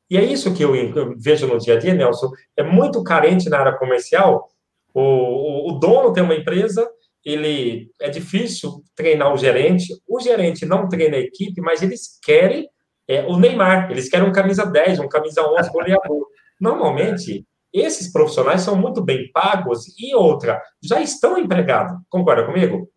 E 0.09 0.17
é 0.17 0.25
isso 0.25 0.55
que 0.55 0.63
eu, 0.63 0.73
vejo 1.19 1.47
no 1.47 1.59
dia 1.59 1.75
a 1.75 1.79
dia, 1.79 1.95
Nelson. 1.95 2.31
É 2.57 2.63
muito 2.63 3.03
carente 3.03 3.49
na 3.49 3.59
área 3.59 3.77
comercial. 3.77 4.49
O, 4.95 5.01
o, 5.01 5.71
o, 5.71 5.79
dono 5.79 6.13
tem 6.13 6.23
uma 6.23 6.35
empresa, 6.35 6.89
ele 7.25 7.91
é 8.01 8.09
difícil 8.09 8.83
treinar 8.95 9.33
o 9.33 9.37
gerente. 9.37 9.93
O 10.09 10.21
gerente 10.21 10.65
não 10.65 10.89
treina 10.89 11.17
a 11.17 11.21
equipe, 11.21 11.61
mas 11.61 11.83
eles 11.83 12.19
querem 12.23 12.69
é, 13.09 13.25
o 13.27 13.39
Neymar. 13.39 13.91
Eles 13.91 14.09
querem 14.09 14.29
um 14.29 14.33
camisa 14.33 14.65
10, 14.65 15.01
um 15.01 15.09
camisa 15.09 15.43
11 15.43 15.71
goleador. 15.71 16.27
Normalmente, 16.61 17.47
esses 17.73 18.11
profissionais 18.11 18.63
são 18.63 18.77
muito 18.77 19.03
bem 19.03 19.31
pagos 19.33 19.87
e 19.99 20.15
outra, 20.15 20.61
já 20.83 21.01
estão 21.01 21.39
empregados. 21.39 21.99
Concorda 22.09 22.47
comigo? 22.47 22.89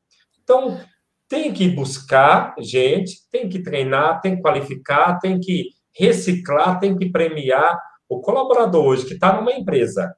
Então, 0.41 0.79
tem 1.27 1.53
que 1.53 1.67
buscar 1.69 2.55
gente, 2.59 3.29
tem 3.31 3.47
que 3.49 3.61
treinar, 3.61 4.21
tem 4.21 4.35
que 4.35 4.41
qualificar, 4.41 5.19
tem 5.19 5.39
que 5.39 5.65
reciclar, 5.97 6.79
tem 6.79 6.97
que 6.97 7.11
premiar 7.11 7.77
o 8.07 8.21
colaborador 8.21 8.85
hoje 8.85 9.05
que 9.05 9.13
está 9.13 9.35
numa 9.35 9.51
empresa, 9.51 10.15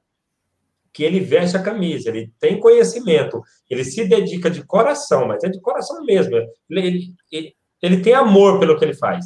que 0.92 1.02
ele 1.02 1.20
veste 1.20 1.56
a 1.56 1.62
camisa, 1.62 2.08
ele 2.08 2.32
tem 2.38 2.58
conhecimento, 2.58 3.42
ele 3.68 3.84
se 3.84 4.06
dedica 4.06 4.50
de 4.50 4.64
coração, 4.64 5.26
mas 5.26 5.42
é 5.44 5.48
de 5.48 5.60
coração 5.60 6.02
mesmo. 6.04 6.34
Ele, 6.70 7.14
ele, 7.30 7.54
ele 7.82 8.00
tem 8.00 8.14
amor 8.14 8.58
pelo 8.60 8.78
que 8.78 8.84
ele 8.84 8.94
faz. 8.94 9.24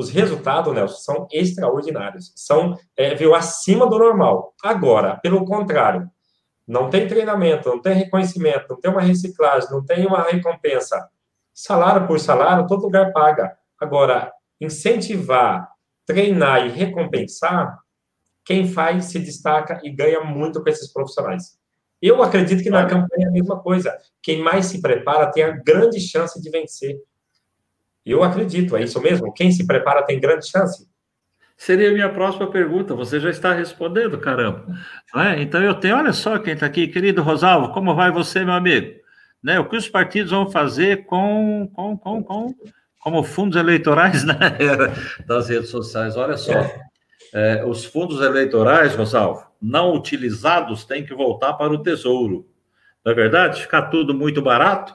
Os 0.00 0.08
resultados, 0.08 0.72
Nelson, 0.72 0.96
são 0.96 1.28
extraordinários, 1.30 2.32
são 2.34 2.74
é, 2.96 3.14
viu, 3.14 3.34
acima 3.34 3.86
do 3.86 3.98
normal. 3.98 4.54
Agora, 4.62 5.16
pelo 5.16 5.44
contrário, 5.44 6.08
não 6.66 6.88
tem 6.88 7.06
treinamento, 7.06 7.68
não 7.68 7.82
tem 7.82 7.92
reconhecimento, 7.92 8.64
não 8.70 8.80
tem 8.80 8.90
uma 8.90 9.02
reciclagem, 9.02 9.70
não 9.70 9.84
tem 9.84 10.06
uma 10.06 10.22
recompensa. 10.22 11.06
Salário 11.52 12.06
por 12.06 12.18
salário, 12.18 12.66
todo 12.66 12.84
lugar 12.84 13.12
paga. 13.12 13.54
Agora, 13.78 14.32
incentivar 14.58 15.68
treinar 16.06 16.66
e 16.66 16.70
recompensar, 16.70 17.78
quem 18.42 18.66
faz 18.66 19.04
se 19.04 19.18
destaca 19.18 19.82
e 19.84 19.90
ganha 19.90 20.22
muito 20.22 20.62
com 20.62 20.70
esses 20.70 20.90
profissionais. 20.90 21.58
Eu 22.00 22.22
acredito 22.22 22.62
que 22.62 22.70
na 22.70 22.86
campanha 22.86 23.26
é 23.26 23.28
a 23.28 23.32
mesma 23.32 23.60
coisa. 23.60 23.94
Quem 24.22 24.42
mais 24.42 24.64
se 24.64 24.80
prepara 24.80 25.30
tem 25.30 25.42
a 25.42 25.50
grande 25.50 26.00
chance 26.00 26.40
de 26.40 26.48
vencer. 26.48 26.96
Eu 28.10 28.24
acredito, 28.24 28.76
é 28.76 28.82
isso 28.82 29.00
mesmo. 29.00 29.32
Quem 29.32 29.52
se 29.52 29.66
prepara 29.66 30.02
tem 30.02 30.18
grande 30.18 30.48
chance. 30.48 30.88
Seria 31.56 31.90
a 31.90 31.92
minha 31.92 32.08
próxima 32.08 32.50
pergunta. 32.50 32.94
Você 32.94 33.20
já 33.20 33.30
está 33.30 33.52
respondendo, 33.52 34.18
caramba. 34.18 34.66
É? 35.14 35.42
Então 35.42 35.62
eu 35.62 35.74
tenho, 35.74 35.96
olha 35.96 36.12
só 36.12 36.38
quem 36.38 36.54
está 36.54 36.66
aqui, 36.66 36.88
querido 36.88 37.22
Rosalvo, 37.22 37.72
como 37.72 37.94
vai 37.94 38.10
você, 38.10 38.44
meu 38.44 38.54
amigo? 38.54 38.98
Né? 39.42 39.60
O 39.60 39.68
que 39.68 39.76
os 39.76 39.88
partidos 39.88 40.30
vão 40.32 40.50
fazer 40.50 41.04
com, 41.04 41.70
com, 41.74 41.96
com, 41.96 42.22
com 42.24 42.54
como 42.98 43.22
fundos 43.22 43.56
eleitorais 43.56 44.24
na 44.26 44.38
era 44.58 44.92
das 45.26 45.48
redes 45.48 45.68
sociais? 45.68 46.16
Olha 46.16 46.36
só, 46.36 46.52
é, 47.32 47.64
os 47.64 47.84
fundos 47.84 48.20
eleitorais, 48.20 48.94
Rosalvo, 48.94 49.46
não 49.60 49.94
utilizados 49.94 50.84
têm 50.84 51.04
que 51.04 51.14
voltar 51.14 51.52
para 51.52 51.72
o 51.72 51.82
tesouro. 51.82 52.48
Não 53.04 53.12
é 53.12 53.14
verdade? 53.14 53.60
Ficar 53.60 53.82
tudo 53.82 54.14
muito 54.14 54.42
barato, 54.42 54.94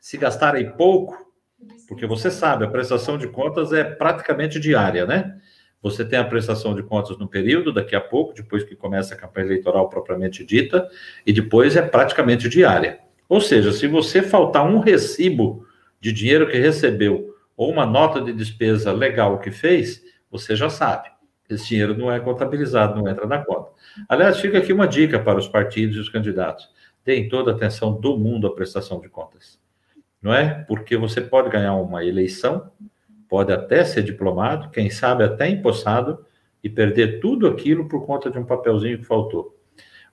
se 0.00 0.16
gastarem 0.16 0.70
pouco, 0.70 1.25
porque 1.86 2.06
você 2.06 2.30
sabe, 2.30 2.64
a 2.64 2.68
prestação 2.68 3.16
de 3.16 3.28
contas 3.28 3.72
é 3.72 3.84
praticamente 3.84 4.58
diária, 4.58 5.06
né? 5.06 5.38
Você 5.82 6.04
tem 6.04 6.18
a 6.18 6.24
prestação 6.24 6.74
de 6.74 6.82
contas 6.82 7.16
no 7.18 7.28
período, 7.28 7.72
daqui 7.72 7.94
a 7.94 8.00
pouco, 8.00 8.34
depois 8.34 8.64
que 8.64 8.74
começa 8.74 9.14
a 9.14 9.16
campanha 9.16 9.46
eleitoral 9.46 9.88
propriamente 9.88 10.44
dita, 10.44 10.88
e 11.24 11.32
depois 11.32 11.76
é 11.76 11.82
praticamente 11.82 12.48
diária. 12.48 12.98
Ou 13.28 13.40
seja, 13.40 13.72
se 13.72 13.86
você 13.86 14.22
faltar 14.22 14.66
um 14.66 14.78
recibo 14.78 15.64
de 16.00 16.12
dinheiro 16.12 16.48
que 16.48 16.58
recebeu 16.58 17.34
ou 17.56 17.70
uma 17.70 17.86
nota 17.86 18.20
de 18.20 18.32
despesa 18.32 18.92
legal 18.92 19.38
que 19.38 19.50
fez, 19.50 20.02
você 20.30 20.56
já 20.56 20.68
sabe. 20.68 21.08
Esse 21.48 21.68
dinheiro 21.68 21.96
não 21.96 22.10
é 22.10 22.18
contabilizado, 22.18 23.00
não 23.00 23.08
entra 23.08 23.26
na 23.26 23.38
conta. 23.44 23.70
Aliás, 24.08 24.40
fica 24.40 24.58
aqui 24.58 24.72
uma 24.72 24.88
dica 24.88 25.18
para 25.20 25.38
os 25.38 25.46
partidos 25.46 25.96
e 25.96 26.00
os 26.00 26.08
candidatos. 26.08 26.68
Deem 27.04 27.28
toda 27.28 27.52
a 27.52 27.54
atenção 27.54 27.98
do 28.00 28.18
mundo 28.18 28.46
à 28.48 28.54
prestação 28.54 29.00
de 29.00 29.08
contas. 29.08 29.60
Não 30.20 30.32
é? 30.32 30.64
Porque 30.66 30.96
você 30.96 31.20
pode 31.20 31.50
ganhar 31.50 31.74
uma 31.76 32.04
eleição, 32.04 32.70
pode 33.28 33.52
até 33.52 33.84
ser 33.84 34.02
diplomado, 34.02 34.70
quem 34.70 34.90
sabe 34.90 35.24
até 35.24 35.48
empossado, 35.48 36.24
e 36.62 36.68
perder 36.68 37.20
tudo 37.20 37.46
aquilo 37.46 37.88
por 37.88 38.04
conta 38.04 38.30
de 38.30 38.38
um 38.38 38.44
papelzinho 38.44 38.98
que 38.98 39.04
faltou. 39.04 39.56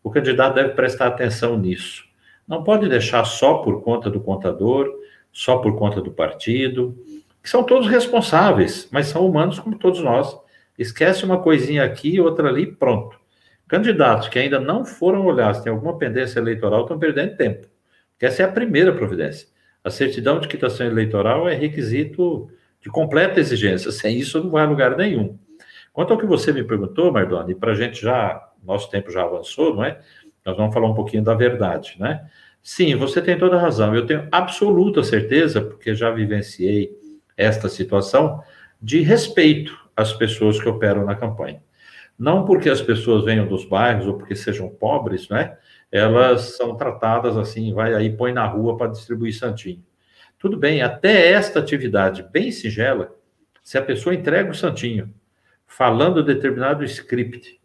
O 0.04 0.12
candidato 0.12 0.56
deve 0.56 0.70
prestar 0.70 1.08
atenção 1.08 1.58
nisso. 1.58 2.06
Não 2.48 2.64
pode 2.64 2.90
deixar 2.90 3.24
só 3.26 3.56
por 3.56 3.82
conta 3.82 4.10
do 4.10 4.20
contador, 4.20 4.88
só 5.32 5.58
por 5.58 5.78
conta 5.78 6.02
do 6.02 6.12
partido, 6.12 6.96
que 7.42 7.50
são 7.50 7.64
todos 7.64 7.88
responsáveis, 7.88 8.88
mas 8.92 9.08
são 9.08 9.26
humanos 9.26 9.60
como 9.60 9.78
todos 9.78 10.02
nós. 10.02 10.38
Esquece 10.78 11.26
uma 11.26 11.42
coisinha 11.42 11.84
aqui, 11.84 12.20
outra 12.20 12.50
ali, 12.50 12.68
pronto. 12.68 13.20
Candidatos 13.68 14.28
que 14.28 14.38
ainda 14.38 14.60
não 14.60 14.86
foram 14.86 15.26
olhar 15.26 15.54
se 15.56 15.64
tem 15.64 15.72
alguma 15.72 15.98
pendência 15.98 16.40
eleitoral 16.40 16.82
estão 16.82 17.00
perdendo 17.00 17.36
tempo. 17.36 17.68
Porque 18.12 18.26
essa 18.26 18.44
é 18.44 18.46
a 18.46 18.52
primeira 18.52 18.94
providência. 18.94 19.48
A 19.84 19.90
certidão 19.90 20.40
de 20.40 20.48
quitação 20.48 20.88
eleitoral 20.88 21.48
é 21.48 21.56
requisito 21.56 22.50
de 22.82 22.90
completa 22.90 23.40
exigência. 23.40 23.92
Sem 23.92 24.18
isso, 24.18 24.42
não 24.44 24.52
vai 24.52 24.64
a 24.64 24.70
lugar 24.70 24.96
nenhum. 24.96 25.38
Quanto 25.92 26.12
ao 26.12 26.20
que 26.20 26.26
você 26.26 26.52
me 26.52 26.64
perguntou, 26.64 27.12
Mardoni, 27.12 27.54
para 27.54 27.72
a 27.74 27.76
gente 27.76 28.02
já, 28.02 28.50
nosso 28.64 28.90
tempo 28.90 29.12
já 29.12 29.24
avançou, 29.24 29.76
não 29.76 29.84
é? 29.84 30.00
Nós 30.46 30.58
vamos 30.58 30.74
falar 30.74 30.90
um 30.90 30.94
pouquinho 30.94 31.24
da 31.24 31.34
verdade, 31.34 31.96
né? 32.00 32.28
Sim, 32.62 32.96
você 32.96 33.22
tem 33.22 33.38
toda 33.38 33.58
a 33.58 33.60
razão. 33.60 33.94
Eu 33.94 34.06
tenho 34.06 34.28
absoluta 34.32 35.04
certeza, 35.04 35.62
porque 35.62 35.94
já 35.94 36.10
vivenciei 36.10 36.92
esta 37.36 37.68
situação, 37.68 38.42
de 38.82 39.02
respeito 39.02 39.78
às 39.96 40.14
pessoas 40.14 40.60
que 40.60 40.68
operam 40.68 41.06
na 41.06 41.16
campanha. 41.16 41.62
Não 42.18 42.46
porque 42.46 42.70
as 42.70 42.82
pessoas 42.82 43.26
venham 43.26 43.48
dos 43.48 43.66
bairros 43.66 44.08
ou 44.08 44.18
porque 44.18 44.36
sejam 44.36 44.70
pobres, 44.70 45.30
né? 45.30 45.58
Elas 45.94 46.58
são 46.58 46.76
tratadas 46.76 47.38
assim, 47.38 47.72
vai 47.72 47.94
aí, 47.94 48.10
põe 48.10 48.34
na 48.34 48.48
rua 48.48 48.76
para 48.76 48.90
distribuir 48.90 49.32
santinho. 49.32 49.86
Tudo 50.40 50.58
bem, 50.58 50.82
até 50.82 51.30
esta 51.30 51.60
atividade 51.60 52.26
bem 52.34 52.52
singela, 52.52 53.16
se 53.62 53.78
a 53.78 53.82
pessoa 53.82 54.16
entrega 54.16 54.50
o 54.50 54.56
santinho, 54.56 55.14
falando 55.68 56.24
determinado 56.24 56.84
script, 56.84 57.62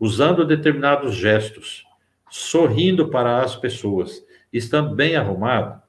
usando 0.00 0.46
determinados 0.46 1.14
gestos, 1.14 1.84
sorrindo 2.30 3.10
para 3.10 3.42
as 3.42 3.54
pessoas, 3.54 4.24
estando 4.50 4.94
bem 4.94 5.14
arrumado. 5.14 5.82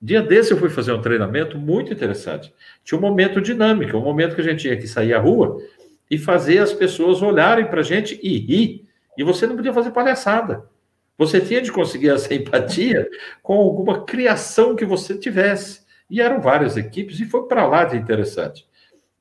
Dia 0.00 0.22
desse 0.22 0.52
eu 0.52 0.58
fui 0.58 0.70
fazer 0.70 0.92
um 0.92 1.02
treinamento 1.02 1.58
muito 1.58 1.92
interessante. 1.92 2.54
Tinha 2.84 2.96
um 2.96 3.02
momento 3.02 3.40
dinâmico, 3.40 3.96
um 3.96 4.04
momento 4.04 4.36
que 4.36 4.42
a 4.42 4.44
gente 4.44 4.60
tinha 4.60 4.76
que 4.76 4.86
sair 4.86 5.12
à 5.12 5.18
rua 5.18 5.60
e 6.08 6.16
fazer 6.16 6.58
as 6.58 6.72
pessoas 6.72 7.20
olharem 7.20 7.66
para 7.66 7.80
a 7.80 7.84
gente 7.84 8.16
e 8.22 8.38
rir. 8.38 8.88
E 9.18 9.24
você 9.24 9.44
não 9.44 9.56
podia 9.56 9.74
fazer 9.74 9.90
palhaçada. 9.90 10.69
Você 11.20 11.38
tinha 11.38 11.60
de 11.60 11.70
conseguir 11.70 12.08
essa 12.08 12.32
empatia 12.32 13.06
com 13.42 13.52
alguma 13.52 14.06
criação 14.06 14.74
que 14.74 14.86
você 14.86 15.18
tivesse. 15.18 15.82
E 16.08 16.18
eram 16.18 16.40
várias 16.40 16.78
equipes 16.78 17.20
e 17.20 17.26
foi 17.26 17.46
para 17.46 17.66
lá 17.66 17.84
de 17.84 17.94
interessante. 17.94 18.66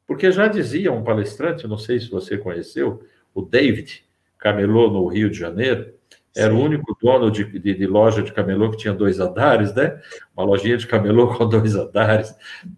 Porque 0.08 0.32
já 0.32 0.48
dizia 0.48 0.94
um 0.94 1.04
palestrante, 1.04 1.68
não 1.68 1.78
sei 1.78 2.00
se 2.00 2.10
você 2.10 2.38
conheceu, 2.38 3.04
o 3.36 3.42
David, 3.42 4.06
camelô 4.38 4.90
no 4.90 5.08
Rio 5.08 5.30
de 5.30 5.38
Janeiro, 5.38 5.94
era 6.34 6.56
o 6.56 6.62
único 6.62 6.98
dono 7.02 7.30
de, 7.30 7.44
de, 7.44 7.74
de, 7.74 7.86
loja 7.86 8.24
de 8.24 8.32
camelô 8.32 8.72
que 8.72 8.78
tinha 8.78 8.94
dois 8.94 9.20
andares, 9.20 9.76
né? 9.76 10.00
Uma 10.38 10.46
lojinha 10.46 10.78
de 10.78 10.88
camelô 10.88 11.28
com 11.36 11.50
dois 11.50 11.76
andares. 11.76 12.34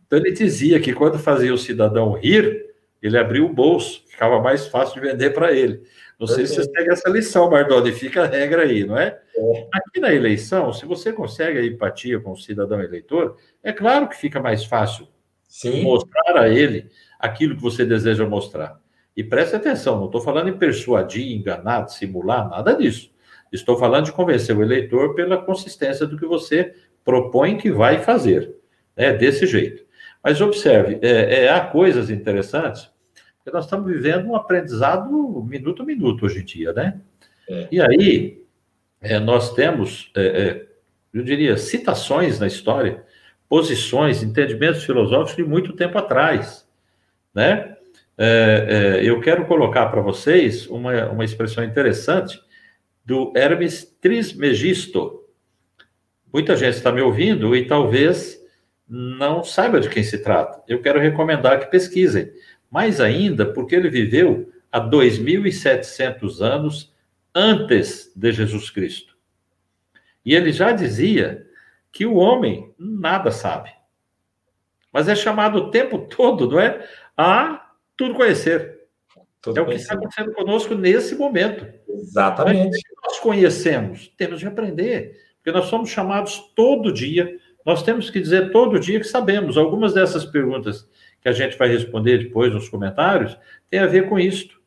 Então 0.08 0.18
ele 0.18 0.32
dizia 0.32 0.80
que 0.80 0.94
quando 0.94 1.20
fazia 1.20 1.54
o 1.54 1.60
cidadão 1.60 2.14
rir, 2.14 2.66
ele 3.00 3.20
abria 3.20 3.46
o 3.46 3.54
bolso, 3.54 4.04
ficava 4.08 4.42
mais 4.42 4.66
fácil 4.66 5.00
de 5.00 5.08
vender 5.08 5.30
para 5.30 5.52
ele. 5.54 5.84
Não 6.22 6.28
sei 6.28 6.46
se 6.46 6.54
vocês 6.54 6.68
pegam 6.68 6.94
essa 6.94 7.10
lição, 7.10 7.50
Bardoni, 7.50 7.92
fica 7.92 8.22
a 8.22 8.28
regra 8.28 8.62
aí, 8.62 8.86
não 8.86 8.96
é? 8.96 9.20
é? 9.36 9.68
Aqui 9.74 10.00
na 10.00 10.14
eleição, 10.14 10.72
se 10.72 10.86
você 10.86 11.12
consegue 11.12 11.58
a 11.58 11.66
empatia 11.66 12.20
com 12.20 12.34
o 12.34 12.38
cidadão 12.38 12.80
eleitor, 12.80 13.38
é 13.64 13.74
claro 13.74 14.08
que 14.08 14.16
fica 14.16 14.40
mais 14.40 14.64
fácil 14.64 15.08
Sim. 15.50 15.82
mostrar 15.82 16.38
a 16.38 16.48
ele 16.48 16.92
aquilo 17.20 17.56
que 17.56 17.62
você 17.64 17.84
deseja 17.84 18.24
mostrar. 18.24 18.80
E 19.18 19.24
preste 19.24 19.56
atenção, 19.56 19.98
não 19.98 20.06
estou 20.06 20.22
falando 20.22 20.50
em 20.50 20.58
persuadir, 20.60 21.36
enganar, 21.36 21.88
simular, 21.88 22.48
nada 22.48 22.74
disso. 22.74 23.12
Estou 23.52 23.76
falando 23.76 24.06
de 24.06 24.12
convencer 24.12 24.56
o 24.56 24.62
eleitor 24.62 25.16
pela 25.16 25.42
consistência 25.42 26.06
do 26.06 26.20
que 26.20 26.26
você 26.28 26.76
propõe 27.04 27.58
que 27.58 27.72
vai 27.72 27.98
fazer. 27.98 28.56
É 28.96 29.12
desse 29.12 29.48
jeito. 29.48 29.84
Mas 30.24 30.40
observe, 30.40 31.00
é, 31.02 31.46
é, 31.46 31.50
há 31.50 31.62
coisas 31.62 32.12
interessantes, 32.12 32.92
porque 33.44 33.52
nós 33.52 33.66
estamos 33.66 33.92
vivendo 33.92 34.28
um 34.28 34.36
aprendizado 34.36 35.12
minuto 35.44 35.82
a 35.82 35.86
minuto 35.86 36.26
hoje 36.26 36.40
em 36.42 36.46
dia, 36.46 36.72
né? 36.74 37.02
É. 37.50 37.68
E 37.72 37.82
aí, 37.82 38.44
é, 39.02 39.20
nós 39.20 39.54
temos, 39.54 40.12
é, 40.16 40.26
é, 40.26 40.68
eu 41.12 41.24
diria, 41.24 41.58
citações 41.58 42.40
na 42.40 42.46
história, 42.46 43.04
posições, 43.50 44.22
entendimentos 44.22 44.84
filosóficos 44.84 45.36
de 45.36 45.44
muito 45.44 45.74
tempo 45.74 45.98
atrás, 45.98 46.68
né? 47.34 47.76
eu 49.02 49.20
quero 49.20 49.48
colocar 49.48 49.88
para 49.88 50.00
vocês 50.00 50.68
uma, 50.68 51.10
uma 51.10 51.26
expressão 51.26 51.64
interessante 51.64 52.40
do 53.04 53.34
Hermes 53.36 53.84
Trismegisto. 54.00 55.24
Muita 56.32 56.56
gente 56.56 56.76
está 56.76 56.92
me 56.92 57.02
ouvindo 57.02 57.56
e 57.56 57.66
talvez 57.66 58.40
não 58.88 59.44
saiba 59.44 59.80
de 59.80 59.90
quem 59.90 60.04
se 60.04 60.20
trata. 60.20 60.62
Eu 60.68 60.84
quero 60.84 61.00
recomendar 61.00 61.60
que 61.60 61.72
pesquisem. 61.72 62.32
Mais 62.72 63.02
ainda, 63.02 63.46
porque 63.46 63.76
ele 63.76 63.90
viveu 63.90 64.52
há 64.72 64.80
2.700 64.80 66.42
anos 66.42 66.96
antes 67.36 68.12
de 68.16 68.32
Jesus 68.32 68.70
Cristo. 68.70 69.18
E 70.26 70.34
ele 70.34 70.52
já 70.54 70.72
dizia 70.72 71.46
que 71.92 72.06
o 72.06 72.16
homem 72.16 72.74
nada 72.80 73.30
sabe. 73.30 73.72
Mas 74.92 75.10
é 75.10 75.16
chamado 75.16 75.58
o 75.58 75.72
tempo 75.72 76.00
todo, 76.00 76.50
não 76.50 76.60
é? 76.60 76.88
A 77.18 77.72
tudo 77.98 78.16
conhecer. 78.16 78.82
Tudo 79.42 79.60
é 79.60 79.62
o 79.62 79.66
que 79.66 79.76
está 79.76 79.96
acontecendo 79.96 80.32
conosco 80.34 80.76
nesse 80.76 81.16
momento. 81.16 81.68
Exatamente. 81.88 82.80
Nós 83.04 83.20
conhecemos, 83.20 84.08
temos 84.18 84.40
de 84.40 84.48
aprender, 84.48 85.18
porque 85.38 85.52
nós 85.52 85.66
somos 85.66 85.90
chamados 85.90 86.40
todo 86.56 86.94
dia, 86.94 87.38
nós 87.66 87.82
temos 87.84 88.10
que 88.10 88.20
dizer 88.20 88.52
todo 88.52 88.80
dia 88.80 89.00
que 89.00 89.08
sabemos. 89.08 89.58
Algumas 89.58 89.94
dessas 89.94 90.26
perguntas 90.26 90.88
que 91.22 91.30
a 91.30 91.32
gente 91.32 91.58
vai 91.58 91.70
responder 91.70 92.18
depois 92.18 92.54
nos 92.54 92.68
comentários 92.68 93.38
têm 93.70 93.80
a 93.80 93.88
ver 93.88 94.10
com 94.10 94.20
isto. 94.20 94.60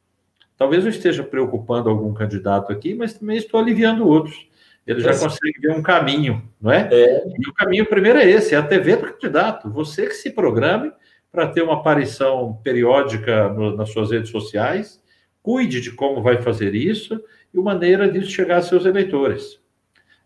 Talvez 0.57 0.85
eu 0.85 0.91
esteja 0.91 1.25
preocupando 1.25 1.91
algum 1.91 2.15
candidato 2.15 2.73
aqui, 2.73 2.95
mas 2.95 3.15
também 3.15 3.37
estou 3.37 3.59
aliviando 3.59 4.07
outros. 4.07 4.49
Ele 4.87 5.01
já 5.01 5.19
consegue 5.19 5.59
ver 5.61 5.73
um 5.73 5.83
caminho, 5.83 6.47
não 6.61 6.71
é? 6.71 6.89
é? 6.93 7.25
E 7.27 7.49
o 7.49 7.55
caminho 7.55 7.87
primeiro 7.87 8.19
é 8.19 8.29
esse, 8.29 8.55
é 8.55 8.59
a 8.59 8.63
TV 8.63 8.97
do 8.97 9.13
candidato. 9.13 9.71
Você 9.71 10.07
que 10.07 10.15
se 10.15 10.31
programe 10.31 10.93
para 11.33 11.49
ter 11.49 11.63
uma 11.63 11.75
aparição 11.75 12.61
periódica 12.63 13.49
no, 13.49 13.75
nas 13.75 13.91
suas 13.91 14.11
redes 14.11 14.31
sociais, 14.31 15.03
cuide 15.43 15.81
de 15.81 15.91
como 15.91 16.23
vai 16.23 16.41
fazer 16.41 16.75
isso 16.75 17.21
e 17.53 17.59
maneira 17.59 18.11
de 18.11 18.25
chegar 18.27 18.59
a 18.59 18.63
seus 18.63 18.85
eleitores. 18.85 19.61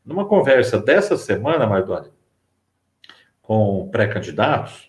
Numa 0.04 0.26
conversa 0.26 0.78
dessa 0.78 1.16
semana, 1.16 1.66
Mardoni, 1.66 2.08
com 3.40 3.88
pré-candidatos, 3.90 4.87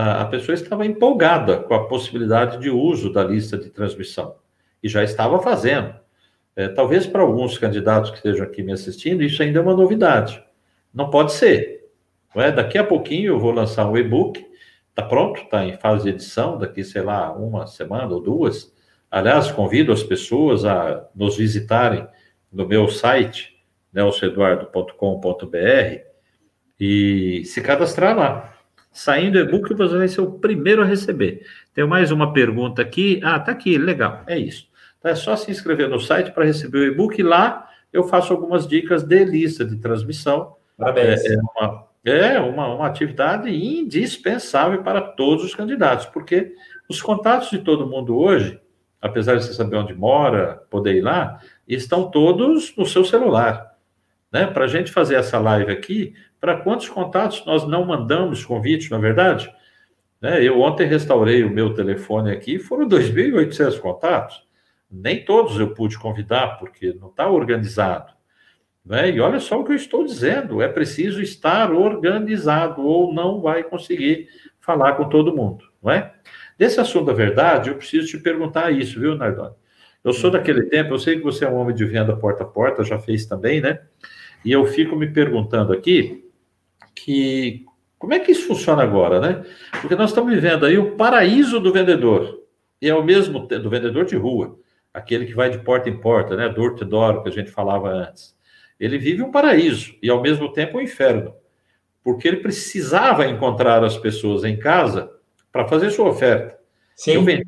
a 0.00 0.24
pessoa 0.26 0.54
estava 0.54 0.84
empolgada 0.84 1.58
com 1.58 1.74
a 1.74 1.86
possibilidade 1.86 2.58
de 2.58 2.70
uso 2.70 3.12
da 3.12 3.22
lista 3.22 3.56
de 3.56 3.70
transmissão 3.70 4.36
e 4.82 4.88
já 4.88 5.02
estava 5.02 5.40
fazendo. 5.40 5.94
É, 6.56 6.68
talvez 6.68 7.06
para 7.06 7.22
alguns 7.22 7.58
candidatos 7.58 8.10
que 8.10 8.16
estejam 8.16 8.44
aqui 8.44 8.62
me 8.62 8.72
assistindo, 8.72 9.22
isso 9.22 9.42
ainda 9.42 9.58
é 9.58 9.62
uma 9.62 9.74
novidade. 9.74 10.42
Não 10.92 11.10
pode 11.10 11.32
ser. 11.32 11.88
Não 12.34 12.42
é? 12.42 12.52
Daqui 12.52 12.78
a 12.78 12.84
pouquinho 12.84 13.32
eu 13.32 13.38
vou 13.38 13.52
lançar 13.52 13.88
um 13.88 13.96
e-book 13.96 14.44
Está 14.94 15.02
pronto, 15.02 15.42
está 15.42 15.64
em 15.64 15.76
fase 15.76 16.04
de 16.04 16.10
edição, 16.10 16.56
daqui, 16.56 16.84
sei 16.84 17.02
lá, 17.02 17.32
uma 17.32 17.66
semana 17.66 18.14
ou 18.14 18.20
duas. 18.20 18.72
Aliás, 19.10 19.50
convido 19.50 19.92
as 19.92 20.04
pessoas 20.04 20.64
a 20.64 21.08
nos 21.12 21.36
visitarem 21.36 22.06
no 22.52 22.64
meu 22.64 22.86
site, 22.86 23.60
nelsoeduardo.com.br, 23.92 26.00
e 26.78 27.42
se 27.44 27.60
cadastrar 27.60 28.16
lá. 28.16 28.53
Saindo 28.94 29.40
e-book, 29.40 29.74
você 29.74 29.98
vai 29.98 30.06
ser 30.06 30.20
o 30.20 30.30
primeiro 30.30 30.80
a 30.80 30.84
receber. 30.84 31.44
Tem 31.74 31.84
mais 31.84 32.12
uma 32.12 32.32
pergunta 32.32 32.80
aqui. 32.80 33.20
Ah, 33.24 33.40
tá 33.40 33.50
aqui, 33.50 33.76
legal, 33.76 34.22
é 34.24 34.38
isso. 34.38 34.68
Então, 35.00 35.10
é 35.10 35.16
só 35.16 35.34
se 35.34 35.50
inscrever 35.50 35.88
no 35.88 35.98
site 35.98 36.30
para 36.30 36.44
receber 36.44 36.78
o 36.78 36.84
e-book. 36.84 37.20
Lá 37.20 37.68
eu 37.92 38.04
faço 38.04 38.32
algumas 38.32 38.68
dicas 38.68 39.02
de 39.02 39.24
lista 39.24 39.64
de 39.64 39.76
transmissão. 39.78 40.54
Parabéns. 40.78 41.24
É, 41.24 41.34
é 41.34 41.38
uma, 41.38 41.86
é 42.04 42.40
uma, 42.40 42.74
uma 42.74 42.86
atividade 42.86 43.50
indispensável 43.50 44.84
para 44.84 45.00
todos 45.00 45.44
os 45.44 45.56
candidatos, 45.56 46.06
porque 46.06 46.54
os 46.88 47.02
contatos 47.02 47.50
de 47.50 47.58
todo 47.58 47.88
mundo 47.88 48.16
hoje, 48.16 48.60
apesar 49.02 49.34
de 49.34 49.44
você 49.44 49.54
saber 49.54 49.76
onde 49.76 49.92
mora, 49.92 50.62
poder 50.70 50.94
ir 50.94 51.00
lá, 51.00 51.40
estão 51.66 52.12
todos 52.12 52.76
no 52.76 52.86
seu 52.86 53.04
celular. 53.04 53.74
Né? 54.30 54.46
Para 54.46 54.66
a 54.66 54.68
gente 54.68 54.92
fazer 54.92 55.16
essa 55.16 55.40
live 55.40 55.72
aqui, 55.72 56.14
para 56.44 56.58
quantos 56.58 56.90
contatos 56.90 57.42
nós 57.46 57.66
não 57.66 57.86
mandamos 57.86 58.44
convite, 58.44 58.90
na 58.90 58.98
é 58.98 59.00
verdade? 59.00 59.50
Né? 60.20 60.44
Eu 60.44 60.60
ontem 60.60 60.86
restaurei 60.86 61.42
o 61.42 61.48
meu 61.48 61.72
telefone 61.72 62.30
aqui, 62.30 62.58
foram 62.58 62.86
2.800 62.86 63.80
contatos. 63.80 64.46
Nem 64.90 65.24
todos 65.24 65.58
eu 65.58 65.72
pude 65.72 65.98
convidar, 65.98 66.58
porque 66.58 66.92
não 67.00 67.08
está 67.08 67.30
organizado. 67.30 68.12
Né? 68.84 69.12
E 69.12 69.20
olha 69.22 69.40
só 69.40 69.58
o 69.58 69.64
que 69.64 69.72
eu 69.72 69.76
estou 69.76 70.04
dizendo: 70.04 70.60
é 70.60 70.68
preciso 70.68 71.22
estar 71.22 71.72
organizado, 71.72 72.82
ou 72.82 73.14
não 73.14 73.40
vai 73.40 73.64
conseguir 73.64 74.28
falar 74.60 74.96
com 74.96 75.08
todo 75.08 75.34
mundo. 75.34 75.64
Não 75.82 75.90
é? 75.90 76.12
Desse 76.58 76.78
assunto 76.78 77.06
da 77.06 77.14
verdade, 77.14 77.70
eu 77.70 77.76
preciso 77.76 78.06
te 78.06 78.18
perguntar 78.18 78.70
isso, 78.70 79.00
viu, 79.00 79.16
Nardoni? 79.16 79.54
Eu 80.04 80.12
sou 80.12 80.30
daquele 80.30 80.64
tempo, 80.64 80.92
eu 80.92 80.98
sei 80.98 81.16
que 81.16 81.24
você 81.24 81.46
é 81.46 81.48
um 81.48 81.56
homem 81.56 81.74
de 81.74 81.86
venda 81.86 82.14
porta 82.14 82.44
a 82.44 82.46
porta, 82.46 82.84
já 82.84 82.98
fez 82.98 83.24
também, 83.24 83.62
né? 83.62 83.80
E 84.44 84.52
eu 84.52 84.66
fico 84.66 84.94
me 84.94 85.10
perguntando 85.10 85.72
aqui 85.72 86.22
que 86.94 87.64
como 87.98 88.12
é 88.12 88.18
que 88.18 88.32
isso 88.32 88.46
funciona 88.46 88.82
agora, 88.82 89.18
né? 89.18 89.44
Porque 89.80 89.96
nós 89.96 90.10
estamos 90.10 90.34
vivendo 90.34 90.66
aí 90.66 90.76
o 90.76 90.94
paraíso 90.94 91.58
do 91.58 91.72
vendedor, 91.72 92.42
e 92.80 92.88
é 92.88 92.94
o 92.94 93.02
mesmo 93.02 93.46
do 93.46 93.70
vendedor 93.70 94.04
de 94.04 94.14
rua, 94.14 94.58
aquele 94.92 95.24
que 95.24 95.34
vai 95.34 95.48
de 95.48 95.58
porta 95.58 95.88
em 95.88 95.98
porta, 95.98 96.36
né? 96.36 96.48
Door 96.50 96.74
to 96.74 96.84
door, 96.84 97.22
que 97.22 97.30
a 97.30 97.32
gente 97.32 97.50
falava 97.50 97.88
antes. 97.88 98.36
Ele 98.78 98.98
vive 98.98 99.22
um 99.22 99.30
paraíso 99.30 99.94
e 100.02 100.10
ao 100.10 100.20
mesmo 100.20 100.52
tempo 100.52 100.76
um 100.76 100.82
inferno, 100.82 101.34
porque 102.02 102.28
ele 102.28 102.38
precisava 102.38 103.26
encontrar 103.26 103.82
as 103.82 103.96
pessoas 103.96 104.44
em 104.44 104.58
casa 104.58 105.10
para 105.50 105.66
fazer 105.66 105.90
sua 105.90 106.10
oferta. 106.10 106.58
Sim. 106.94 107.12
Eu 107.12 107.22
vendi, 107.22 107.46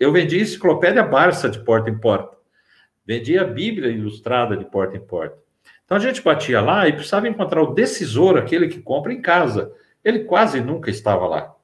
eu 0.00 0.10
vendi 0.10 0.40
enciclopédia 0.40 1.02
Barça 1.02 1.50
de 1.50 1.58
porta 1.58 1.90
em 1.90 1.98
porta, 1.98 2.34
vendi 3.04 3.38
a 3.38 3.44
Bíblia 3.44 3.90
ilustrada 3.90 4.56
de 4.56 4.64
porta 4.64 4.96
em 4.96 5.00
porta. 5.00 5.36
Então 5.88 5.96
a 5.96 6.00
gente 6.00 6.20
batia 6.20 6.60
lá 6.60 6.86
e 6.86 6.92
precisava 6.92 7.26
encontrar 7.28 7.62
o 7.62 7.72
decisor, 7.72 8.36
aquele 8.36 8.68
que 8.68 8.78
compra 8.78 9.10
em 9.10 9.22
casa. 9.22 9.72
Ele 10.04 10.24
quase 10.24 10.60
nunca 10.60 10.90
estava 10.90 11.26
lá. 11.26 11.54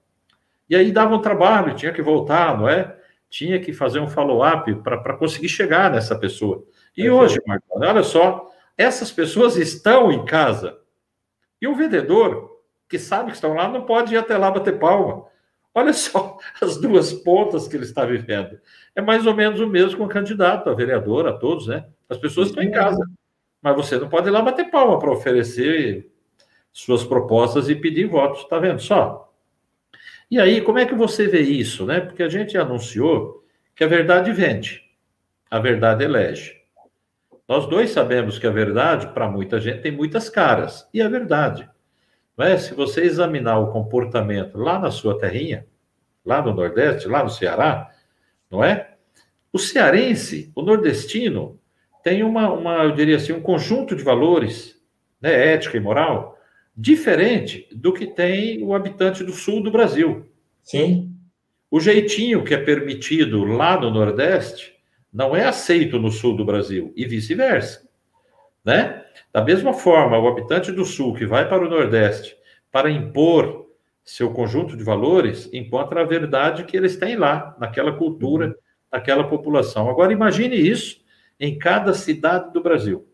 E 0.66 0.74
aí 0.74 0.90
dava 0.90 1.14
um 1.14 1.20
trabalho, 1.20 1.74
tinha 1.74 1.92
que 1.92 2.00
voltar, 2.00 2.56
não 2.56 2.66
é? 2.66 2.96
Tinha 3.28 3.60
que 3.60 3.70
fazer 3.74 4.00
um 4.00 4.08
follow-up 4.08 4.76
para 4.76 5.14
conseguir 5.18 5.50
chegar 5.50 5.90
nessa 5.90 6.18
pessoa. 6.18 6.64
E 6.96 7.06
é 7.06 7.12
hoje, 7.12 7.38
Marcos, 7.46 7.68
olha 7.70 8.02
só, 8.02 8.50
essas 8.78 9.12
pessoas 9.12 9.58
estão 9.58 10.10
em 10.10 10.24
casa. 10.24 10.78
E 11.60 11.68
o 11.68 11.74
vendedor, 11.74 12.62
que 12.88 12.98
sabe 12.98 13.26
que 13.26 13.34
estão 13.34 13.52
lá, 13.52 13.68
não 13.68 13.82
pode 13.82 14.14
ir 14.14 14.16
até 14.16 14.38
lá 14.38 14.50
bater 14.50 14.78
palma. 14.78 15.26
Olha 15.74 15.92
só 15.92 16.38
as 16.62 16.78
duas 16.78 17.12
pontas 17.12 17.68
que 17.68 17.76
ele 17.76 17.84
está 17.84 18.06
vivendo. 18.06 18.58
É 18.96 19.02
mais 19.02 19.26
ou 19.26 19.34
menos 19.34 19.60
o 19.60 19.66
mesmo 19.66 19.98
com 19.98 20.04
o 20.04 20.08
candidato, 20.08 20.70
a 20.70 20.74
vereador, 20.74 21.28
a 21.28 21.34
todos, 21.34 21.66
né? 21.66 21.84
As 22.08 22.16
pessoas 22.16 22.48
estão 22.48 22.62
em 22.62 22.70
casa 22.70 23.04
mas 23.64 23.74
você 23.74 23.98
não 23.98 24.10
pode 24.10 24.28
ir 24.28 24.30
lá 24.30 24.42
bater 24.42 24.70
palma 24.70 24.98
para 24.98 25.10
oferecer 25.10 26.12
suas 26.70 27.02
propostas 27.02 27.70
e 27.70 27.74
pedir 27.74 28.04
votos, 28.04 28.44
tá 28.44 28.58
vendo 28.58 28.78
só? 28.78 29.32
E 30.30 30.38
aí, 30.38 30.60
como 30.60 30.78
é 30.78 30.84
que 30.84 30.94
você 30.94 31.26
vê 31.26 31.40
isso, 31.40 31.86
né? 31.86 31.98
Porque 32.00 32.22
a 32.22 32.28
gente 32.28 32.58
anunciou 32.58 33.42
que 33.74 33.82
a 33.82 33.86
verdade 33.86 34.30
vende, 34.32 34.82
a 35.50 35.58
verdade 35.58 36.04
elege. 36.04 36.60
Nós 37.48 37.66
dois 37.66 37.88
sabemos 37.88 38.38
que 38.38 38.46
a 38.46 38.50
verdade, 38.50 39.06
para 39.14 39.30
muita 39.30 39.58
gente, 39.58 39.80
tem 39.80 39.92
muitas 39.92 40.28
caras, 40.28 40.86
e 40.92 41.00
é 41.00 41.08
verdade. 41.08 41.66
Mas 42.36 42.64
se 42.64 42.74
você 42.74 43.00
examinar 43.00 43.60
o 43.60 43.72
comportamento 43.72 44.58
lá 44.58 44.78
na 44.78 44.90
sua 44.90 45.18
terrinha, 45.18 45.66
lá 46.22 46.42
no 46.42 46.52
Nordeste, 46.52 47.08
lá 47.08 47.24
no 47.24 47.30
Ceará, 47.30 47.90
não 48.50 48.62
é? 48.62 48.94
O 49.50 49.58
cearense, 49.58 50.52
o 50.54 50.60
nordestino, 50.60 51.58
tem 52.04 52.22
uma, 52.22 52.52
uma, 52.52 52.84
eu 52.84 52.92
diria 52.92 53.16
assim, 53.16 53.32
um 53.32 53.40
conjunto 53.40 53.96
de 53.96 54.04
valores, 54.04 54.78
né, 55.20 55.54
ética 55.54 55.78
e 55.78 55.80
moral, 55.80 56.38
diferente 56.76 57.66
do 57.74 57.94
que 57.94 58.06
tem 58.06 58.62
o 58.62 58.74
habitante 58.74 59.24
do 59.24 59.32
sul 59.32 59.62
do 59.62 59.70
Brasil. 59.70 60.28
Sim. 60.62 61.10
O 61.70 61.80
jeitinho 61.80 62.44
que 62.44 62.52
é 62.52 62.58
permitido 62.58 63.42
lá 63.44 63.80
no 63.80 63.90
Nordeste 63.90 64.74
não 65.10 65.34
é 65.34 65.44
aceito 65.44 65.98
no 65.98 66.10
sul 66.10 66.36
do 66.36 66.44
Brasil 66.44 66.92
e 66.94 67.06
vice-versa, 67.06 67.88
né? 68.62 69.02
Da 69.32 69.42
mesma 69.42 69.72
forma, 69.72 70.18
o 70.18 70.28
habitante 70.28 70.70
do 70.70 70.84
sul 70.84 71.14
que 71.14 71.24
vai 71.24 71.48
para 71.48 71.64
o 71.64 71.70
Nordeste 71.70 72.36
para 72.70 72.90
impor 72.90 73.66
seu 74.04 74.30
conjunto 74.30 74.76
de 74.76 74.84
valores 74.84 75.48
encontra 75.52 76.02
a 76.02 76.04
verdade 76.04 76.64
que 76.64 76.76
eles 76.76 76.96
têm 76.96 77.16
lá, 77.16 77.56
naquela 77.58 77.92
cultura, 77.92 78.54
naquela 78.92 79.24
população. 79.24 79.88
Agora 79.88 80.12
imagine 80.12 80.56
isso 80.56 81.03
em 81.38 81.58
cada 81.58 81.94
cidade 81.94 82.52
do 82.52 82.62
Brasil. 82.62 83.06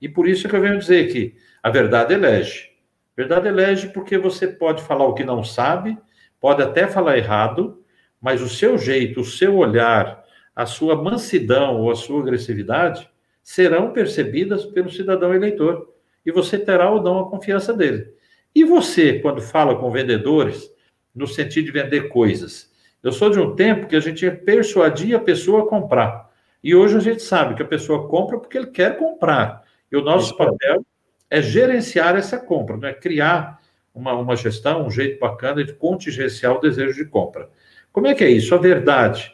E 0.00 0.08
por 0.08 0.28
isso 0.28 0.48
que 0.48 0.54
eu 0.54 0.60
venho 0.60 0.78
dizer 0.78 1.10
que 1.12 1.34
a 1.62 1.70
verdade 1.70 2.14
elege. 2.14 2.70
Verdade 3.16 3.48
elege 3.48 3.88
porque 3.88 4.18
você 4.18 4.46
pode 4.46 4.82
falar 4.82 5.06
o 5.06 5.14
que 5.14 5.24
não 5.24 5.42
sabe, 5.44 5.96
pode 6.40 6.62
até 6.62 6.86
falar 6.86 7.16
errado, 7.16 7.82
mas 8.20 8.42
o 8.42 8.48
seu 8.48 8.76
jeito, 8.76 9.20
o 9.20 9.24
seu 9.24 9.56
olhar, 9.56 10.24
a 10.54 10.66
sua 10.66 11.00
mansidão 11.00 11.80
ou 11.80 11.90
a 11.90 11.96
sua 11.96 12.20
agressividade 12.20 13.08
serão 13.42 13.92
percebidas 13.92 14.64
pelo 14.64 14.90
cidadão 14.90 15.34
eleitor. 15.34 15.92
E 16.24 16.32
você 16.32 16.58
terá 16.58 16.90
ou 16.90 17.02
não 17.02 17.20
a 17.20 17.30
confiança 17.30 17.72
dele. 17.72 18.12
E 18.54 18.64
você, 18.64 19.18
quando 19.20 19.42
fala 19.42 19.76
com 19.76 19.90
vendedores, 19.90 20.70
no 21.14 21.26
sentido 21.26 21.66
de 21.66 21.72
vender 21.72 22.08
coisas? 22.08 22.72
Eu 23.02 23.12
sou 23.12 23.28
de 23.28 23.38
um 23.38 23.54
tempo 23.54 23.86
que 23.86 23.96
a 23.96 24.00
gente 24.00 24.30
persuadia 24.30 25.18
a 25.18 25.20
pessoa 25.20 25.64
a 25.64 25.66
comprar. 25.66 26.23
E 26.64 26.74
hoje 26.74 26.96
a 26.96 27.00
gente 27.00 27.22
sabe 27.22 27.54
que 27.54 27.62
a 27.62 27.66
pessoa 27.66 28.08
compra 28.08 28.38
porque 28.38 28.56
ele 28.56 28.68
quer 28.68 28.96
comprar. 28.96 29.62
E 29.92 29.96
o 29.98 30.00
nosso 30.00 30.34
papel 30.34 30.82
é 31.28 31.42
gerenciar 31.42 32.16
essa 32.16 32.38
compra, 32.38 32.78
né? 32.78 32.94
criar 32.94 33.60
uma, 33.94 34.14
uma 34.14 34.34
gestão, 34.34 34.86
um 34.86 34.90
jeito 34.90 35.20
bacana 35.20 35.62
de 35.62 35.74
contingenciar 35.74 36.54
o 36.54 36.60
desejo 36.60 36.94
de 36.94 37.04
compra. 37.04 37.50
Como 37.92 38.06
é 38.06 38.14
que 38.14 38.24
é 38.24 38.30
isso? 38.30 38.54
A 38.54 38.58
verdade. 38.58 39.30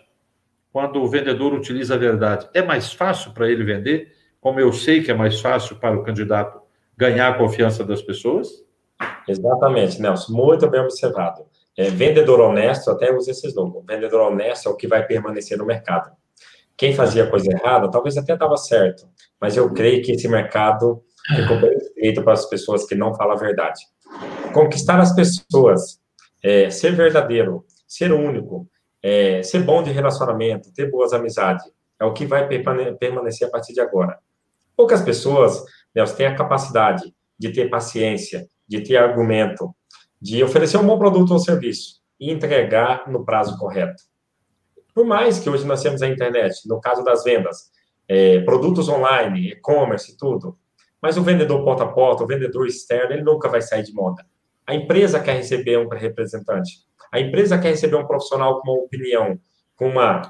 Quando 0.72 1.00
o 1.00 1.08
vendedor 1.08 1.54
utiliza 1.54 1.94
a 1.94 1.98
verdade, 1.98 2.48
é 2.52 2.62
mais 2.62 2.92
fácil 2.92 3.32
para 3.32 3.48
ele 3.48 3.62
vender, 3.62 4.12
como 4.40 4.58
eu 4.58 4.72
sei 4.72 5.00
que 5.00 5.12
é 5.12 5.14
mais 5.14 5.40
fácil 5.40 5.76
para 5.76 5.96
o 5.96 6.02
candidato 6.02 6.60
ganhar 6.96 7.28
a 7.28 7.38
confiança 7.38 7.84
das 7.84 8.02
pessoas? 8.02 8.48
Exatamente, 9.28 10.02
Nelson. 10.02 10.32
Muito 10.32 10.68
bem 10.68 10.80
observado. 10.80 11.46
É, 11.78 11.90
vendedor 11.90 12.40
honesto, 12.40 12.90
até 12.90 13.14
usa 13.14 13.30
esse 13.30 13.46
slogan. 13.46 13.82
Vendedor 13.86 14.32
honesto 14.32 14.68
é 14.68 14.72
o 14.72 14.76
que 14.76 14.88
vai 14.88 15.06
permanecer 15.06 15.56
no 15.56 15.64
mercado. 15.64 16.10
Quem 16.80 16.94
fazia 16.94 17.28
coisa 17.28 17.52
errada, 17.52 17.90
talvez 17.90 18.16
até 18.16 18.32
estava 18.32 18.56
certo, 18.56 19.06
mas 19.38 19.54
eu 19.54 19.70
creio 19.70 20.02
que 20.02 20.12
esse 20.12 20.26
mercado 20.26 21.02
ficou 21.36 21.60
bem 21.60 21.78
feito 21.92 22.22
para 22.22 22.32
as 22.32 22.46
pessoas 22.48 22.86
que 22.86 22.94
não 22.94 23.14
falam 23.14 23.36
a 23.36 23.38
verdade. 23.38 23.82
Conquistar 24.54 24.98
as 24.98 25.14
pessoas, 25.14 26.00
é, 26.42 26.70
ser 26.70 26.96
verdadeiro, 26.96 27.66
ser 27.86 28.10
único, 28.12 28.66
é, 29.02 29.42
ser 29.42 29.62
bom 29.62 29.82
de 29.82 29.90
relacionamento, 29.90 30.72
ter 30.72 30.90
boas 30.90 31.12
amizades, 31.12 31.66
é 32.00 32.04
o 32.06 32.14
que 32.14 32.24
vai 32.24 32.48
permanecer 32.48 33.46
a 33.46 33.50
partir 33.50 33.74
de 33.74 33.80
agora. 33.82 34.18
Poucas 34.74 35.02
pessoas 35.02 35.62
né, 35.94 36.02
têm 36.16 36.28
a 36.28 36.34
capacidade 36.34 37.14
de 37.38 37.52
ter 37.52 37.68
paciência, 37.68 38.48
de 38.66 38.80
ter 38.80 38.96
argumento, 38.96 39.74
de 40.18 40.42
oferecer 40.42 40.78
um 40.78 40.86
bom 40.86 40.98
produto 40.98 41.34
ou 41.34 41.38
serviço 41.40 42.00
e 42.18 42.30
entregar 42.30 43.06
no 43.06 43.22
prazo 43.22 43.58
correto. 43.58 44.02
Por 44.94 45.04
mais 45.04 45.38
que 45.38 45.48
hoje 45.48 45.66
nós 45.66 45.82
temos 45.82 46.02
a 46.02 46.08
internet, 46.08 46.66
no 46.66 46.80
caso 46.80 47.02
das 47.02 47.24
vendas, 47.24 47.70
é, 48.08 48.40
produtos 48.40 48.88
online, 48.88 49.52
e-commerce 49.52 50.16
tudo, 50.16 50.58
mas 51.00 51.16
o 51.16 51.22
vendedor 51.22 51.64
porta 51.64 51.84
a 51.84 51.88
porta, 51.88 52.24
o 52.24 52.26
vendedor 52.26 52.66
externo, 52.66 53.12
ele 53.12 53.22
nunca 53.22 53.48
vai 53.48 53.62
sair 53.62 53.82
de 53.82 53.92
moda. 53.92 54.24
A 54.66 54.74
empresa 54.74 55.20
quer 55.20 55.36
receber 55.36 55.78
um 55.78 55.88
representante. 55.88 56.84
A 57.10 57.18
empresa 57.18 57.58
quer 57.58 57.70
receber 57.70 57.96
um 57.96 58.06
profissional 58.06 58.60
com 58.60 58.70
uma 58.70 58.82
opinião, 58.82 59.38
com, 59.74 59.88
uma, 59.88 60.22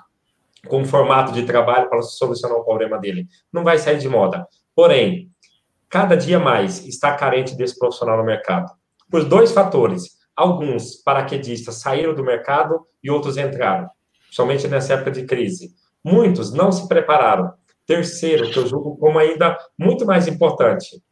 com 0.67 0.81
um 0.81 0.85
formato 0.85 1.33
de 1.33 1.45
trabalho 1.45 1.89
para 1.89 2.01
solucionar 2.03 2.57
o 2.57 2.65
problema 2.65 2.99
dele. 2.99 3.27
Não 3.53 3.65
vai 3.65 3.79
sair 3.79 3.99
de 3.99 4.09
moda. 4.09 4.47
Porém, 4.75 5.31
cada 5.89 6.17
dia 6.17 6.39
mais 6.39 6.87
está 6.87 7.15
carente 7.15 7.57
desse 7.57 7.79
profissional 7.79 8.17
no 8.17 8.25
mercado. 8.25 8.71
Por 9.11 9.25
dois 9.25 9.53
fatores. 9.53 10.21
Alguns 10.35 10.95
paraquedistas 11.03 11.75
saíram 11.77 12.15
do 12.15 12.25
mercado 12.25 12.81
e 13.03 13.11
outros 13.11 13.37
entraram, 13.37 13.91
somente 14.31 14.69
nessa 14.69 14.95
época 14.95 15.11
de 15.11 15.25
crise. 15.25 15.75
Muitos 16.05 16.53
não 16.53 16.73
se 16.73 16.89
prepararam. 16.89 17.53
Terceiro, 17.87 18.51
que 18.51 18.59
eu 18.59 18.67
julgo 18.67 18.97
como 18.97 19.19
ainda 19.19 19.59
muito 19.79 20.07
mais 20.07 20.29
importante, 20.29 21.03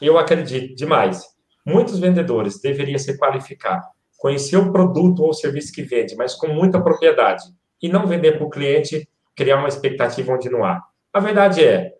eu 0.00 0.18
acredito 0.18 0.74
demais. 0.74 1.22
Muitos 1.64 1.98
vendedores 1.98 2.60
deveriam 2.60 2.98
se 2.98 3.16
qualificar, 3.16 3.82
conhecer 4.18 4.56
o 4.56 4.72
produto 4.72 5.22
ou 5.22 5.32
serviço 5.32 5.72
que 5.72 5.82
vende, 5.82 6.16
mas 6.16 6.34
com 6.34 6.48
muita 6.48 6.80
propriedade, 6.80 7.44
e 7.80 7.88
não 7.88 8.06
vender 8.06 8.32
para 8.32 8.46
o 8.46 8.50
cliente 8.50 9.08
criar 9.36 9.58
uma 9.58 9.68
expectativa 9.68 10.32
onde 10.32 10.48
não 10.50 10.64
há. 10.64 10.82
A 11.12 11.20
verdade 11.20 11.64
é, 11.64 11.92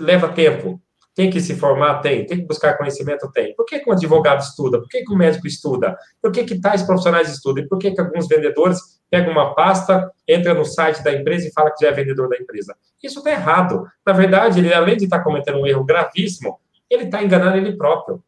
leva 0.00 0.28
tempo. 0.28 0.80
Tem 1.14 1.30
que 1.30 1.40
se 1.40 1.54
formar? 1.54 2.00
Tem. 2.00 2.26
Tem 2.26 2.38
que 2.38 2.46
buscar 2.46 2.76
conhecimento? 2.76 3.30
Tem. 3.32 3.54
Por 3.54 3.64
que, 3.64 3.78
que 3.78 3.88
um 3.88 3.92
advogado 3.92 4.40
estuda? 4.40 4.78
Por 4.78 4.88
que, 4.88 5.02
que 5.02 5.12
um 5.12 5.16
médico 5.16 5.46
estuda? 5.46 5.96
Por 6.20 6.30
que, 6.30 6.44
que 6.44 6.60
tais 6.60 6.82
profissionais 6.82 7.30
estudam? 7.30 7.64
E 7.64 7.68
por 7.68 7.78
que, 7.78 7.90
que 7.90 8.00
alguns 8.00 8.28
vendedores 8.28 8.78
pegam 9.16 9.32
uma 9.32 9.54
pasta, 9.54 10.10
entra 10.28 10.52
no 10.52 10.64
site 10.64 11.02
da 11.02 11.12
empresa 11.12 11.48
e 11.48 11.52
fala 11.52 11.70
que 11.70 11.82
já 11.82 11.90
é 11.90 11.94
vendedor 11.94 12.28
da 12.28 12.36
empresa? 12.36 12.76
Isso 13.02 13.18
está 13.20 13.30
errado. 13.30 13.86
Na 14.04 14.12
verdade, 14.12 14.60
ele, 14.60 14.72
além 14.74 14.96
de 14.96 15.04
estar 15.04 15.18
tá 15.18 15.24
cometendo 15.24 15.58
um 15.58 15.66
erro 15.66 15.84
gravíssimo, 15.84 16.58
ele 16.90 17.04
está 17.04 17.22
enganando 17.22 17.56
ele 17.56 17.76
próprio. 17.76 18.22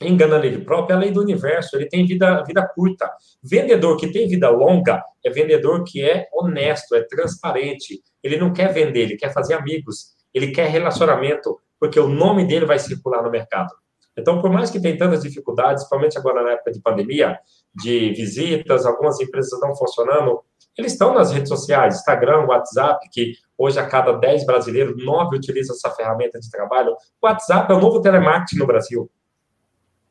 Enganando 0.00 0.44
ele 0.44 0.58
próprio 0.58 0.94
é 0.94 0.96
a 0.96 1.00
lei 1.00 1.10
do 1.10 1.22
universo, 1.22 1.76
ele 1.76 1.86
tem 1.86 2.04
vida, 2.04 2.42
vida 2.42 2.66
curta. 2.74 3.10
Vendedor 3.42 3.96
que 3.96 4.08
tem 4.08 4.28
vida 4.28 4.50
longa 4.50 5.02
é 5.24 5.30
vendedor 5.30 5.82
que 5.84 6.04
é 6.04 6.28
honesto, 6.32 6.94
é 6.94 7.02
transparente. 7.02 8.02
Ele 8.22 8.36
não 8.36 8.52
quer 8.52 8.72
vender, 8.72 9.00
ele 9.00 9.16
quer 9.16 9.32
fazer 9.32 9.54
amigos, 9.54 10.12
ele 10.34 10.50
quer 10.50 10.68
relacionamento, 10.68 11.58
porque 11.80 11.98
o 11.98 12.08
nome 12.08 12.44
dele 12.44 12.66
vai 12.66 12.78
circular 12.78 13.22
no 13.22 13.30
mercado. 13.30 13.72
Então, 14.16 14.42
por 14.42 14.50
mais 14.50 14.70
que 14.70 14.80
tenha 14.80 14.98
tantas 14.98 15.22
dificuldades, 15.22 15.84
principalmente 15.84 16.18
agora 16.18 16.42
na 16.42 16.50
época 16.52 16.72
de 16.72 16.82
pandemia, 16.82 17.38
de 17.74 18.12
visitas, 18.12 18.84
algumas 18.84 19.20
empresas 19.20 19.58
não 19.60 19.74
funcionando, 19.74 20.42
eles 20.76 20.92
estão 20.92 21.14
nas 21.14 21.30
redes 21.32 21.48
sociais, 21.48 21.96
Instagram, 21.96 22.46
WhatsApp, 22.46 23.06
que 23.10 23.34
hoje 23.58 23.78
a 23.78 23.86
cada 23.86 24.12
10 24.12 24.46
brasileiros, 24.46 24.94
9 25.04 25.36
utilizam 25.36 25.76
essa 25.76 25.90
ferramenta 25.90 26.40
de 26.40 26.50
trabalho. 26.50 26.92
O 27.20 27.26
WhatsApp 27.26 27.70
é 27.70 27.76
o 27.76 27.80
novo 27.80 28.00
telemarketing 28.00 28.58
no 28.58 28.66
Brasil. 28.66 29.10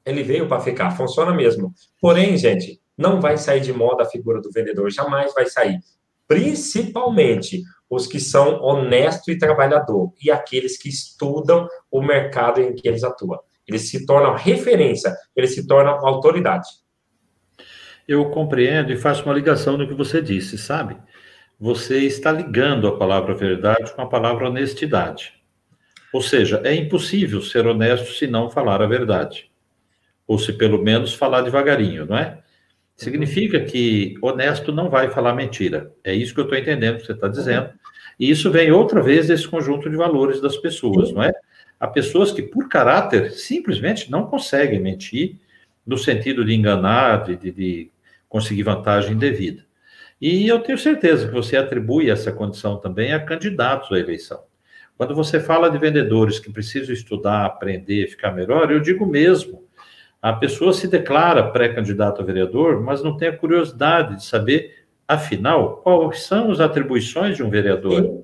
Ele 0.06 0.24
veio 0.24 0.48
para 0.48 0.62
ficar, 0.62 0.92
funciona 0.92 1.34
mesmo. 1.34 1.74
Porém, 2.00 2.38
gente, 2.38 2.80
não 2.98 3.20
vai 3.20 3.38
sair 3.38 3.62
de 3.62 3.74
moda 3.74 4.04
a 4.04 4.10
figura 4.10 4.40
do 4.40 4.52
vendedor, 4.52 4.90
jamais 4.92 5.34
vai 5.34 5.48
sair. 5.48 5.80
Principalmente 6.28 7.64
os 7.90 8.08
que 8.08 8.20
são 8.20 8.62
honesto 8.62 9.32
e 9.32 9.38
trabalhador 9.38 10.14
e 10.24 10.32
aqueles 10.32 10.78
que 10.78 10.88
estudam 10.88 11.68
o 11.92 12.02
mercado 12.02 12.62
em 12.62 12.74
que 12.74 12.88
eles 12.88 13.04
atuam. 13.04 13.40
Eles 13.68 13.90
se 13.90 14.06
tornam 14.06 14.36
referência, 14.36 15.14
eles 15.36 15.54
se 15.54 15.68
tornam 15.68 16.06
autoridade. 16.06 16.68
Eu 18.08 18.30
compreendo 18.30 18.92
e 18.92 18.98
faço 18.98 19.24
uma 19.24 19.34
ligação 19.34 19.78
no 19.78 19.88
que 19.88 19.94
você 19.94 20.22
disse, 20.22 20.58
sabe? 20.58 20.98
Você 21.60 22.00
está 22.00 22.32
ligando 22.32 22.88
a 22.88 22.98
palavra 22.98 23.36
verdade 23.36 23.94
com 23.94 24.02
a 24.02 24.08
palavra 24.08 24.48
honestidade. 24.48 25.34
Ou 26.12 26.22
seja, 26.22 26.62
é 26.64 26.74
impossível 26.76 27.42
ser 27.42 27.66
honesto 27.66 28.12
se 28.14 28.28
não 28.28 28.50
falar 28.50 28.82
a 28.82 28.88
verdade. 28.88 29.50
Ou 30.28 30.38
se 30.38 30.54
pelo 30.54 30.82
menos 30.82 31.14
falar 31.14 31.42
devagarinho, 31.42 32.06
não 32.06 32.18
é? 32.18 32.40
Significa 32.96 33.60
que 33.62 34.16
honesto 34.22 34.72
não 34.72 34.90
vai 34.90 35.10
falar 35.10 35.34
mentira. 35.34 35.92
É 36.04 36.14
isso 36.14 36.34
que 36.34 36.40
eu 36.40 36.44
estou 36.44 36.58
entendendo 36.58 36.98
que 36.98 37.06
você 37.06 37.14
está 37.14 37.28
dizendo. 37.28 37.70
E 38.20 38.30
isso 38.30 38.52
vem 38.52 38.72
outra 38.72 39.02
vez 39.02 39.28
desse 39.28 39.48
conjunto 39.48 39.90
de 39.90 39.96
valores 39.96 40.42
das 40.42 40.58
pessoas, 40.58 41.12
não 41.12 41.24
é? 41.24 41.32
Há 41.80 41.88
pessoas 41.88 42.32
que, 42.32 42.44
por 42.44 42.70
caráter, 42.70 43.32
simplesmente 43.32 44.12
não 44.12 44.28
conseguem 44.28 44.80
mentir 44.80 45.38
no 45.86 45.98
sentido 45.98 46.46
de 46.46 46.54
enganar, 46.54 47.24
de, 47.24 47.36
de, 47.36 47.52
de 47.52 47.92
conseguir 48.30 48.64
vantagem 48.64 49.18
devida. 49.18 49.66
E 50.22 50.48
eu 50.48 50.60
tenho 50.60 50.78
certeza 50.78 51.28
que 51.28 51.34
você 51.34 51.58
atribui 51.58 52.10
essa 52.10 52.32
condição 52.32 52.78
também 52.78 53.12
a 53.12 53.20
candidatos 53.20 53.92
à 53.92 54.00
eleição. 54.00 54.44
Quando 54.96 55.16
você 55.16 55.40
fala 55.40 55.70
de 55.70 55.80
vendedores 55.80 56.40
que 56.40 56.52
precisam 56.52 56.94
estudar, 56.94 57.46
aprender, 57.46 58.08
ficar 58.08 58.32
melhor, 58.32 58.72
eu 58.72 58.80
digo 58.80 59.04
mesmo. 59.04 59.64
A 60.22 60.32
pessoa 60.32 60.74
se 60.74 60.88
declara 60.88 61.50
pré-candidato 61.50 62.22
a 62.22 62.24
vereador, 62.24 62.80
mas 62.80 63.02
não 63.02 63.18
tem 63.18 63.30
a 63.30 63.36
curiosidade 63.36 64.18
de 64.18 64.24
saber, 64.24 64.86
afinal, 65.08 65.78
quais 65.78 66.22
são 66.22 66.52
as 66.52 66.60
atribuições 66.60 67.36
de 67.36 67.42
um 67.42 67.50
vereador. 67.50 68.24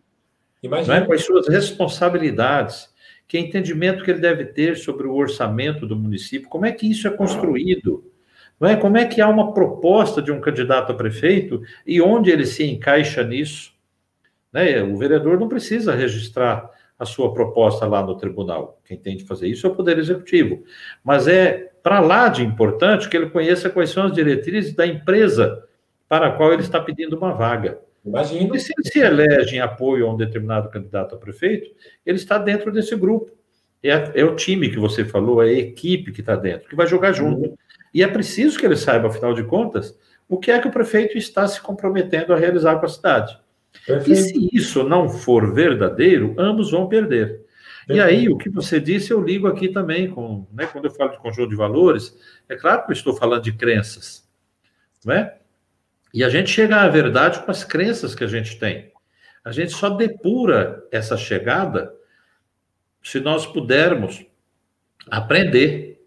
Imagina. 0.62 0.98
É? 0.98 1.02
Quais 1.02 1.26
suas 1.26 1.48
responsabilidades, 1.48 2.94
que 3.28 3.38
entendimento 3.38 4.04
que 4.04 4.12
ele 4.12 4.22
deve 4.22 4.46
ter 4.46 4.78
sobre 4.78 5.06
o 5.06 5.14
orçamento 5.14 5.86
do 5.86 5.96
município, 5.96 6.48
como 6.48 6.66
é 6.66 6.72
que 6.72 6.90
isso 6.90 7.08
é 7.08 7.12
construído. 7.12 8.10
Não 8.60 8.70
é? 8.70 8.76
Como 8.76 8.98
é 8.98 9.06
que 9.06 9.22
há 9.22 9.28
uma 9.28 9.54
proposta 9.54 10.22
de 10.22 10.32
um 10.32 10.42
candidato 10.42 10.92
a 10.92 10.96
prefeito 10.96 11.62
e 11.86 12.02
onde 12.02 12.32
ele 12.32 12.46
se 12.46 12.64
encaixa 12.66 13.24
nisso? 13.24 13.74
Né? 14.52 14.82
O 14.82 14.98
vereador 14.98 15.40
não 15.40 15.48
precisa 15.48 15.94
registrar 15.94 16.70
a 16.98 17.06
sua 17.06 17.32
proposta 17.34 17.86
lá 17.86 18.02
no 18.02 18.18
tribunal. 18.18 18.82
Quem 18.84 18.98
tem 18.98 19.16
de 19.16 19.26
fazer 19.26 19.48
isso 19.48 19.68
é 19.68 19.70
o 19.70 19.76
Poder 19.76 20.00
Executivo. 20.00 20.64
Mas 21.04 21.28
é 21.28 21.72
para 21.84 22.00
lá 22.00 22.28
de 22.28 22.44
importante 22.44 23.08
que 23.08 23.16
ele 23.16 23.30
conheça 23.30 23.70
quais 23.70 23.92
são 23.92 24.06
as 24.06 24.14
diretrizes 24.14 24.74
da 24.74 24.88
empresa 24.88 25.64
para 26.10 26.28
a 26.28 26.32
qual 26.32 26.52
ele 26.52 26.64
está 26.64 26.80
pedindo 26.82 27.16
uma 27.16 27.34
vaga. 27.34 27.80
Imagina. 28.08 28.56
E 28.56 28.60
se 28.60 28.74
ele 28.78 28.90
se 28.90 29.00
elege 29.00 29.56
em 29.56 29.60
apoio 29.60 30.08
a 30.08 30.14
um 30.14 30.18
determinado 30.18 30.70
candidato 30.70 31.16
a 31.16 31.18
prefeito, 31.18 31.70
ele 32.06 32.18
está 32.18 32.38
dentro 32.38 32.72
desse 32.72 32.96
grupo. 32.96 33.32
É, 33.84 34.22
é 34.22 34.24
o 34.24 34.36
time 34.36 34.70
que 34.70 34.80
você 34.80 35.06
falou, 35.06 35.44
é 35.44 35.50
a 35.50 35.54
equipe 35.54 36.12
que 36.12 36.22
está 36.22 36.36
dentro, 36.36 36.70
que 36.70 36.76
vai 36.76 36.88
jogar 36.88 37.12
junto. 37.12 37.50
Uhum. 37.50 37.56
E 37.94 38.04
é 38.04 38.08
preciso 38.08 38.58
que 38.60 38.66
ele 38.66 38.76
saiba, 38.76 39.08
afinal 39.08 39.34
de 39.34 39.44
contas, 39.44 39.98
o 40.28 40.38
que 40.38 40.52
é 40.52 40.60
que 40.60 40.68
o 40.68 40.72
prefeito 40.72 41.18
está 41.18 41.48
se 41.48 41.62
comprometendo 41.62 42.34
a 42.34 42.38
realizar 42.38 42.80
com 42.80 42.86
a 42.86 42.90
cidade. 42.90 43.38
Perfeito. 43.86 44.12
E 44.12 44.16
se 44.16 44.50
isso 44.52 44.84
não 44.84 45.10
for 45.10 45.54
verdadeiro, 45.54 46.34
ambos 46.38 46.72
vão 46.72 46.88
perder. 46.88 47.46
E 47.90 48.02
aí, 48.02 48.28
o 48.28 48.38
que 48.38 48.50
você 48.50 48.82
disse, 48.82 49.12
eu 49.12 49.22
ligo 49.22 49.48
aqui 49.48 49.70
também, 49.70 50.10
com, 50.10 50.46
né, 50.52 50.66
quando 50.66 50.86
eu 50.86 50.92
falo 50.92 51.12
de 51.12 51.20
conjunto 51.20 51.50
de 51.50 51.56
valores, 51.56 52.18
é 52.50 52.56
claro 52.56 52.84
que 52.84 52.92
eu 52.92 52.94
estou 52.94 53.16
falando 53.16 53.44
de 53.44 53.54
crenças, 53.54 54.28
não 55.06 55.14
é? 55.14 55.38
E 56.14 56.24
a 56.24 56.30
gente 56.30 56.50
chega 56.50 56.78
à 56.78 56.88
verdade 56.88 57.40
com 57.40 57.52
as 57.52 57.64
crenças 57.64 58.16
que 58.16 58.24
a 58.24 58.28
gente 58.28 58.58
tem. 58.60 58.92
A 59.44 59.52
gente 59.52 59.72
só 59.72 59.90
depura 59.90 60.84
essa 60.92 61.16
chegada 61.16 61.94
se 63.04 63.20
nós 63.20 63.46
pudermos 63.46 64.26
aprender 65.10 65.98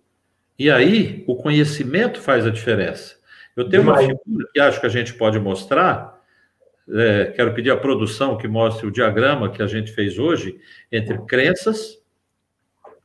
e 0.60 0.70
aí, 0.70 1.24
o 1.26 1.34
conhecimento 1.36 2.20
faz 2.20 2.46
a 2.46 2.50
diferença. 2.50 3.16
Eu 3.56 3.66
tenho 3.70 3.82
uma 3.82 3.96
figura 3.96 4.46
que 4.52 4.60
acho 4.60 4.78
que 4.78 4.84
a 4.84 4.90
gente 4.90 5.14
pode 5.14 5.38
mostrar. 5.38 6.20
É, 6.86 7.32
quero 7.34 7.54
pedir 7.54 7.70
à 7.70 7.78
produção 7.78 8.36
que 8.36 8.46
mostre 8.46 8.86
o 8.86 8.90
diagrama 8.90 9.50
que 9.50 9.62
a 9.62 9.66
gente 9.66 9.90
fez 9.90 10.18
hoje 10.18 10.60
entre 10.92 11.16
crenças, 11.24 11.98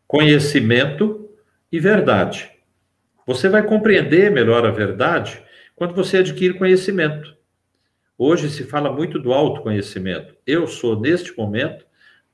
conhecimento 0.05 1.29
e 1.71 1.79
verdade. 1.79 2.51
Você 3.25 3.47
vai 3.47 3.63
compreender 3.63 4.29
melhor 4.29 4.65
a 4.65 4.71
verdade 4.71 5.41
quando 5.75 5.93
você 5.93 6.17
adquire 6.17 6.57
conhecimento. 6.57 7.35
Hoje 8.17 8.49
se 8.49 8.63
fala 8.63 8.91
muito 8.91 9.19
do 9.19 9.33
autoconhecimento. 9.33 10.35
Eu 10.47 10.67
sou, 10.67 10.99
neste 10.99 11.37
momento, 11.37 11.85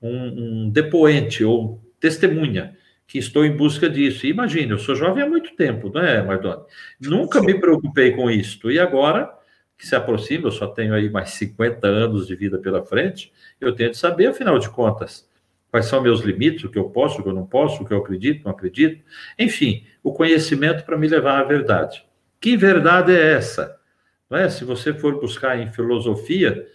um, 0.02 0.66
um 0.66 0.70
depoente 0.70 1.44
ou 1.44 1.82
testemunha 2.00 2.78
que 3.08 3.18
estou 3.18 3.44
em 3.44 3.56
busca 3.56 3.90
disso. 3.90 4.26
E 4.26 4.36
eu 4.70 4.80
sou 4.80 4.96
jovem 4.96 5.24
há 5.24 5.28
muito 5.28 5.56
tempo, 5.56 5.92
não 5.94 6.02
é, 6.02 6.22
Mardoni? 6.22 6.64
Nunca 7.00 7.42
me 7.42 7.60
preocupei 7.60 8.12
com 8.12 8.30
isso. 8.30 8.72
E 8.72 8.80
agora 8.80 9.30
que 9.78 9.88
se 9.88 9.96
aproxima, 9.96 10.48
eu 10.48 10.52
só 10.52 10.68
tenho 10.68 10.94
aí 10.94 11.10
mais 11.10 11.32
50 11.32 11.88
anos 11.88 12.28
de 12.28 12.36
vida 12.36 12.60
pela 12.60 12.86
frente, 12.86 13.34
eu 13.60 13.74
tenho 13.74 13.90
de 13.90 13.98
saber, 13.98 14.28
afinal 14.28 14.60
de 14.60 14.70
contas, 14.70 15.28
quais 15.72 15.88
são 15.88 16.00
meus 16.00 16.22
limites, 16.22 16.64
o 16.64 16.70
que 16.70 16.78
eu 16.78 16.92
posso, 16.92 17.20
o 17.20 17.24
que 17.24 17.30
eu 17.30 17.34
não 17.34 17.48
posso, 17.48 17.82
o 17.82 17.86
que 17.86 17.92
eu 17.92 17.98
acredito, 17.98 18.46
não 18.46 18.52
acredito. 18.52 19.04
Enfim, 19.40 19.84
o 20.04 20.14
conhecimento 20.14 20.86
para 20.86 20.96
me 20.96 21.08
levar 21.08 21.40
à 21.40 21.44
verdade. 21.44 22.06
Que 22.42 22.58
verdade 22.58 23.14
é 23.14 23.34
essa? 23.34 23.80
Não 24.28 24.40
é? 24.40 24.50
Se 24.50 24.66
você 24.66 24.94
for 24.94 25.20
buscar 25.22 25.60
em 25.60 25.72
filosofia, 25.72 26.68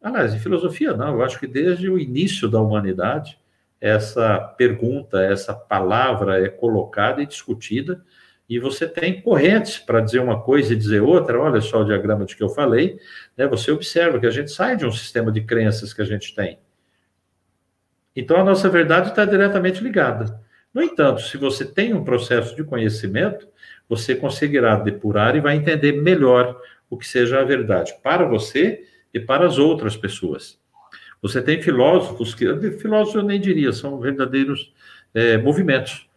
aliás, 0.00 0.34
em 0.34 0.38
filosofia 0.38 0.94
não, 0.94 1.16
eu 1.16 1.22
acho 1.22 1.38
que 1.38 1.46
desde 1.46 1.90
o 1.90 1.98
início 1.98 2.48
da 2.48 2.58
humanidade, 2.58 3.38
essa 3.78 4.38
pergunta, 4.56 5.22
essa 5.22 5.52
palavra 5.52 6.42
é 6.42 6.48
colocada 6.48 7.22
e 7.22 7.26
discutida, 7.26 8.02
e 8.48 8.58
você 8.58 8.88
tem 8.88 9.20
correntes 9.20 9.78
para 9.78 10.00
dizer 10.00 10.20
uma 10.20 10.42
coisa 10.42 10.72
e 10.72 10.76
dizer 10.76 11.02
outra. 11.02 11.38
Olha 11.38 11.60
só 11.60 11.82
o 11.82 11.84
diagrama 11.84 12.24
de 12.24 12.34
que 12.34 12.42
eu 12.42 12.48
falei, 12.48 12.98
né? 13.36 13.46
Você 13.46 13.70
observa 13.70 14.18
que 14.18 14.26
a 14.26 14.30
gente 14.30 14.50
sai 14.50 14.76
de 14.76 14.84
um 14.84 14.90
sistema 14.90 15.30
de 15.30 15.42
crenças 15.42 15.92
que 15.92 16.02
a 16.02 16.04
gente 16.04 16.34
tem. 16.34 16.58
Então 18.16 18.38
a 18.38 18.44
nossa 18.44 18.68
verdade 18.68 19.10
está 19.10 19.24
diretamente 19.24 19.84
ligada. 19.84 20.40
No 20.74 20.82
entanto, 20.82 21.20
se 21.20 21.36
você 21.36 21.64
tem 21.64 21.94
um 21.94 22.02
processo 22.02 22.56
de 22.56 22.64
conhecimento, 22.64 23.46
você 23.90 24.14
conseguirá 24.14 24.76
depurar 24.76 25.34
e 25.34 25.40
vai 25.40 25.56
entender 25.56 26.00
melhor 26.00 26.56
o 26.88 26.96
que 26.96 27.06
seja 27.06 27.40
a 27.40 27.44
verdade 27.44 27.92
para 28.04 28.24
você 28.24 28.84
e 29.12 29.18
para 29.18 29.44
as 29.44 29.58
outras 29.58 29.96
pessoas. 29.96 30.60
Você 31.20 31.42
tem 31.42 31.60
filósofos 31.60 32.32
que, 32.32 32.46
filósofos 32.78 33.16
eu 33.16 33.26
nem 33.26 33.40
diria, 33.40 33.72
são 33.72 33.98
verdadeiros 33.98 34.72
é, 35.12 35.36
movimentos, 35.36 36.08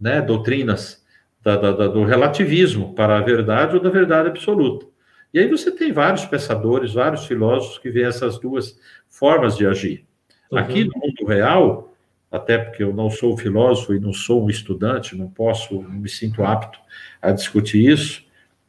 né, 0.00 0.22
doutrinas, 0.22 1.04
da, 1.42 1.56
da, 1.56 1.88
do 1.88 2.04
relativismo 2.04 2.94
para 2.94 3.18
a 3.18 3.20
verdade 3.20 3.74
ou 3.74 3.82
da 3.82 3.90
verdade 3.90 4.28
absoluta. 4.28 4.86
E 5.32 5.38
aí 5.38 5.48
você 5.48 5.70
tem 5.72 5.92
vários 5.92 6.24
pensadores, 6.26 6.94
vários 6.94 7.26
filósofos 7.26 7.78
que 7.78 7.90
veem 7.90 8.06
essas 8.06 8.38
duas 8.38 8.78
formas 9.08 9.56
de 9.56 9.66
agir. 9.66 10.04
Uhum. 10.50 10.58
Aqui 10.58 10.84
no 10.84 10.92
mundo 10.96 11.26
real, 11.26 11.89
até 12.30 12.58
porque 12.58 12.82
eu 12.82 12.94
não 12.94 13.10
sou 13.10 13.36
filósofo 13.36 13.94
e 13.94 14.00
não 14.00 14.12
sou 14.12 14.44
um 14.44 14.50
estudante, 14.50 15.16
não 15.16 15.28
posso, 15.28 15.82
não 15.82 15.90
me 15.90 16.08
sinto 16.08 16.44
apto 16.44 16.78
a 17.20 17.32
discutir 17.32 17.90
isso. 17.90 18.24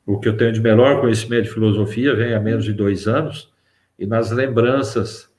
O 0.05 0.19
que 0.19 0.27
eu 0.27 0.35
tenho 0.35 0.51
de 0.51 0.59
melhor 0.59 0.99
conhecimento 0.99 1.43
de 1.43 1.53
filosofia 1.53 2.15
vem 2.15 2.33
há 2.33 2.39
menos 2.39 2.65
de 2.65 2.73
dois 2.73 3.07
anos, 3.07 3.51
e 3.99 4.05
nas 4.05 4.31
lembranças 4.31 5.29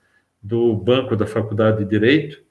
do 0.41 0.75
banco 0.77 1.17
da 1.17 1.27
Faculdade 1.27 1.79
de 1.79 1.85
Direito, 1.85 2.43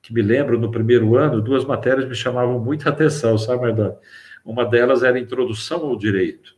que 0.00 0.12
me 0.12 0.22
lembro 0.22 0.58
no 0.58 0.70
primeiro 0.70 1.16
ano, 1.16 1.42
duas 1.42 1.64
matérias 1.64 2.08
me 2.08 2.14
chamavam 2.14 2.60
muita 2.60 2.90
atenção, 2.90 3.36
sabe, 3.36 3.62
Mardani? 3.62 3.96
Uma 4.44 4.64
delas 4.64 5.02
era 5.02 5.18
Introdução 5.18 5.84
ao 5.84 5.96
Direito. 5.96 6.55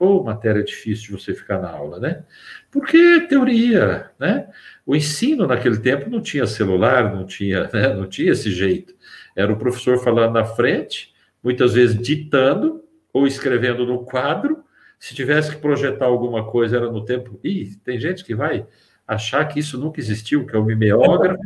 Ou 0.00 0.24
matéria 0.24 0.64
difícil 0.64 1.14
de 1.16 1.22
você 1.22 1.34
ficar 1.34 1.58
na 1.58 1.70
aula, 1.70 2.00
né? 2.00 2.24
Porque 2.70 3.20
teoria, 3.28 4.10
né? 4.18 4.48
O 4.86 4.96
ensino 4.96 5.46
naquele 5.46 5.78
tempo 5.78 6.08
não 6.08 6.22
tinha 6.22 6.46
celular, 6.46 7.14
não 7.14 7.26
tinha, 7.26 7.68
né? 7.72 7.94
não 7.94 8.08
tinha 8.08 8.32
esse 8.32 8.50
jeito. 8.50 8.94
Era 9.36 9.52
o 9.52 9.58
professor 9.58 10.02
falando 10.02 10.32
na 10.32 10.44
frente, 10.44 11.12
muitas 11.44 11.74
vezes 11.74 11.96
ditando 11.96 12.82
ou 13.12 13.26
escrevendo 13.26 13.84
no 13.84 14.02
quadro. 14.02 14.64
Se 14.98 15.14
tivesse 15.14 15.50
que 15.50 15.60
projetar 15.60 16.06
alguma 16.06 16.46
coisa, 16.46 16.78
era 16.78 16.90
no 16.90 17.04
tempo. 17.04 17.38
Ih, 17.44 17.76
tem 17.84 18.00
gente 18.00 18.24
que 18.24 18.34
vai 18.34 18.66
achar 19.06 19.44
que 19.44 19.60
isso 19.60 19.78
nunca 19.78 20.00
existiu, 20.00 20.46
que 20.46 20.56
é 20.56 20.58
o 20.58 20.64
mimeógrafo. 20.64 21.42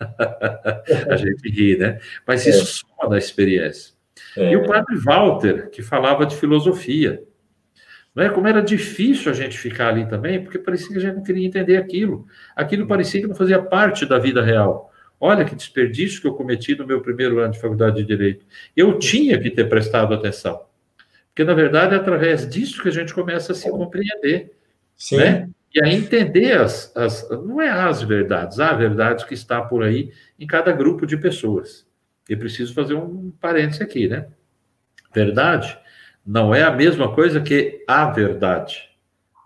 a 1.08 1.16
gente 1.16 1.48
ri, 1.48 1.78
né? 1.78 2.00
Mas 2.26 2.44
isso 2.44 2.62
é. 2.62 2.64
soma 2.64 3.10
da 3.10 3.18
experiência. 3.18 3.94
É. 4.36 4.52
E 4.52 4.56
o 4.56 4.66
padre 4.66 4.96
Walter, 4.96 5.70
que 5.70 5.80
falava 5.80 6.26
de 6.26 6.34
filosofia. 6.36 7.22
Não 8.14 8.22
é? 8.22 8.30
Como 8.30 8.46
era 8.46 8.62
difícil 8.62 9.30
a 9.32 9.34
gente 9.34 9.58
ficar 9.58 9.88
ali 9.88 10.06
também, 10.06 10.42
porque 10.42 10.58
parecia 10.58 10.88
que 10.88 10.98
a 10.98 11.00
gente 11.00 11.16
não 11.16 11.22
queria 11.22 11.46
entender 11.46 11.76
aquilo. 11.76 12.26
Aquilo 12.54 12.86
parecia 12.86 13.20
que 13.20 13.26
não 13.26 13.34
fazia 13.34 13.60
parte 13.60 14.06
da 14.06 14.18
vida 14.18 14.40
real. 14.42 14.92
Olha 15.18 15.44
que 15.44 15.56
desperdício 15.56 16.20
que 16.20 16.28
eu 16.28 16.34
cometi 16.34 16.76
no 16.76 16.86
meu 16.86 17.00
primeiro 17.00 17.40
ano 17.40 17.52
de 17.52 17.60
faculdade 17.60 17.96
de 17.96 18.04
Direito. 18.04 18.46
Eu 18.76 18.98
tinha 18.98 19.40
que 19.40 19.50
ter 19.50 19.68
prestado 19.68 20.14
atenção. 20.14 20.64
Porque, 21.28 21.42
na 21.42 21.54
verdade, 21.54 21.94
é 21.94 21.96
através 21.96 22.48
disso 22.48 22.80
que 22.80 22.88
a 22.88 22.92
gente 22.92 23.12
começa 23.12 23.52
a 23.52 23.54
se 23.54 23.68
compreender. 23.68 24.52
Sim. 24.96 25.16
Né? 25.16 25.50
E 25.74 25.82
a 25.82 25.88
entender 25.88 26.52
as, 26.52 26.96
as. 26.96 27.28
Não 27.30 27.60
é 27.60 27.68
as 27.68 28.00
verdades, 28.00 28.60
há 28.60 28.72
verdades 28.74 29.24
que 29.24 29.34
está 29.34 29.60
por 29.60 29.82
aí 29.82 30.12
em 30.38 30.46
cada 30.46 30.70
grupo 30.70 31.04
de 31.04 31.16
pessoas. 31.16 31.84
E 32.28 32.36
preciso 32.36 32.72
fazer 32.72 32.94
um 32.94 33.32
parênteses 33.40 33.80
aqui, 33.80 34.06
né? 34.06 34.28
Verdade 35.12 35.76
não 36.26 36.54
é 36.54 36.62
a 36.62 36.70
mesma 36.70 37.12
coisa 37.14 37.40
que 37.40 37.84
a 37.86 38.10
verdade. 38.10 38.88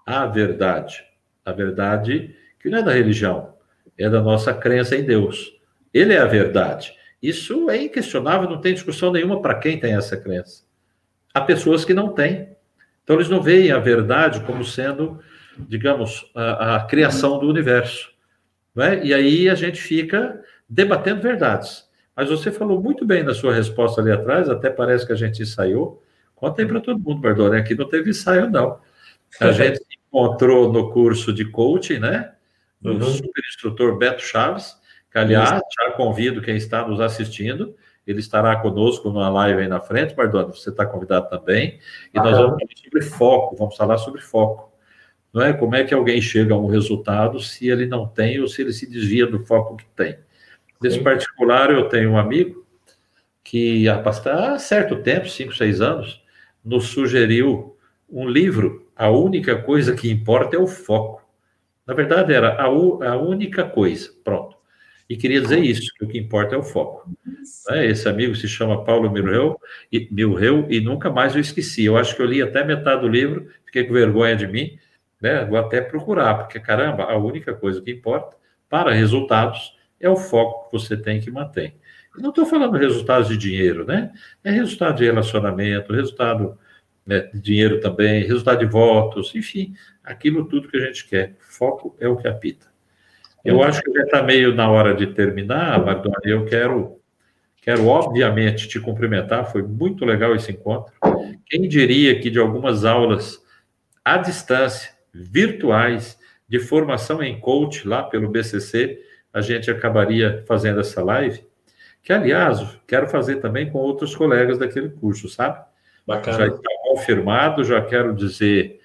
A 0.07 0.27
verdade. 0.27 1.05
A 1.45 1.53
verdade 1.53 2.35
que 2.61 2.69
não 2.69 2.79
é 2.79 2.83
da 2.83 2.93
religião, 2.93 3.55
é 3.97 4.09
da 4.09 4.21
nossa 4.21 4.53
crença 4.53 4.97
em 4.97 5.05
Deus. 5.05 5.53
Ele 5.93 6.13
é 6.13 6.19
a 6.19 6.27
verdade. 6.27 6.95
Isso 7.23 7.71
é 7.71 7.83
inquestionável, 7.83 8.49
não 8.49 8.61
tem 8.61 8.75
discussão 8.75 9.13
nenhuma 9.13 9.41
para 9.41 9.55
quem 9.55 9.79
tem 9.79 9.95
essa 9.95 10.17
crença. 10.17 10.63
Há 11.33 11.41
pessoas 11.41 11.85
que 11.85 11.95
não 11.95 12.11
têm. 12.13 12.57
Então, 13.03 13.17
eles 13.17 13.29
não 13.29 13.43
veem 13.43 13.73
a 13.73 13.79
verdade 13.79 14.41
como 14.41 14.65
sendo, 14.65 15.19
digamos, 15.59 16.31
a, 16.35 16.77
a 16.77 16.85
criação 16.85 17.39
do 17.39 17.49
universo. 17.49 18.11
É? 18.77 19.05
E 19.05 19.13
aí 19.13 19.49
a 19.49 19.55
gente 19.55 19.81
fica 19.81 20.41
debatendo 20.69 21.21
verdades. 21.21 21.89
Mas 22.15 22.29
você 22.29 22.53
falou 22.53 22.81
muito 22.83 23.05
bem 23.05 23.23
na 23.23 23.35
sua 23.35 23.55
resposta 23.55 24.01
ali 24.01 24.13
atrás, 24.13 24.49
até 24.49 24.71
parece 24.71 25.07
que 25.07 25.13
a 25.13 25.17
gente 25.17 25.43
ensaiou. 25.43 26.03
Conta 26.39 26.63
aí 26.63 26.69
para 26.69 26.81
todo 26.81 27.01
mundo, 27.01 27.21
Bardoni. 27.21 27.57
Aqui 27.57 27.75
não 27.75 27.89
teve 27.89 28.11
ensaio, 28.11 28.49
não. 28.49 28.79
A 29.41 29.51
gente 29.51 29.79
se 29.79 29.99
encontrou 30.07 30.73
no 30.73 30.91
curso 30.93 31.33
de 31.33 31.45
coaching, 31.45 31.99
né? 31.99 32.33
Do 32.81 32.93
uhum. 32.93 33.03
super 33.03 33.43
instrutor 33.49 33.99
Beto 33.99 34.23
Chaves, 34.23 34.77
que, 35.11 35.19
aliás, 35.19 35.51
já 35.51 35.91
convido 35.93 36.41
quem 36.41 36.57
está 36.57 36.87
nos 36.87 37.01
assistindo. 37.01 37.75
Ele 38.07 38.21
estará 38.21 38.55
conosco 38.57 39.11
numa 39.11 39.29
live 39.29 39.63
aí 39.63 39.69
na 39.69 39.81
frente, 39.81 40.15
Bardoni. 40.15 40.57
Você 40.57 40.71
está 40.71 40.87
convidado 40.87 41.29
também. 41.29 41.81
E 42.15 42.19
nós 42.19 42.39
vamos 42.39 42.57
falar 42.57 42.77
sobre 42.77 43.03
foco, 43.03 43.57
vamos 43.57 43.77
falar 43.77 43.99
sobre 43.99 44.21
foco. 44.21 44.73
Não 45.33 45.43
é? 45.43 45.53
Como 45.53 45.75
é 45.75 45.83
que 45.83 45.93
alguém 45.93 46.21
chega 46.21 46.55
a 46.55 46.59
um 46.59 46.69
resultado 46.69 47.41
se 47.41 47.69
ele 47.69 47.85
não 47.85 48.07
tem 48.07 48.41
ou 48.41 48.47
se 48.47 48.63
ele 48.63 48.73
se 48.73 48.89
desvia 48.89 49.27
do 49.27 49.45
foco 49.45 49.77
que 49.77 49.85
tem. 49.97 50.17
Nesse 50.81 51.01
particular, 51.01 51.71
eu 51.71 51.89
tenho 51.89 52.13
um 52.13 52.19
amigo 52.19 52.65
que 53.43 53.89
há 53.89 54.59
certo 54.59 55.03
tempo, 55.03 55.29
cinco, 55.29 55.55
seis 55.55 55.81
anos, 55.81 56.23
nos 56.65 56.89
sugeriu 56.89 57.77
um 58.09 58.29
livro, 58.29 58.87
A 58.97 59.11
Única 59.11 59.61
Coisa 59.63 59.95
que 59.95 60.11
Importa 60.11 60.57
é 60.57 60.59
o 60.59 60.67
Foco. 60.67 61.23
Na 61.87 61.95
verdade, 61.95 62.35
era 62.35 62.51
a, 62.51 62.65
a 62.65 63.17
única 63.17 63.65
coisa, 63.65 64.11
pronto. 64.23 64.59
E 65.09 65.17
queria 65.17 65.41
dizer 65.41 65.61
isso, 65.61 65.91
que 65.97 66.05
o 66.05 66.09
que 66.09 66.19
importa 66.19 66.55
é 66.55 66.59
o 66.59 66.63
foco. 66.63 67.11
É, 67.71 67.87
esse 67.87 68.07
amigo 68.07 68.35
se 68.37 68.47
chama 68.47 68.85
Paulo 68.85 69.11
Milreu 69.11 69.59
e, 69.91 70.07
Milreu, 70.11 70.67
e 70.69 70.81
nunca 70.81 71.11
mais 71.11 71.35
eu 71.35 71.41
esqueci. 71.41 71.87
Eu 71.87 71.97
acho 71.97 72.15
que 72.15 72.21
eu 72.21 72.27
li 72.27 72.43
até 72.43 72.63
metade 72.63 73.01
do 73.01 73.09
livro, 73.09 73.49
fiquei 73.65 73.85
com 73.85 73.95
vergonha 73.95 74.37
de 74.37 74.47
mim, 74.47 74.79
né? 75.21 75.47
vou 75.47 75.57
até 75.57 75.81
procurar, 75.81 76.35
porque, 76.35 76.61
caramba, 76.61 77.05
a 77.05 77.17
única 77.17 77.55
coisa 77.55 77.81
que 77.81 77.91
importa 77.91 78.37
para 78.69 78.93
resultados 78.93 79.75
é 79.99 80.11
o 80.11 80.17
foco 80.17 80.67
que 80.67 80.79
você 80.79 80.95
tem 80.95 81.21
que 81.21 81.31
manter. 81.31 81.75
Não 82.17 82.31
estou 82.31 82.47
falando 82.47 82.77
resultados 82.77 83.29
de 83.29 83.37
dinheiro, 83.37 83.85
né? 83.85 84.13
É 84.43 84.51
resultado 84.51 84.97
de 84.97 85.05
relacionamento, 85.05 85.93
resultado 85.93 86.59
né, 87.07 87.31
de 87.33 87.41
dinheiro 87.41 87.81
também, 87.81 88.25
resultado 88.25 88.59
de 88.59 88.67
votos, 88.67 89.35
enfim, 89.35 89.75
aquilo 90.05 90.45
tudo 90.45 90.69
que 90.69 90.77
a 90.77 90.87
gente 90.87 91.09
quer. 91.09 91.37
Foco 91.39 91.97
é 91.99 92.07
o 92.07 92.17
que 92.17 92.29
apita. 92.29 92.67
Eu 93.45 93.63
acho 93.63 93.81
que 93.83 93.93
já 93.93 94.03
está 94.03 94.23
meio 94.23 94.55
na 94.55 94.71
hora 94.71 94.95
de 94.95 95.07
terminar, 95.07 95.83
Bardoni. 95.83 96.15
Eu 96.25 96.45
quero, 96.45 97.01
quero, 97.63 97.87
obviamente, 97.87 98.69
te 98.69 98.79
cumprimentar. 98.79 99.51
Foi 99.51 99.63
muito 99.63 100.05
legal 100.05 100.35
esse 100.35 100.53
encontro. 100.53 100.93
Quem 101.47 101.67
diria 101.67 102.21
que 102.21 102.29
de 102.29 102.39
algumas 102.39 102.85
aulas 102.85 103.43
à 104.05 104.19
distância, 104.19 104.93
virtuais, 105.15 106.19
de 106.47 106.59
formação 106.59 107.23
em 107.23 107.41
coach 107.41 107.87
lá 107.87 108.03
pelo 108.03 108.29
BCC, 108.29 109.01
a 109.33 109.41
gente 109.41 109.71
acabaria 109.71 110.45
fazendo 110.47 110.81
essa 110.81 111.03
live? 111.03 111.47
Que, 112.03 112.13
aliás, 112.13 112.61
quero 112.87 113.09
fazer 113.09 113.37
também 113.37 113.71
com 113.71 113.79
outros 113.79 114.15
colegas 114.17 114.59
daquele 114.59 114.89
curso, 114.89 115.29
sabe? 115.29 115.61
Bacana. 116.07 116.39
Já 116.39 116.47
está 116.47 116.71
confirmado, 116.85 117.65
já 117.65 117.83
quero 117.83 118.15
dizer 118.15 118.81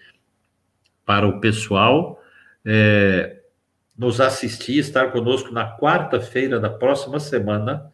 para 1.05 1.27
o 1.27 1.39
pessoal 1.39 2.21
é, 2.65 3.37
nos 3.97 4.19
assistir, 4.19 4.79
estar 4.79 5.11
conosco 5.11 5.51
na 5.51 5.77
quarta-feira 5.77 6.59
da 6.59 6.69
próxima 6.69 7.19
semana, 7.19 7.91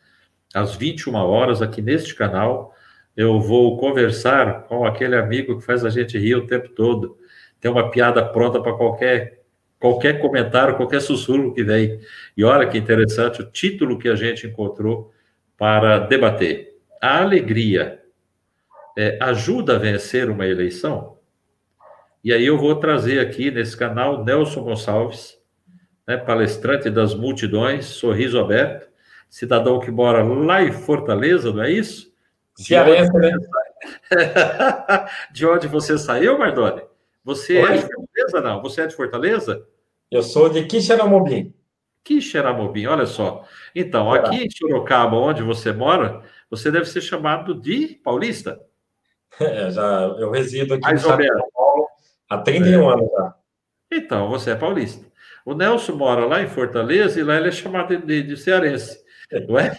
às 0.53 0.75
21 0.75 1.15
horas, 1.15 1.61
aqui 1.61 1.81
neste 1.81 2.15
canal. 2.15 2.73
Eu 3.15 3.39
vou 3.39 3.77
conversar 3.77 4.63
com 4.63 4.85
aquele 4.85 5.15
amigo 5.15 5.59
que 5.59 5.65
faz 5.65 5.83
a 5.83 5.89
gente 5.89 6.17
rir 6.17 6.35
o 6.35 6.47
tempo 6.47 6.69
todo. 6.69 7.17
Tem 7.59 7.69
uma 7.69 7.91
piada 7.91 8.23
pronta 8.23 8.61
para 8.61 8.73
qualquer 8.73 9.38
qualquer 9.79 10.19
comentário, 10.19 10.75
qualquer 10.75 11.01
sussurro 11.01 11.53
que 11.53 11.63
vem. 11.63 11.99
E 12.35 12.43
olha 12.43 12.67
que 12.67 12.77
interessante 12.77 13.41
o 13.41 13.49
título 13.49 13.97
que 13.97 14.09
a 14.09 14.15
gente 14.15 14.45
encontrou 14.45 15.11
para 15.57 15.99
debater. 15.99 16.77
A 17.01 17.21
alegria 17.21 18.01
é, 18.97 19.17
ajuda 19.21 19.75
a 19.75 19.79
vencer 19.79 20.29
uma 20.29 20.45
eleição? 20.45 21.17
E 22.21 22.33
aí 22.33 22.45
eu 22.45 22.57
vou 22.57 22.75
trazer 22.75 23.19
aqui 23.19 23.49
nesse 23.49 23.77
canal 23.77 24.25
Nelson 24.25 24.61
Gonçalves, 24.61 25.37
né, 26.05 26.17
palestrante 26.17 26.89
das 26.89 27.15
multidões, 27.15 27.85
sorriso 27.85 28.37
aberto, 28.37 28.89
cidadão 29.29 29.79
que 29.79 29.89
mora 29.89 30.21
lá 30.23 30.61
em 30.61 30.71
Fortaleza, 30.71 31.53
não 31.53 31.63
é 31.63 31.71
isso? 31.71 32.11
Cearense, 32.55 33.13
né? 33.13 33.31
de 35.31 35.45
onde 35.45 35.67
você 35.67 35.97
saiu, 35.97 36.37
Mardoni? 36.37 36.81
Você 37.23 37.61
Oi? 37.61 37.71
é 37.71 37.77
de 37.77 37.81
Fortaleza, 37.81 38.41
não? 38.41 38.61
Você 38.61 38.81
é 38.81 38.87
de 38.87 38.95
Fortaleza? 38.95 39.67
Eu 40.09 40.23
sou 40.23 40.49
de 40.49 40.65
Quixeramobim. 40.65 41.53
Quixeramobim, 42.03 42.85
olha 42.87 43.05
só. 43.05 43.45
Então, 43.75 44.11
aqui 44.11 44.43
em 44.43 44.49
Sorocaba, 44.49 45.15
onde 45.17 45.43
você 45.43 45.71
mora, 45.71 46.23
você 46.49 46.71
deve 46.71 46.85
ser 46.85 47.01
chamado 47.01 47.53
de 47.59 47.99
paulista. 48.03 48.59
É, 49.39 49.69
já, 49.69 49.83
eu 50.17 50.31
resido 50.31 50.73
aqui 50.73 50.81
Mais 50.81 50.99
em 50.99 51.07
São 51.07 51.17
Paulo 51.53 51.87
há 52.27 52.39
31 52.39 52.89
é. 52.89 52.93
anos 52.93 53.09
já. 53.11 53.35
Então, 53.91 54.27
você 54.27 54.51
é 54.51 54.55
paulista. 54.55 55.05
O 55.45 55.53
Nelson 55.53 55.95
mora 55.95 56.25
lá 56.25 56.41
em 56.41 56.47
Fortaleza 56.47 57.19
e 57.19 57.23
lá 57.23 57.37
ele 57.37 57.47
é 57.47 57.51
chamado 57.51 57.95
de, 57.95 58.23
de 58.23 58.35
cearense. 58.35 58.99
Não 59.47 59.59
é? 59.59 59.77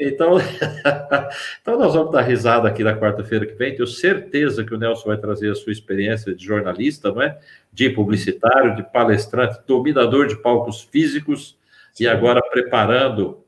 então, 0.00 0.38
então, 1.60 1.78
nós 1.78 1.94
vamos 1.94 2.12
dar 2.12 2.22
risada 2.22 2.68
aqui 2.68 2.82
na 2.82 2.96
quarta-feira 2.98 3.44
que 3.44 3.54
vem. 3.54 3.74
Tenho 3.74 3.86
certeza 3.86 4.64
que 4.64 4.74
o 4.74 4.78
Nelson 4.78 5.08
vai 5.08 5.18
trazer 5.18 5.50
a 5.50 5.54
sua 5.54 5.72
experiência 5.72 6.34
de 6.34 6.44
jornalista, 6.44 7.12
não 7.12 7.20
é? 7.22 7.38
De 7.72 7.90
publicitário, 7.90 8.74
de 8.74 8.82
palestrante, 8.82 9.60
dominador 9.66 10.28
de 10.28 10.36
palcos 10.36 10.82
físicos 10.82 11.58
e 12.00 12.06
agora 12.06 12.40
preparando 12.50 13.44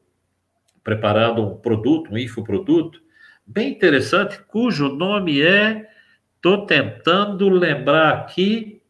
preparando 0.89 1.43
um 1.43 1.55
produto, 1.55 2.15
um 2.15 2.17
infoproduto, 2.17 3.03
bem 3.47 3.73
interessante, 3.73 4.41
cujo 4.49 4.89
nome 4.89 5.43
é, 5.43 5.87
estou 6.35 6.65
tentando 6.65 7.47
lembrar 7.51 8.15
aqui, 8.15 8.81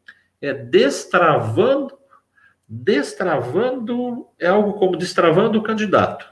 é 0.40 0.54
Destravando, 0.54 1.97
Destravando, 2.68 4.26
é 4.38 4.46
algo 4.46 4.74
como 4.74 4.96
Destravando 4.96 5.58
o 5.58 5.62
Candidato. 5.62 6.26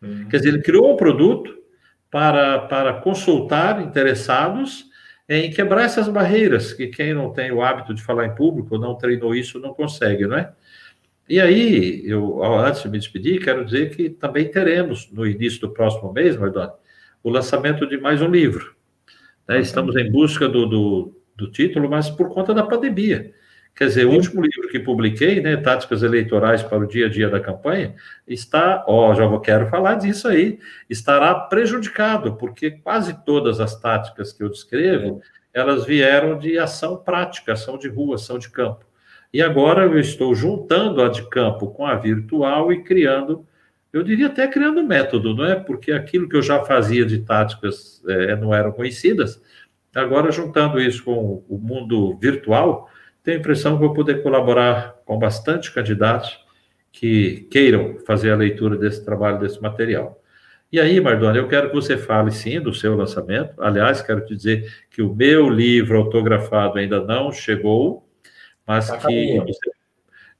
Uhum. 0.00 0.28
Quer 0.28 0.38
dizer, 0.38 0.48
ele 0.50 0.62
criou 0.62 0.92
um 0.92 0.96
produto 0.96 1.56
para, 2.10 2.60
para 2.60 2.94
consultar 2.94 3.82
interessados 3.82 4.88
em 5.28 5.50
quebrar 5.50 5.82
essas 5.82 6.08
barreiras, 6.08 6.72
que 6.72 6.86
quem 6.86 7.12
não 7.12 7.30
tem 7.30 7.52
o 7.52 7.62
hábito 7.62 7.92
de 7.92 8.02
falar 8.02 8.26
em 8.26 8.34
público, 8.34 8.78
não 8.78 8.94
treinou 8.94 9.34
isso, 9.34 9.58
não 9.58 9.74
consegue, 9.74 10.26
não 10.26 10.38
é? 10.38 10.52
E 11.28 11.38
aí, 11.38 12.02
eu, 12.06 12.42
antes 12.42 12.82
de 12.82 12.88
me 12.88 12.98
despedir, 12.98 13.44
quero 13.44 13.62
dizer 13.62 13.94
que 13.94 14.08
também 14.08 14.50
teremos, 14.50 15.10
no 15.12 15.26
início 15.26 15.60
do 15.60 15.70
próximo 15.70 16.10
mês, 16.10 16.34
Mardoni, 16.38 16.72
o 17.22 17.28
lançamento 17.28 17.86
de 17.86 17.98
mais 17.98 18.22
um 18.22 18.30
livro. 18.30 18.74
Né? 19.46 19.60
Estamos 19.60 19.94
em 19.96 20.10
busca 20.10 20.48
do, 20.48 20.64
do, 20.64 21.20
do, 21.36 21.50
título, 21.50 21.90
mas 21.90 22.08
por 22.08 22.30
conta 22.30 22.54
da 22.54 22.62
pandemia. 22.62 23.34
Quer 23.78 23.86
dizer, 23.86 24.06
o 24.06 24.10
último 24.10 24.42
livro 24.42 24.68
que 24.72 24.80
publiquei, 24.80 25.40
né, 25.40 25.56
Táticas 25.56 26.02
Eleitorais 26.02 26.64
para 26.64 26.78
o 26.78 26.86
Dia 26.88 27.06
a 27.06 27.08
Dia 27.08 27.30
da 27.30 27.38
Campanha, 27.38 27.94
está, 28.26 28.84
ó, 28.88 29.14
já 29.14 29.24
vou, 29.24 29.38
quero 29.38 29.68
falar 29.68 29.94
disso 29.94 30.26
aí, 30.26 30.58
estará 30.90 31.32
prejudicado, 31.32 32.34
porque 32.34 32.72
quase 32.72 33.24
todas 33.24 33.60
as 33.60 33.80
táticas 33.80 34.32
que 34.32 34.42
eu 34.42 34.48
descrevo, 34.48 35.22
elas 35.54 35.84
vieram 35.84 36.36
de 36.36 36.58
ação 36.58 36.96
prática, 36.96 37.52
ação 37.52 37.78
de 37.78 37.86
rua, 37.86 38.16
ação 38.16 38.36
de 38.36 38.50
campo. 38.50 38.84
E 39.32 39.40
agora 39.40 39.84
eu 39.84 40.00
estou 40.00 40.34
juntando 40.34 41.00
a 41.00 41.08
de 41.08 41.28
campo 41.28 41.68
com 41.68 41.86
a 41.86 41.94
virtual 41.94 42.72
e 42.72 42.82
criando, 42.82 43.46
eu 43.92 44.02
diria 44.02 44.26
até 44.26 44.48
criando 44.48 44.82
método, 44.82 45.36
não 45.36 45.44
é? 45.44 45.54
Porque 45.54 45.92
aquilo 45.92 46.28
que 46.28 46.34
eu 46.34 46.42
já 46.42 46.64
fazia 46.64 47.06
de 47.06 47.20
táticas 47.20 48.02
é, 48.08 48.34
não 48.34 48.52
eram 48.52 48.72
conhecidas, 48.72 49.40
agora 49.94 50.32
juntando 50.32 50.80
isso 50.80 51.04
com 51.04 51.44
o 51.48 51.56
mundo 51.56 52.18
virtual, 52.18 52.90
tenho 53.28 53.36
a 53.36 53.40
impressão 53.40 53.74
que 53.74 53.84
vou 53.84 53.92
poder 53.92 54.22
colaborar 54.22 55.02
com 55.04 55.18
bastante 55.18 55.70
candidatos 55.70 56.42
que 56.90 57.46
queiram 57.50 57.98
fazer 58.06 58.30
a 58.30 58.36
leitura 58.36 58.74
desse 58.74 59.04
trabalho, 59.04 59.38
desse 59.38 59.60
material. 59.60 60.18
E 60.72 60.80
aí, 60.80 60.98
Mardoni, 60.98 61.36
eu 61.36 61.46
quero 61.46 61.68
que 61.68 61.74
você 61.74 61.98
fale 61.98 62.30
sim 62.30 62.58
do 62.58 62.72
seu 62.72 62.96
lançamento. 62.96 63.52
Aliás, 63.62 64.00
quero 64.00 64.24
te 64.24 64.34
dizer 64.34 64.72
que 64.90 65.02
o 65.02 65.14
meu 65.14 65.46
livro 65.50 65.98
autografado 65.98 66.78
ainda 66.78 67.04
não 67.04 67.30
chegou, 67.30 68.08
mas 68.66 68.88
tá 68.88 68.96
que 68.96 69.38
você 69.40 69.70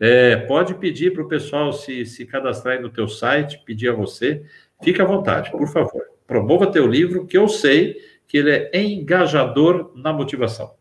é, 0.00 0.36
pode 0.36 0.74
pedir 0.76 1.12
para 1.12 1.22
o 1.22 1.28
pessoal 1.28 1.74
se, 1.74 2.06
se 2.06 2.24
cadastrar 2.24 2.76
aí 2.76 2.82
no 2.82 2.88
teu 2.88 3.06
site, 3.06 3.62
pedir 3.66 3.90
a 3.90 3.94
você. 3.94 4.42
Fique 4.82 5.02
à 5.02 5.04
vontade, 5.04 5.50
por 5.50 5.68
favor. 5.68 6.06
Promova 6.26 6.72
teu 6.72 6.86
livro, 6.86 7.26
que 7.26 7.36
eu 7.36 7.48
sei 7.48 7.96
que 8.26 8.38
ele 8.38 8.50
é 8.50 8.82
engajador 8.82 9.92
na 9.94 10.10
motivação. 10.10 10.77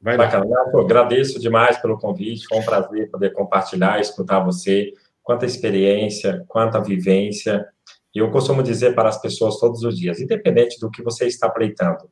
Vai 0.00 0.16
Bacana. 0.16 0.46
Lá. 0.46 0.80
agradeço 0.80 1.40
demais 1.40 1.76
pelo 1.78 1.98
convite. 1.98 2.46
Foi 2.46 2.58
um 2.58 2.64
prazer 2.64 3.10
poder 3.10 3.32
compartilhar, 3.32 4.00
escutar 4.00 4.40
você. 4.40 4.92
Quanta 5.22 5.44
experiência, 5.44 6.44
quanta 6.48 6.80
vivência. 6.80 7.66
E 8.14 8.20
eu 8.20 8.30
costumo 8.30 8.62
dizer 8.62 8.94
para 8.94 9.08
as 9.08 9.20
pessoas 9.20 9.58
todos 9.58 9.82
os 9.82 9.98
dias, 9.98 10.20
independente 10.20 10.80
do 10.80 10.90
que 10.90 11.02
você 11.02 11.26
está 11.26 11.48
pleitando, 11.50 12.10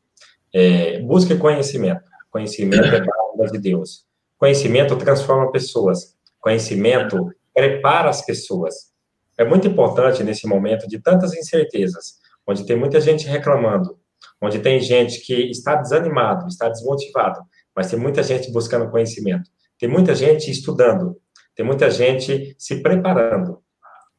é, 0.52 1.00
busque 1.00 1.36
conhecimento. 1.36 2.04
Conhecimento 2.30 2.84
é 2.84 3.04
palavra 3.04 3.50
de 3.52 3.58
Deus. 3.58 4.04
Conhecimento 4.36 4.96
transforma 4.96 5.50
pessoas. 5.50 6.14
Conhecimento 6.38 7.32
prepara 7.54 8.10
as 8.10 8.24
pessoas. 8.24 8.92
É 9.38 9.44
muito 9.44 9.66
importante 9.66 10.22
nesse 10.22 10.46
momento 10.46 10.86
de 10.86 10.98
tantas 10.98 11.34
incertezas, 11.34 12.18
onde 12.46 12.64
tem 12.64 12.76
muita 12.76 13.00
gente 13.00 13.26
reclamando, 13.26 13.98
onde 14.40 14.58
tem 14.58 14.80
gente 14.80 15.20
que 15.20 15.50
está 15.50 15.74
desanimado, 15.74 16.46
está 16.46 16.68
desmotivado, 16.68 17.40
mas 17.76 17.90
tem 17.90 17.98
muita 17.98 18.22
gente 18.22 18.50
buscando 18.50 18.90
conhecimento. 18.90 19.50
Tem 19.78 19.88
muita 19.88 20.14
gente 20.14 20.50
estudando, 20.50 21.16
tem 21.54 21.64
muita 21.64 21.90
gente 21.90 22.56
se 22.58 22.82
preparando. 22.82 23.62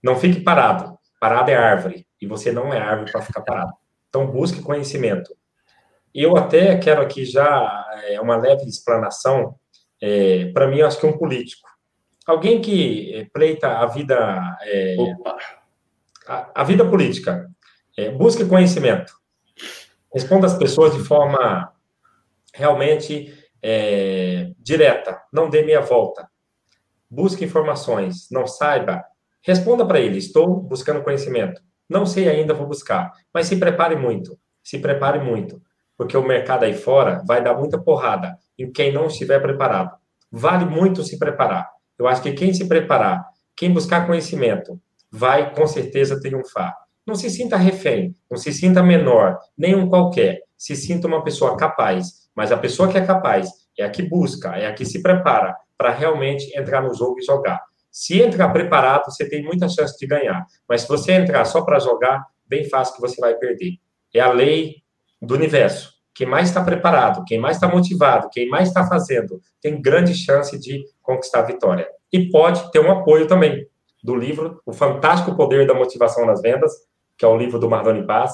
Não 0.03 0.15
fique 0.15 0.41
parado. 0.41 0.97
Parado 1.19 1.49
é 1.49 1.55
árvore 1.55 2.05
e 2.21 2.27
você 2.27 2.51
não 2.51 2.71
é 2.71 2.79
árvore 2.79 3.11
para 3.11 3.21
ficar 3.21 3.41
parado. 3.41 3.73
Então 4.07 4.27
busque 4.27 4.61
conhecimento. 4.61 5.35
Eu 6.13 6.37
até 6.37 6.77
quero 6.77 7.01
aqui 7.01 7.25
já 7.25 7.85
é, 8.05 8.21
uma 8.21 8.37
leve 8.37 8.65
explanação 8.65 9.55
é, 10.01 10.51
para 10.53 10.67
mim, 10.67 10.81
acho 10.81 10.99
que 10.99 11.05
é 11.05 11.09
um 11.09 11.17
político. 11.17 11.67
Alguém 12.25 12.61
que 12.61 13.13
é, 13.15 13.25
pleita 13.25 13.79
a 13.79 13.85
vida. 13.85 14.57
É, 14.63 14.95
a, 16.27 16.61
a, 16.61 16.63
vida 16.63 16.85
política. 16.85 17.49
É, 17.97 18.11
busque 18.11 18.45
conhecimento. 18.45 19.13
Responda 20.13 20.45
as 20.45 20.57
pessoas 20.57 20.93
de 20.93 21.03
forma 21.03 21.71
realmente 22.53 23.33
é, 23.61 24.51
direta. 24.59 25.21
Não 25.31 25.49
dê 25.49 25.63
meia 25.63 25.81
volta. 25.81 26.27
Busque 27.09 27.45
informações. 27.45 28.27
Não 28.31 28.45
saiba. 28.45 29.03
Responda 29.41 29.85
para 29.85 29.99
ele: 29.99 30.17
estou 30.17 30.61
buscando 30.61 31.03
conhecimento. 31.03 31.61
Não 31.89 32.05
sei 32.05 32.27
ainda, 32.27 32.53
vou 32.53 32.67
buscar. 32.67 33.11
Mas 33.33 33.47
se 33.47 33.55
prepare 33.55 33.95
muito. 33.95 34.37
Se 34.63 34.77
prepare 34.79 35.19
muito. 35.19 35.61
Porque 35.97 36.17
o 36.17 36.23
mercado 36.23 36.63
aí 36.63 36.73
fora 36.73 37.23
vai 37.25 37.41
dar 37.41 37.55
muita 37.55 37.79
porrada 37.79 38.37
em 38.57 38.71
quem 38.71 38.91
não 38.91 39.07
estiver 39.07 39.41
preparado. 39.41 39.95
Vale 40.31 40.65
muito 40.65 41.03
se 41.03 41.17
preparar. 41.17 41.69
Eu 41.97 42.07
acho 42.07 42.21
que 42.21 42.33
quem 42.33 42.53
se 42.53 42.67
preparar, 42.67 43.25
quem 43.55 43.71
buscar 43.71 44.05
conhecimento, 44.05 44.79
vai 45.11 45.53
com 45.53 45.65
certeza 45.65 46.19
triunfar. 46.19 46.75
Não 47.05 47.15
se 47.15 47.29
sinta 47.29 47.55
refém, 47.55 48.13
não 48.29 48.37
se 48.37 48.51
sinta 48.51 48.83
menor, 48.83 49.39
nenhum 49.57 49.87
qualquer. 49.87 50.41
Se 50.57 50.75
sinta 50.75 51.07
uma 51.07 51.23
pessoa 51.23 51.55
capaz. 51.55 52.26
Mas 52.37 52.51
a 52.51 52.57
pessoa 52.57 52.87
que 52.87 52.97
é 52.97 53.05
capaz 53.05 53.49
é 53.75 53.83
a 53.83 53.89
que 53.89 54.03
busca, 54.03 54.55
é 54.55 54.67
a 54.67 54.73
que 54.73 54.85
se 54.85 55.01
prepara 55.01 55.57
para 55.75 55.89
realmente 55.89 56.55
entrar 56.57 56.81
no 56.81 56.93
jogo 56.93 57.19
e 57.19 57.23
jogar. 57.23 57.61
Se 57.91 58.21
entrar 58.21 58.49
preparado, 58.49 59.05
você 59.05 59.27
tem 59.27 59.43
muita 59.43 59.67
chance 59.67 59.97
de 59.97 60.05
ganhar. 60.05 60.45
Mas 60.69 60.81
se 60.81 60.87
você 60.87 61.13
entrar 61.13 61.43
só 61.45 61.61
para 61.61 61.79
jogar, 61.79 62.23
bem 62.45 62.69
fácil 62.69 62.95
que 62.95 63.01
você 63.01 63.19
vai 63.19 63.33
perder. 63.33 63.73
É 64.13 64.19
a 64.19 64.31
lei 64.31 64.83
do 65.19 65.33
universo 65.33 65.97
quem 66.17 66.25
mais 66.25 66.49
está 66.49 66.63
preparado, 66.63 67.23
quem 67.25 67.37
mais 67.37 67.57
está 67.57 67.67
motivado, 67.67 68.27
quem 68.31 68.49
mais 68.49 68.69
está 68.69 68.87
fazendo, 68.87 69.39
tem 69.61 69.79
grande 69.79 70.15
chance 70.15 70.57
de 70.57 70.83
conquistar 70.99 71.41
a 71.41 71.43
vitória. 71.43 71.87
E 72.11 72.27
pode 72.31 72.71
ter 72.71 72.79
um 72.79 72.91
apoio 72.91 73.27
também 73.27 73.67
do 74.03 74.15
livro 74.15 74.59
O 74.65 74.73
Fantástico 74.73 75.35
Poder 75.35 75.67
da 75.67 75.75
Motivação 75.75 76.25
nas 76.25 76.41
Vendas, 76.41 76.71
que 77.15 77.23
é 77.23 77.27
o 77.27 77.37
livro 77.37 77.59
do 77.59 77.69
Mardoni 77.69 78.03
Paz. 78.03 78.33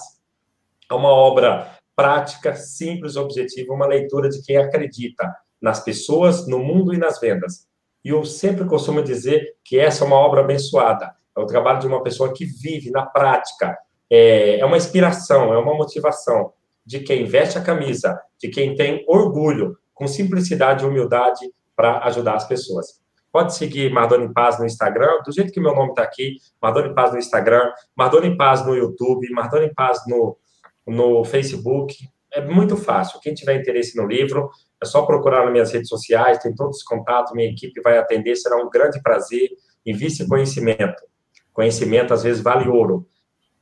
É 0.89 0.93
uma 0.93 1.10
obra 1.10 1.78
prática, 1.96 2.56
simples, 2.56 3.16
objetiva, 3.16 3.74
uma 3.74 3.86
leitura 3.86 4.30
de 4.30 4.41
quem 4.41 4.58
acredita 4.58 5.34
nas 5.62 5.84
pessoas, 5.84 6.48
no 6.48 6.60
mundo 6.60 6.94
e 6.94 6.98
nas 6.98 7.20
vendas. 7.20 7.68
E 8.04 8.10
eu 8.10 8.26
sempre 8.26 8.66
costumo 8.66 9.02
dizer 9.02 9.56
que 9.64 9.80
essa 9.80 10.04
é 10.04 10.08
uma 10.08 10.18
obra 10.18 10.41
abençoada. 10.41 11.14
É 11.36 11.39
o 11.39 11.46
trabalho 11.46 11.80
de 11.80 11.88
uma 11.88 12.04
pessoa 12.04 12.34
que 12.34 12.46
vive 12.46 12.91
na 12.91 13.06
prática. 13.06 13.78
É, 14.10 14.60
é 14.60 14.66
uma 14.66 14.78
inspiração, 14.78 15.54
é 15.54 15.58
uma 15.58 15.74
motivação 15.74 16.52
de 16.86 17.00
quem 17.00 17.26
veste 17.26 17.58
a 17.58 17.64
camisa, 17.64 18.20
de 18.39 18.50
quem 18.50 18.76
tem 18.76 19.06
orgulho, 19.08 19.78
com 19.94 20.08
simplicidade 20.08 20.84
e 20.84 20.88
humildade 20.88 21.50
para 21.76 22.00
ajudar 22.06 22.36
as 22.36 22.48
pessoas. 22.48 23.02
Pode 23.32 23.56
seguir 23.56 23.91
Mardoni 23.91 24.32
Paz 24.32 24.60
no 24.60 24.66
Instagram, 24.66 25.22
do 25.26 25.32
jeito 25.32 25.52
que 25.52 25.60
meu 25.60 25.74
nome 25.74 25.89
está 25.89 26.04
aqui, 26.04 26.36
Mardoni 26.62 26.94
Paz 26.94 27.14
no 27.14 27.18
Instagram, 27.18 27.72
Mardoni 27.96 28.38
Paz 28.38 28.66
no 28.66 28.76
YouTube, 28.76 29.28
Mardoni 29.32 29.74
Paz 29.74 30.02
no, 30.08 30.38
no 30.86 31.24
Facebook. 31.24 31.96
É 32.32 32.42
muito 32.42 32.76
fácil. 32.76 33.20
Quem 33.20 33.34
tiver 33.34 33.60
interesse 33.60 33.96
no 33.96 34.08
livro, 34.08 34.50
é 34.82 34.86
só 34.86 35.06
procurar 35.06 35.44
nas 35.44 35.52
minhas 35.52 35.72
redes 35.72 35.90
sociais, 35.90 36.40
tem 36.40 36.54
todos 36.54 36.78
os 36.78 36.84
contatos, 36.84 37.34
minha 37.34 37.50
equipe 37.50 37.80
vai 37.82 37.98
atender, 37.98 38.36
será 38.36 38.58
um 38.58 38.70
grande 38.70 39.02
prazer. 39.02 39.50
Invista 39.86 40.26
conhecimento. 40.28 41.04
Conhecimento, 41.52 42.14
às 42.14 42.24
vezes, 42.24 42.42
vale 42.42 42.68
ouro. 42.68 43.08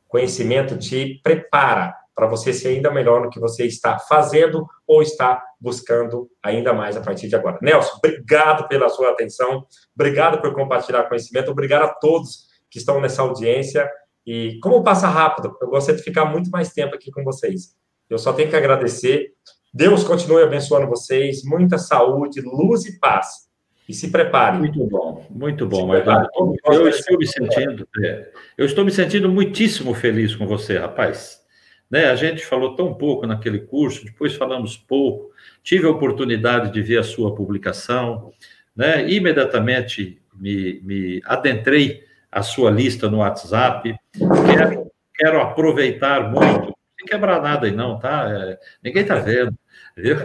Conhecimento 0.07 0.77
te 0.77 1.19
prepara 1.23 1.95
para 2.15 2.27
você 2.27 2.53
ser 2.53 2.69
ainda 2.69 2.91
melhor 2.91 3.21
no 3.21 3.29
que 3.29 3.39
você 3.39 3.65
está 3.65 3.97
fazendo 3.97 4.67
ou 4.85 5.01
está 5.01 5.43
buscando 5.59 6.29
ainda 6.43 6.73
mais 6.73 6.97
a 6.97 7.01
partir 7.01 7.27
de 7.27 7.35
agora. 7.35 7.57
Nelson, 7.61 7.97
obrigado 7.97 8.67
pela 8.67 8.89
sua 8.89 9.11
atenção, 9.11 9.65
obrigado 9.95 10.41
por 10.41 10.53
compartilhar 10.53 11.03
conhecimento, 11.03 11.51
obrigado 11.51 11.83
a 11.83 11.93
todos 11.93 12.47
que 12.69 12.77
estão 12.77 12.99
nessa 13.01 13.21
audiência. 13.21 13.89
E 14.25 14.59
como 14.61 14.83
passa 14.83 15.07
rápido, 15.07 15.55
eu 15.61 15.69
gostaria 15.69 15.97
de 15.97 16.03
ficar 16.03 16.25
muito 16.25 16.49
mais 16.49 16.71
tempo 16.73 16.95
aqui 16.95 17.11
com 17.11 17.23
vocês. 17.23 17.75
Eu 18.09 18.19
só 18.19 18.33
tenho 18.33 18.49
que 18.49 18.55
agradecer. 18.55 19.33
Deus 19.73 20.03
continue 20.03 20.43
abençoando 20.43 20.87
vocês, 20.87 21.43
muita 21.43 21.77
saúde, 21.77 22.41
luz 22.41 22.85
e 22.85 22.99
paz. 22.99 23.49
E 23.87 23.93
se 23.93 24.11
prepare. 24.11 24.57
Muito 24.57 24.85
bom, 24.85 25.25
muito 25.29 25.65
bom, 25.65 25.93
Eduardo. 25.95 26.29
Eu 26.65 26.87
estou 26.87 27.17
me 27.17 27.25
sentindo, 27.25 27.87
é, 28.03 28.29
eu 28.57 28.65
estou 28.65 28.85
me 28.85 28.91
sentindo 28.91 29.29
muitíssimo 29.29 29.93
feliz 29.93 30.35
com 30.35 30.45
você, 30.45 30.77
rapaz. 30.77 31.41
Né? 31.89 32.05
A 32.05 32.15
gente 32.15 32.45
falou 32.45 32.75
tão 32.75 32.93
pouco 32.93 33.27
naquele 33.27 33.59
curso, 33.59 34.05
depois 34.05 34.35
falamos 34.35 34.77
pouco. 34.77 35.31
Tive 35.63 35.87
a 35.87 35.91
oportunidade 35.91 36.71
de 36.71 36.81
ver 36.81 36.99
a 36.99 37.03
sua 37.03 37.35
publicação, 37.35 38.31
né? 38.75 39.09
imediatamente 39.09 40.21
me, 40.33 40.79
me 40.81 41.21
adentrei 41.25 42.03
a 42.31 42.41
sua 42.41 42.71
lista 42.71 43.09
no 43.09 43.17
WhatsApp. 43.17 43.93
Quero, 44.13 44.91
quero 45.13 45.41
aproveitar 45.41 46.31
muito 46.31 46.71
que 47.01 47.11
quebrar 47.11 47.41
nada 47.41 47.65
aí, 47.65 47.71
não, 47.71 47.99
tá? 47.99 48.29
É, 48.29 48.59
ninguém 48.83 49.01
está 49.01 49.15
vendo, 49.15 49.57
viu? 49.97 50.17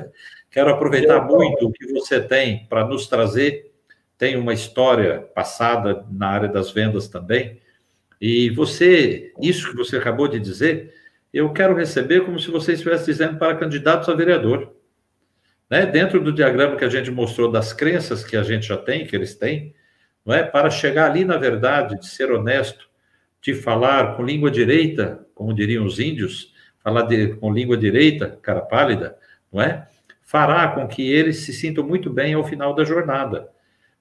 Quero 0.50 0.70
aproveitar 0.70 1.22
muito 1.22 1.66
o 1.66 1.72
que 1.72 1.92
você 1.92 2.20
tem 2.20 2.66
para 2.66 2.86
nos 2.86 3.06
trazer. 3.06 3.72
Tem 4.16 4.36
uma 4.36 4.54
história 4.54 5.20
passada 5.34 6.04
na 6.10 6.28
área 6.28 6.48
das 6.48 6.70
vendas 6.70 7.08
também. 7.08 7.60
E 8.20 8.48
você, 8.50 9.34
isso 9.40 9.70
que 9.70 9.76
você 9.76 9.96
acabou 9.96 10.28
de 10.28 10.40
dizer, 10.40 10.94
eu 11.32 11.52
quero 11.52 11.74
receber 11.74 12.24
como 12.24 12.38
se 12.38 12.50
você 12.50 12.72
estivesse 12.72 13.06
dizendo 13.06 13.38
para 13.38 13.56
candidatos 13.56 14.08
a 14.08 14.14
vereador. 14.14 14.74
Né? 15.68 15.84
Dentro 15.84 16.22
do 16.22 16.32
diagrama 16.32 16.76
que 16.76 16.84
a 16.84 16.88
gente 16.88 17.10
mostrou 17.10 17.50
das 17.50 17.72
crenças 17.74 18.24
que 18.24 18.36
a 18.36 18.42
gente 18.42 18.66
já 18.66 18.78
tem, 18.78 19.06
que 19.06 19.14
eles 19.14 19.34
têm, 19.34 19.74
não 20.26 20.34
é? 20.34 20.42
Para 20.42 20.68
chegar 20.68 21.10
ali 21.10 21.24
na 21.24 21.36
verdade, 21.36 21.98
de 22.00 22.06
ser 22.06 22.32
honesto, 22.32 22.88
de 23.40 23.54
falar 23.54 24.16
com 24.16 24.24
língua 24.24 24.50
direita, 24.50 25.24
como 25.34 25.54
diriam 25.54 25.84
os 25.84 26.00
índios, 26.00 26.52
falar 26.82 27.02
de, 27.02 27.34
com 27.36 27.52
língua 27.52 27.76
direita, 27.76 28.38
cara 28.42 28.60
pálida, 28.60 29.16
não 29.52 29.62
é? 29.62 29.86
Fará 30.22 30.66
com 30.68 30.88
que 30.88 31.08
eles 31.08 31.38
se 31.38 31.52
sintam 31.52 31.86
muito 31.86 32.10
bem 32.10 32.34
ao 32.34 32.44
final 32.44 32.74
da 32.74 32.82
jornada. 32.82 33.48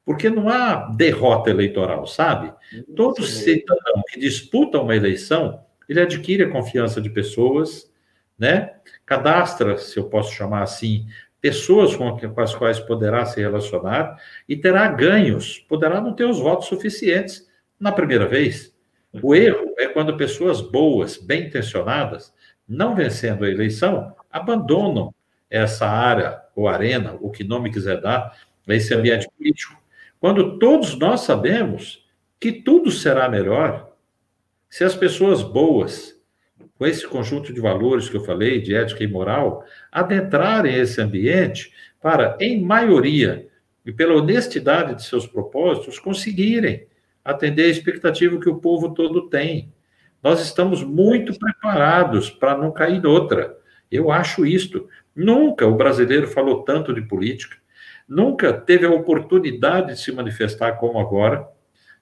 Porque 0.03 0.29
não 0.29 0.49
há 0.49 0.91
derrota 0.95 1.49
eleitoral, 1.49 2.07
sabe? 2.07 2.51
Todo 2.95 3.23
cidadão 3.23 4.03
que 4.07 4.19
disputa 4.19 4.79
uma 4.79 4.95
eleição, 4.95 5.63
ele 5.87 6.01
adquire 6.01 6.43
a 6.43 6.49
confiança 6.49 6.99
de 6.99 7.09
pessoas, 7.09 7.91
né? 8.37 8.75
Cadastra, 9.05 9.77
se 9.77 9.97
eu 9.97 10.05
posso 10.05 10.33
chamar 10.33 10.63
assim, 10.63 11.07
pessoas 11.45 11.95
com 11.95 12.41
as 12.41 12.55
quais 12.55 12.79
poderá 12.79 13.23
se 13.23 13.39
relacionar 13.39 14.19
e 14.49 14.55
terá 14.55 14.87
ganhos, 14.87 15.59
poderá 15.69 16.01
não 16.01 16.11
ter 16.11 16.25
os 16.25 16.39
votos 16.39 16.67
suficientes 16.67 17.47
na 17.79 17.91
primeira 17.91 18.25
vez. 18.25 18.75
O 19.21 19.35
erro 19.35 19.75
é 19.77 19.87
quando 19.87 20.17
pessoas 20.17 20.59
boas, 20.59 21.17
bem 21.17 21.45
intencionadas, 21.45 22.33
não 22.67 22.95
vencendo 22.95 23.45
a 23.45 23.47
eleição, 23.47 24.15
abandonam 24.31 25.13
essa 25.47 25.85
área 25.85 26.41
ou 26.55 26.67
arena, 26.67 27.15
o 27.21 27.29
que 27.29 27.43
nome 27.43 27.71
quiser 27.71 28.01
dar, 28.01 28.35
esse 28.67 28.95
ambiente 28.95 29.29
político. 29.37 29.79
Quando 30.19 30.57
todos 30.57 30.97
nós 30.97 31.21
sabemos 31.21 32.09
que 32.39 32.51
tudo 32.51 32.89
será 32.89 33.29
melhor 33.29 33.93
se 34.67 34.83
as 34.83 34.95
pessoas 34.95 35.43
boas, 35.43 36.14
com 36.77 36.85
esse 36.85 37.07
conjunto 37.07 37.53
de 37.53 37.61
valores 37.61 38.09
que 38.09 38.17
eu 38.17 38.23
falei, 38.23 38.61
de 38.61 38.75
ética 38.75 39.03
e 39.03 39.07
moral, 39.07 39.65
adentrarem 39.91 40.75
esse 40.75 41.01
ambiente 41.01 41.71
para, 42.01 42.37
em 42.39 42.61
maioria, 42.61 43.47
e 43.85 43.91
pela 43.91 44.15
honestidade 44.15 44.95
de 44.95 45.03
seus 45.03 45.27
propósitos, 45.27 45.99
conseguirem 45.99 46.87
atender 47.23 47.65
a 47.65 47.69
expectativa 47.69 48.39
que 48.39 48.49
o 48.49 48.57
povo 48.57 48.93
todo 48.93 49.29
tem. 49.29 49.71
Nós 50.21 50.41
estamos 50.41 50.83
muito 50.83 51.37
preparados 51.37 52.29
para 52.29 52.57
não 52.57 52.71
cair 52.71 53.01
noutra. 53.01 53.55
Eu 53.91 54.11
acho 54.11 54.45
isto. 54.45 54.89
Nunca 55.15 55.67
o 55.67 55.75
brasileiro 55.75 56.27
falou 56.27 56.63
tanto 56.63 56.93
de 56.93 57.01
política, 57.01 57.57
nunca 58.07 58.51
teve 58.51 58.85
a 58.85 58.91
oportunidade 58.91 59.93
de 59.93 59.99
se 59.99 60.11
manifestar 60.11 60.73
como 60.73 60.99
agora. 60.99 61.47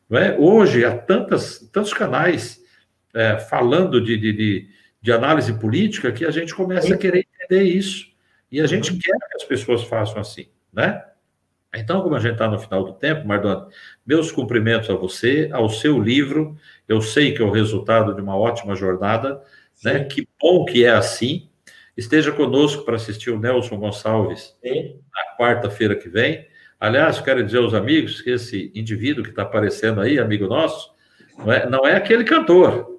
Não 0.09 0.17
é? 0.17 0.37
Hoje 0.37 0.83
há 0.83 0.97
tantas, 0.97 1.59
tantos 1.71 1.93
canais 1.93 2.62
é, 3.13 3.37
falando 3.37 4.01
de, 4.01 4.17
de, 4.17 4.67
de, 5.01 5.11
análise 5.11 5.53
política 5.59 6.11
que 6.11 6.25
a 6.25 6.31
gente 6.31 6.53
começa 6.53 6.93
a 6.93 6.97
querer 6.97 7.27
entender 7.41 7.63
isso. 7.63 8.07
E 8.51 8.61
a 8.61 8.67
gente 8.67 8.91
uhum. 8.91 8.99
quer 8.99 9.17
que 9.29 9.35
as 9.35 9.43
pessoas 9.43 9.83
façam 9.83 10.19
assim, 10.19 10.47
né? 10.71 11.03
Então, 11.75 12.01
como 12.01 12.15
a 12.15 12.19
gente 12.19 12.33
está 12.33 12.47
no 12.47 12.59
final 12.59 12.83
do 12.83 12.93
tempo, 12.93 13.27
Mardoni, 13.27 13.65
meus 14.05 14.31
cumprimentos 14.31 14.89
a 14.89 14.93
você, 14.93 15.49
ao 15.51 15.69
seu 15.69 15.99
livro. 15.99 16.55
Eu 16.87 17.01
sei 17.01 17.33
que 17.33 17.41
é 17.41 17.45
o 17.45 17.51
resultado 17.51 18.13
de 18.13 18.21
uma 18.21 18.37
ótima 18.37 18.75
jornada, 18.75 19.41
né? 19.83 20.03
Que 20.03 20.27
bom 20.39 20.65
que 20.65 20.85
é 20.85 20.91
assim. 20.91 21.49
Esteja 21.97 22.31
conosco 22.31 22.83
para 22.83 22.95
assistir 22.95 23.31
o 23.31 23.39
Nelson 23.39 23.77
Gonçalves 23.77 24.55
Sim. 24.63 24.99
na 25.13 25.37
quarta-feira 25.37 25.95
que 25.95 26.09
vem. 26.09 26.47
Aliás, 26.79 27.19
quero 27.21 27.43
dizer 27.43 27.59
aos 27.59 27.73
amigos 27.73 28.21
que 28.21 28.29
esse 28.29 28.71
indivíduo 28.75 29.23
que 29.23 29.29
está 29.29 29.43
aparecendo 29.43 30.01
aí, 30.01 30.19
amigo 30.19 30.47
nosso, 30.47 30.93
não 31.37 31.51
é, 31.51 31.69
não 31.69 31.87
é 31.87 31.95
aquele 31.95 32.23
cantor, 32.23 32.92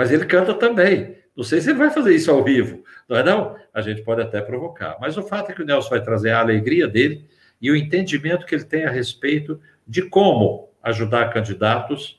mas 0.00 0.10
ele 0.10 0.24
canta 0.24 0.54
também. 0.54 1.14
Não 1.36 1.44
sei 1.44 1.60
se 1.60 1.68
ele 1.68 1.78
vai 1.78 1.90
fazer 1.90 2.14
isso 2.14 2.30
ao 2.30 2.42
vivo, 2.42 2.82
não 3.06 3.18
é 3.18 3.22
não? 3.22 3.54
A 3.70 3.82
gente 3.82 4.00
pode 4.00 4.22
até 4.22 4.40
provocar. 4.40 4.96
Mas 4.98 5.18
o 5.18 5.22
fato 5.22 5.50
é 5.50 5.54
que 5.54 5.60
o 5.60 5.64
Nelson 5.66 5.90
vai 5.90 6.02
trazer 6.02 6.30
a 6.30 6.40
alegria 6.40 6.88
dele 6.88 7.26
e 7.60 7.70
o 7.70 7.76
entendimento 7.76 8.46
que 8.46 8.54
ele 8.54 8.64
tem 8.64 8.86
a 8.86 8.90
respeito 8.90 9.60
de 9.86 10.00
como 10.00 10.70
ajudar 10.82 11.30
candidatos 11.34 12.18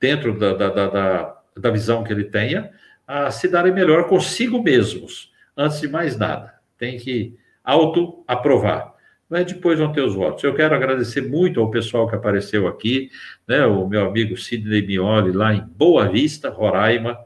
dentro 0.00 0.36
da, 0.36 0.52
da, 0.52 0.68
da, 0.88 1.42
da 1.56 1.70
visão 1.70 2.02
que 2.02 2.12
ele 2.12 2.24
tenha 2.24 2.72
a 3.06 3.30
se 3.30 3.46
darem 3.46 3.72
melhor 3.72 4.08
consigo 4.08 4.60
mesmos, 4.60 5.32
antes 5.56 5.80
de 5.80 5.86
mais 5.86 6.18
nada. 6.18 6.54
Tem 6.76 6.98
que 6.98 7.38
auto-aprovar. 7.62 8.91
Mas 9.32 9.46
depois 9.46 9.78
vão 9.78 9.90
ter 9.90 10.02
os 10.02 10.14
votos. 10.14 10.44
Eu 10.44 10.54
quero 10.54 10.74
agradecer 10.74 11.22
muito 11.22 11.58
ao 11.58 11.70
pessoal 11.70 12.06
que 12.06 12.14
apareceu 12.14 12.68
aqui, 12.68 13.08
né? 13.48 13.64
O 13.64 13.88
meu 13.88 14.06
amigo 14.06 14.36
Sidney 14.36 14.86
Mioli, 14.86 15.32
lá 15.32 15.54
em 15.54 15.62
Boa 15.62 16.06
Vista, 16.06 16.50
Roraima, 16.50 17.18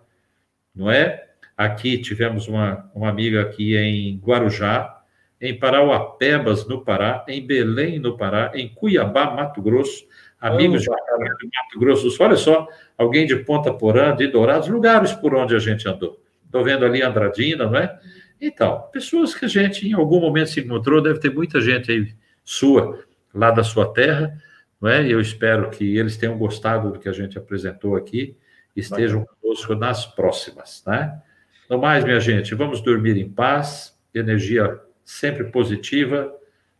não 0.72 0.88
é? 0.88 1.24
Aqui 1.56 1.98
tivemos 1.98 2.46
uma, 2.46 2.88
uma 2.94 3.08
amiga 3.08 3.42
aqui 3.42 3.76
em 3.76 4.20
Guarujá, 4.24 5.00
em 5.40 5.58
Parauapebas, 5.58 6.64
no 6.68 6.84
Pará, 6.84 7.24
em 7.26 7.44
Belém, 7.44 7.98
no 7.98 8.16
Pará, 8.16 8.52
em 8.54 8.68
Cuiabá, 8.68 9.32
Mato 9.32 9.60
Grosso, 9.60 10.06
amigos 10.40 10.82
de 10.82 10.88
Mato 10.88 11.76
Grosso 11.76 12.04
do 12.04 12.10
Sul. 12.12 12.24
Olha 12.24 12.36
só, 12.36 12.68
alguém 12.96 13.26
de 13.26 13.34
Ponta 13.34 13.74
Porã, 13.74 14.14
de 14.14 14.28
Dourados, 14.28 14.68
lugares 14.68 15.12
por 15.12 15.34
onde 15.34 15.56
a 15.56 15.58
gente 15.58 15.88
andou. 15.88 16.22
Estou 16.44 16.62
vendo 16.62 16.84
ali 16.84 17.02
Andradina, 17.02 17.66
não 17.66 17.76
é? 17.76 17.98
Então, 18.40 18.82
pessoas 18.92 19.34
que 19.34 19.44
a 19.44 19.48
gente 19.48 19.88
em 19.88 19.92
algum 19.92 20.20
momento 20.20 20.50
se 20.50 20.60
encontrou, 20.60 21.02
deve 21.02 21.18
ter 21.18 21.32
muita 21.32 21.60
gente 21.60 21.90
aí 21.90 22.14
sua, 22.44 23.04
lá 23.34 23.50
da 23.50 23.64
sua 23.64 23.92
terra, 23.92 24.36
não 24.80 24.90
é? 24.90 25.06
Eu 25.06 25.20
espero 25.20 25.70
que 25.70 25.96
eles 25.96 26.16
tenham 26.16 26.36
gostado 26.36 26.92
do 26.92 26.98
que 26.98 27.08
a 27.08 27.12
gente 27.12 27.38
apresentou 27.38 27.96
aqui, 27.96 28.36
estejam 28.74 29.26
conosco 29.40 29.74
nas 29.74 30.04
próximas, 30.06 30.82
né? 30.86 31.20
No 31.68 31.78
mais, 31.78 32.04
minha 32.04 32.20
gente, 32.20 32.54
vamos 32.54 32.80
dormir 32.80 33.16
em 33.16 33.28
paz, 33.28 33.98
energia 34.14 34.80
sempre 35.04 35.44
positiva, 35.44 36.32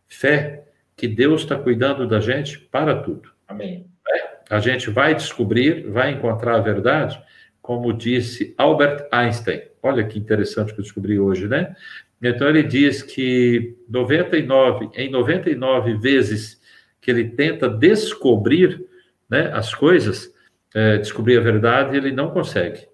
fé 0.07 0.63
que 0.95 1.07
Deus 1.07 1.41
está 1.41 1.57
cuidando 1.57 2.07
da 2.07 2.19
gente 2.19 2.57
para 2.57 3.01
tudo. 3.01 3.31
Amém. 3.47 3.85
É? 4.09 4.37
A 4.49 4.59
gente 4.59 4.89
vai 4.89 5.13
descobrir, 5.13 5.89
vai 5.89 6.11
encontrar 6.11 6.55
a 6.55 6.61
verdade, 6.61 7.21
como 7.61 7.93
disse 7.93 8.53
Albert 8.57 9.07
Einstein. 9.11 9.61
Olha 9.87 10.03
que 10.05 10.19
interessante 10.19 10.73
que 10.73 10.81
eu 10.81 10.83
descobri 10.83 11.17
hoje, 11.17 11.47
né? 11.47 11.73
Então 12.21 12.49
ele 12.49 12.61
diz 12.61 13.01
que 13.01 13.77
99, 13.87 14.89
em 14.95 15.09
99 15.09 15.93
vezes 15.95 16.59
que 16.99 17.09
ele 17.09 17.29
tenta 17.29 17.69
descobrir 17.69 18.85
né, 19.29 19.49
as 19.53 19.73
coisas, 19.73 20.33
é, 20.75 20.97
descobrir 20.97 21.37
a 21.37 21.41
verdade, 21.41 21.95
ele 21.95 22.11
não 22.11 22.31
consegue. 22.31 22.85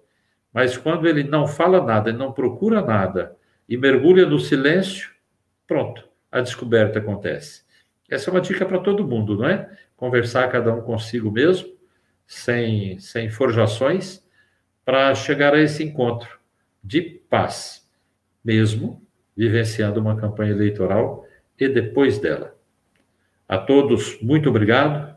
Mas 0.52 0.76
quando 0.76 1.08
ele 1.08 1.24
não 1.24 1.48
fala 1.48 1.84
nada, 1.84 2.10
ele 2.10 2.18
não 2.18 2.30
procura 2.30 2.80
nada 2.80 3.34
e 3.68 3.76
mergulha 3.76 4.24
no 4.24 4.38
silêncio, 4.38 5.10
pronto, 5.66 6.08
a 6.30 6.40
descoberta 6.40 7.00
acontece. 7.00 7.64
Essa 8.08 8.30
é 8.30 8.32
uma 8.32 8.40
dica 8.40 8.64
para 8.64 8.78
todo 8.78 9.08
mundo, 9.08 9.36
não 9.36 9.48
é? 9.48 9.68
Conversar 9.96 10.48
cada 10.48 10.72
um 10.72 10.80
consigo 10.82 11.28
mesmo, 11.28 11.74
sem, 12.24 13.00
sem 13.00 13.28
forjações, 13.30 14.22
para 14.84 15.12
chegar 15.16 15.54
a 15.54 15.60
esse 15.60 15.82
encontro 15.82 16.43
de 16.84 17.00
paz, 17.00 17.88
mesmo 18.44 19.02
vivenciando 19.34 19.98
uma 19.98 20.16
campanha 20.16 20.52
eleitoral 20.52 21.24
e 21.58 21.68
depois 21.68 22.18
dela. 22.18 22.54
A 23.48 23.58
todos, 23.58 24.20
muito 24.20 24.48
obrigado. 24.48 25.16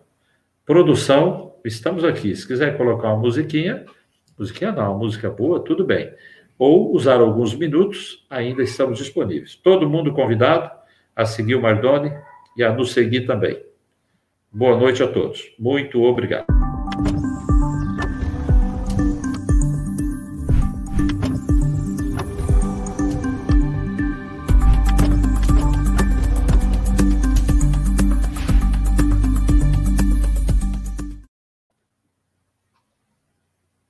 Produção, 0.65 1.53
estamos 1.63 2.03
aqui. 2.03 2.35
Se 2.35 2.47
quiser 2.47 2.77
colocar 2.77 3.09
uma 3.09 3.21
musiquinha, 3.21 3.85
musiquinha 4.37 4.71
não, 4.71 4.91
uma 4.91 4.97
música 4.97 5.29
boa, 5.29 5.59
tudo 5.59 5.85
bem. 5.85 6.11
Ou 6.57 6.93
usar 6.93 7.19
alguns 7.19 7.53
minutos, 7.53 8.25
ainda 8.29 8.63
estamos 8.63 8.97
disponíveis. 8.97 9.55
Todo 9.55 9.89
mundo 9.89 10.13
convidado 10.13 10.71
a 11.15 11.25
seguir 11.25 11.55
o 11.55 11.61
Mardoni 11.61 12.11
e 12.57 12.63
a 12.63 12.73
nos 12.73 12.93
seguir 12.93 13.25
também. 13.25 13.61
Boa 14.51 14.77
noite 14.77 15.03
a 15.03 15.07
todos. 15.07 15.53
Muito 15.59 16.01
obrigado. 16.01 16.47